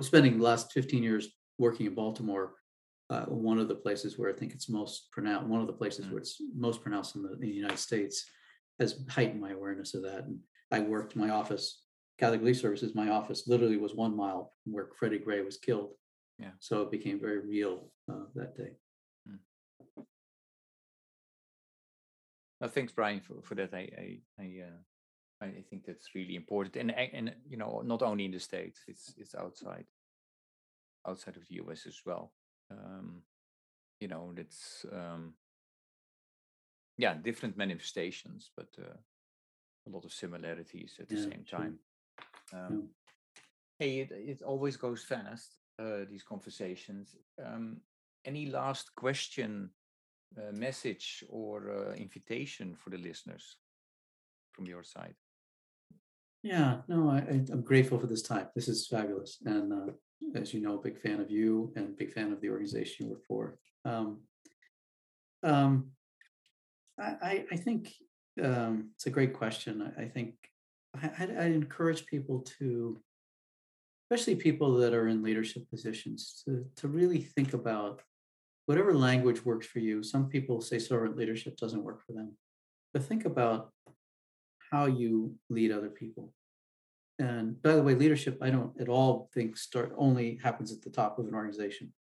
spending 0.00 0.38
the 0.38 0.44
last 0.44 0.72
15 0.72 1.02
years 1.02 1.28
working 1.58 1.86
in 1.86 1.94
Baltimore, 1.94 2.54
uh, 3.10 3.24
one 3.26 3.58
of 3.58 3.68
the 3.68 3.74
places 3.74 4.18
where 4.18 4.30
I 4.30 4.32
think 4.32 4.52
it's 4.52 4.68
most 4.68 5.10
pronounced, 5.12 5.46
one 5.46 5.60
of 5.60 5.66
the 5.66 5.72
places 5.72 6.06
mm. 6.06 6.10
where 6.10 6.18
it's 6.18 6.40
most 6.56 6.82
pronounced 6.82 7.16
in 7.16 7.22
the, 7.22 7.32
in 7.34 7.40
the 7.40 7.48
United 7.48 7.78
States, 7.78 8.28
has 8.80 9.04
heightened 9.08 9.40
my 9.40 9.52
awareness 9.52 9.94
of 9.94 10.02
that. 10.02 10.24
And 10.24 10.38
I 10.70 10.80
worked 10.80 11.16
my 11.16 11.30
office, 11.30 11.82
Catholic 12.18 12.40
Relief 12.40 12.58
Services, 12.58 12.94
my 12.94 13.10
office 13.10 13.44
literally 13.46 13.76
was 13.76 13.94
one 13.94 14.16
mile 14.16 14.52
from 14.62 14.72
where 14.72 14.88
Freddie 14.98 15.18
Gray 15.18 15.42
was 15.42 15.56
killed. 15.56 15.90
Yeah. 16.38 16.50
So 16.58 16.82
it 16.82 16.90
became 16.90 17.20
very 17.20 17.38
real 17.38 17.90
uh, 18.10 18.24
that 18.34 18.56
day. 18.56 18.72
Mm. 19.28 20.04
Well, 22.60 22.70
thanks, 22.70 22.92
Brian, 22.92 23.20
for, 23.20 23.42
for 23.42 23.54
that. 23.54 23.72
I 23.72 23.88
I 23.98 24.18
I, 24.38 24.62
uh, 24.64 24.78
I 25.40 25.64
think 25.68 25.84
that's 25.84 26.14
really 26.14 26.34
important, 26.34 26.76
and 26.76 26.90
and 27.14 27.34
you 27.48 27.56
know, 27.56 27.82
not 27.84 28.02
only 28.02 28.24
in 28.24 28.32
the 28.32 28.40
states, 28.40 28.80
it's 28.88 29.14
it's 29.18 29.34
outside 29.34 29.86
outside 31.06 31.36
of 31.36 31.46
the 31.48 31.56
US 31.56 31.86
as 31.86 32.00
well. 32.04 32.32
Um, 32.70 33.22
you 34.00 34.08
know, 34.08 34.32
that's 34.34 34.84
um, 34.92 35.34
yeah, 36.98 37.14
different 37.14 37.56
manifestations, 37.56 38.50
but 38.56 38.68
uh, 38.78 38.96
a 39.86 39.90
lot 39.90 40.04
of 40.04 40.12
similarities 40.12 40.96
at 41.00 41.08
the 41.08 41.16
yeah, 41.16 41.22
same 41.22 41.44
time. 41.48 41.78
Um, 42.52 42.58
yeah. 42.70 43.36
Hey, 43.78 44.00
it, 44.00 44.10
it 44.10 44.42
always 44.42 44.76
goes 44.76 45.04
fast, 45.04 45.58
uh, 45.78 46.04
these 46.08 46.22
conversations. 46.22 47.16
Um, 47.44 47.82
any 48.24 48.46
last 48.46 48.94
question, 48.94 49.70
uh, 50.36 50.52
message, 50.52 51.22
or 51.28 51.70
uh, 51.70 51.94
invitation 51.94 52.74
for 52.74 52.90
the 52.90 52.98
listeners 52.98 53.56
from 54.52 54.66
your 54.66 54.82
side? 54.82 55.14
Yeah, 56.46 56.76
no, 56.86 57.10
I, 57.10 57.18
am 57.28 57.62
grateful 57.62 57.98
for 57.98 58.06
this 58.06 58.22
time. 58.22 58.46
This 58.54 58.68
is 58.68 58.86
fabulous. 58.86 59.38
And 59.44 59.72
uh, 59.72 59.92
as 60.36 60.54
you 60.54 60.60
know, 60.60 60.74
a 60.74 60.80
big 60.80 60.96
fan 60.96 61.20
of 61.20 61.28
you 61.28 61.72
and 61.74 61.86
a 61.86 61.98
big 61.98 62.12
fan 62.12 62.32
of 62.32 62.40
the 62.40 62.50
organization 62.50 63.06
you 63.06 63.12
work 63.12 63.24
for. 63.26 63.58
Um, 63.84 64.20
um, 65.42 65.88
I, 67.00 67.46
I 67.50 67.56
think 67.56 67.92
um, 68.40 68.90
it's 68.94 69.06
a 69.06 69.10
great 69.10 69.34
question. 69.34 69.92
I, 69.98 70.02
I 70.02 70.08
think 70.08 70.34
I, 70.94 71.28
I 71.36 71.44
encourage 71.46 72.06
people 72.06 72.46
to, 72.60 72.96
especially 74.04 74.36
people 74.36 74.76
that 74.76 74.94
are 74.94 75.08
in 75.08 75.24
leadership 75.24 75.68
positions, 75.68 76.44
to, 76.44 76.64
to 76.76 76.86
really 76.86 77.22
think 77.22 77.54
about 77.54 78.02
whatever 78.66 78.94
language 78.94 79.44
works 79.44 79.66
for 79.66 79.80
you. 79.80 80.04
Some 80.04 80.28
people 80.28 80.60
say 80.60 80.78
servant 80.78 81.16
leadership 81.16 81.56
doesn't 81.56 81.82
work 81.82 82.06
for 82.06 82.12
them, 82.12 82.36
but 82.92 83.02
think 83.02 83.24
about 83.24 83.72
how 84.70 84.86
you 84.86 85.34
lead 85.48 85.72
other 85.72 85.88
people. 85.88 86.32
And 87.18 87.60
by 87.62 87.74
the 87.74 87.82
way, 87.82 87.94
leadership, 87.94 88.38
I 88.42 88.50
don't 88.50 88.78
at 88.80 88.88
all 88.88 89.30
think 89.32 89.56
start 89.56 89.92
only 89.96 90.38
happens 90.42 90.72
at 90.72 90.82
the 90.82 90.90
top 90.90 91.18
of 91.18 91.26
an 91.26 91.34
organization. 91.34 91.92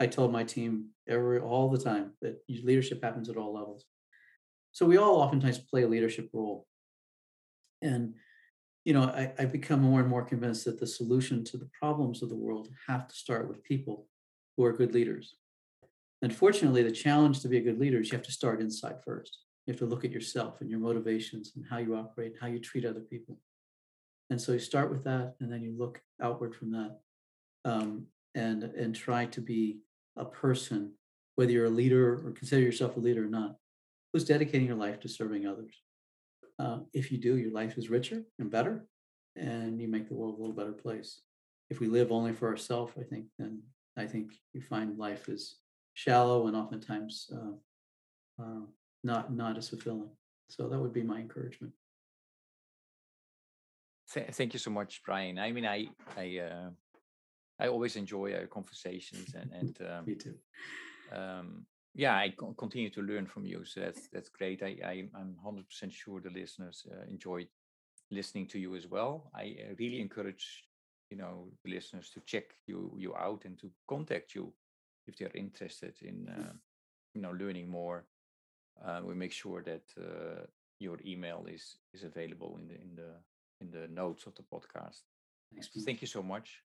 I 0.00 0.06
tell 0.06 0.28
my 0.28 0.44
team 0.44 0.86
every 1.08 1.38
all 1.38 1.70
the 1.70 1.78
time 1.78 2.12
that 2.22 2.42
leadership 2.48 3.02
happens 3.02 3.28
at 3.28 3.36
all 3.36 3.54
levels. 3.54 3.84
So 4.72 4.86
we 4.86 4.96
all 4.96 5.16
oftentimes 5.16 5.58
play 5.58 5.82
a 5.82 5.88
leadership 5.88 6.30
role. 6.32 6.66
And 7.82 8.14
you 8.84 8.92
know, 8.92 9.04
I, 9.04 9.32
I've 9.38 9.52
become 9.52 9.80
more 9.80 10.00
and 10.00 10.08
more 10.08 10.24
convinced 10.24 10.64
that 10.66 10.78
the 10.78 10.86
solution 10.86 11.42
to 11.44 11.56
the 11.56 11.70
problems 11.78 12.22
of 12.22 12.28
the 12.28 12.36
world 12.36 12.68
have 12.86 13.08
to 13.08 13.14
start 13.14 13.48
with 13.48 13.64
people 13.64 14.06
who 14.56 14.64
are 14.64 14.72
good 14.72 14.92
leaders. 14.92 15.36
Unfortunately, 16.22 16.82
the 16.82 16.90
challenge 16.90 17.40
to 17.40 17.48
be 17.48 17.58
a 17.58 17.62
good 17.62 17.78
leader 17.78 18.00
is 18.00 18.10
you 18.10 18.16
have 18.16 18.26
to 18.26 18.32
start 18.32 18.60
inside 18.60 18.96
first. 19.04 19.38
You 19.66 19.72
have 19.72 19.78
to 19.80 19.86
look 19.86 20.04
at 20.04 20.12
yourself 20.12 20.60
and 20.60 20.70
your 20.70 20.78
motivations 20.78 21.52
and 21.56 21.64
how 21.68 21.78
you 21.78 21.96
operate, 21.96 22.34
how 22.40 22.46
you 22.48 22.58
treat 22.58 22.84
other 22.84 23.00
people. 23.00 23.38
And 24.30 24.40
so 24.40 24.52
you 24.52 24.58
start 24.58 24.90
with 24.90 25.04
that, 25.04 25.34
and 25.40 25.52
then 25.52 25.62
you 25.62 25.74
look 25.76 26.00
outward 26.20 26.54
from 26.54 26.70
that, 26.72 26.98
um, 27.64 28.06
and 28.34 28.64
and 28.64 28.94
try 28.94 29.26
to 29.26 29.40
be 29.40 29.78
a 30.16 30.24
person, 30.24 30.92
whether 31.34 31.52
you're 31.52 31.66
a 31.66 31.70
leader 31.70 32.26
or 32.26 32.32
consider 32.32 32.62
yourself 32.62 32.96
a 32.96 33.00
leader 33.00 33.24
or 33.24 33.28
not, 33.28 33.56
who's 34.12 34.24
dedicating 34.24 34.66
your 34.66 34.76
life 34.76 35.00
to 35.00 35.08
serving 35.08 35.46
others. 35.46 35.74
Uh, 36.58 36.78
if 36.92 37.10
you 37.12 37.18
do, 37.18 37.36
your 37.36 37.52
life 37.52 37.76
is 37.76 37.90
richer 37.90 38.22
and 38.38 38.50
better, 38.50 38.86
and 39.36 39.80
you 39.80 39.88
make 39.88 40.08
the 40.08 40.14
world 40.14 40.38
a 40.38 40.40
little 40.40 40.56
better 40.56 40.72
place. 40.72 41.20
If 41.70 41.80
we 41.80 41.86
live 41.86 42.12
only 42.12 42.32
for 42.32 42.48
ourselves, 42.48 42.92
I 42.98 43.02
think 43.02 43.26
then 43.38 43.62
I 43.96 44.06
think 44.06 44.32
you 44.52 44.62
find 44.62 44.98
life 44.98 45.28
is 45.28 45.56
shallow 45.94 46.46
and 46.46 46.56
oftentimes 46.56 47.30
uh, 47.32 48.42
uh, 48.42 48.66
not 49.04 49.32
not 49.32 49.56
as 49.56 49.68
fulfilling. 49.68 50.10
So 50.48 50.68
that 50.68 50.78
would 50.78 50.92
be 50.92 51.02
my 51.02 51.18
encouragement. 51.20 51.72
thank 54.08 54.52
you 54.52 54.58
so 54.58 54.70
much, 54.70 55.02
Brian. 55.04 55.38
I 55.38 55.52
mean, 55.52 55.66
I 55.66 55.86
I 56.16 56.38
uh, 56.38 56.70
I 57.58 57.68
always 57.68 57.96
enjoy 57.96 58.34
our 58.34 58.46
conversations 58.46 59.34
and 59.34 59.52
and 59.52 59.78
um, 59.90 60.06
me 60.06 60.14
too. 60.14 60.34
Um, 61.12 61.66
yeah, 61.94 62.14
I 62.16 62.34
continue 62.58 62.90
to 62.90 63.02
learn 63.02 63.26
from 63.26 63.44
you, 63.44 63.64
so 63.64 63.80
that's 63.80 64.08
that's 64.12 64.28
great. 64.28 64.62
I, 64.62 64.78
I 64.84 65.08
am 65.20 65.36
hundred 65.42 65.68
percent 65.68 65.92
sure 65.92 66.20
the 66.20 66.30
listeners 66.30 66.86
uh, 66.90 67.04
enjoyed 67.08 67.48
listening 68.10 68.46
to 68.48 68.58
you 68.58 68.74
as 68.74 68.86
well. 68.88 69.30
I 69.34 69.56
uh, 69.62 69.74
really 69.78 70.00
encourage 70.00 70.64
you 71.10 71.16
know 71.16 71.48
the 71.64 71.70
listeners 71.70 72.10
to 72.10 72.20
check 72.20 72.44
you 72.66 72.92
you 72.98 73.14
out 73.14 73.44
and 73.44 73.58
to 73.60 73.70
contact 73.88 74.34
you 74.34 74.52
if 75.06 75.16
they're 75.16 75.36
interested 75.36 75.94
in 76.02 76.28
uh, 76.28 76.52
you 77.14 77.20
know 77.20 77.32
learning 77.32 77.68
more. 77.68 78.06
Uh, 78.82 79.00
we 79.04 79.14
make 79.14 79.32
sure 79.32 79.62
that 79.62 79.84
uh, 79.98 80.46
your 80.78 80.98
email 81.04 81.46
is 81.48 81.78
is 81.92 82.04
available 82.04 82.56
in 82.60 82.68
the 82.68 82.80
in 82.80 82.94
the 82.94 83.10
in 83.60 83.70
the 83.70 83.88
notes 83.88 84.26
of 84.26 84.34
the 84.34 84.42
podcast. 84.42 85.02
Thanks. 85.52 85.68
Thank 85.84 86.00
you 86.00 86.08
so 86.08 86.22
much, 86.22 86.62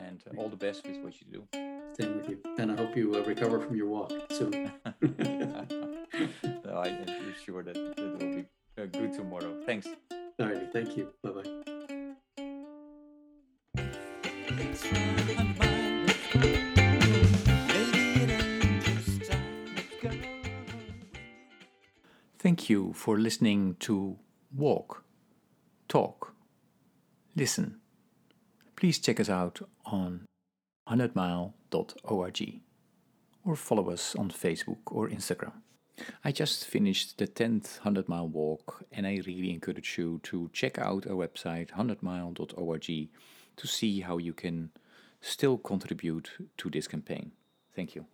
and 0.00 0.22
uh, 0.26 0.40
all 0.40 0.48
the 0.48 0.56
best 0.56 0.86
with 0.86 0.98
what 0.98 1.14
you 1.20 1.26
do 1.32 1.66
staying 1.96 2.16
with 2.18 2.28
you. 2.28 2.38
And 2.58 2.72
I 2.72 2.76
hope 2.76 2.94
you 2.94 3.14
uh, 3.14 3.22
recover 3.22 3.58
from 3.58 3.74
your 3.74 3.86
walk 3.86 4.12
soon. 4.30 4.50
no, 5.00 6.74
I'm 6.84 7.34
sure 7.44 7.62
that 7.62 7.76
it 7.76 7.98
will 7.98 8.18
be 8.18 8.44
uh, 8.78 8.84
good 8.86 9.14
tomorrow. 9.14 9.62
Thanks. 9.64 9.88
All 10.38 10.46
right. 10.46 10.70
Thank 10.72 10.96
you. 10.96 11.12
Bye 11.22 11.30
bye. 15.58 15.65
Thank 22.66 22.80
you 22.80 22.92
for 22.94 23.16
listening 23.16 23.76
to 23.78 24.18
Walk, 24.52 25.04
Talk, 25.86 26.34
Listen. 27.36 27.76
Please 28.74 28.98
check 28.98 29.20
us 29.20 29.30
out 29.30 29.60
on 29.84 30.26
100mile.org 30.88 32.60
or 33.44 33.54
follow 33.54 33.90
us 33.90 34.16
on 34.16 34.30
Facebook 34.32 34.78
or 34.86 35.08
Instagram. 35.08 35.52
I 36.24 36.32
just 36.32 36.66
finished 36.66 37.18
the 37.18 37.28
10th 37.28 37.78
100 37.84 38.08
mile 38.08 38.26
walk 38.26 38.82
and 38.90 39.06
I 39.06 39.20
really 39.24 39.52
encourage 39.52 39.96
you 39.96 40.18
to 40.24 40.50
check 40.52 40.76
out 40.76 41.06
our 41.06 41.14
website 41.14 41.70
100mile.org 41.70 43.08
to 43.58 43.66
see 43.68 44.00
how 44.00 44.18
you 44.18 44.32
can 44.32 44.70
still 45.20 45.56
contribute 45.56 46.30
to 46.56 46.68
this 46.68 46.88
campaign. 46.88 47.30
Thank 47.76 47.94
you. 47.94 48.06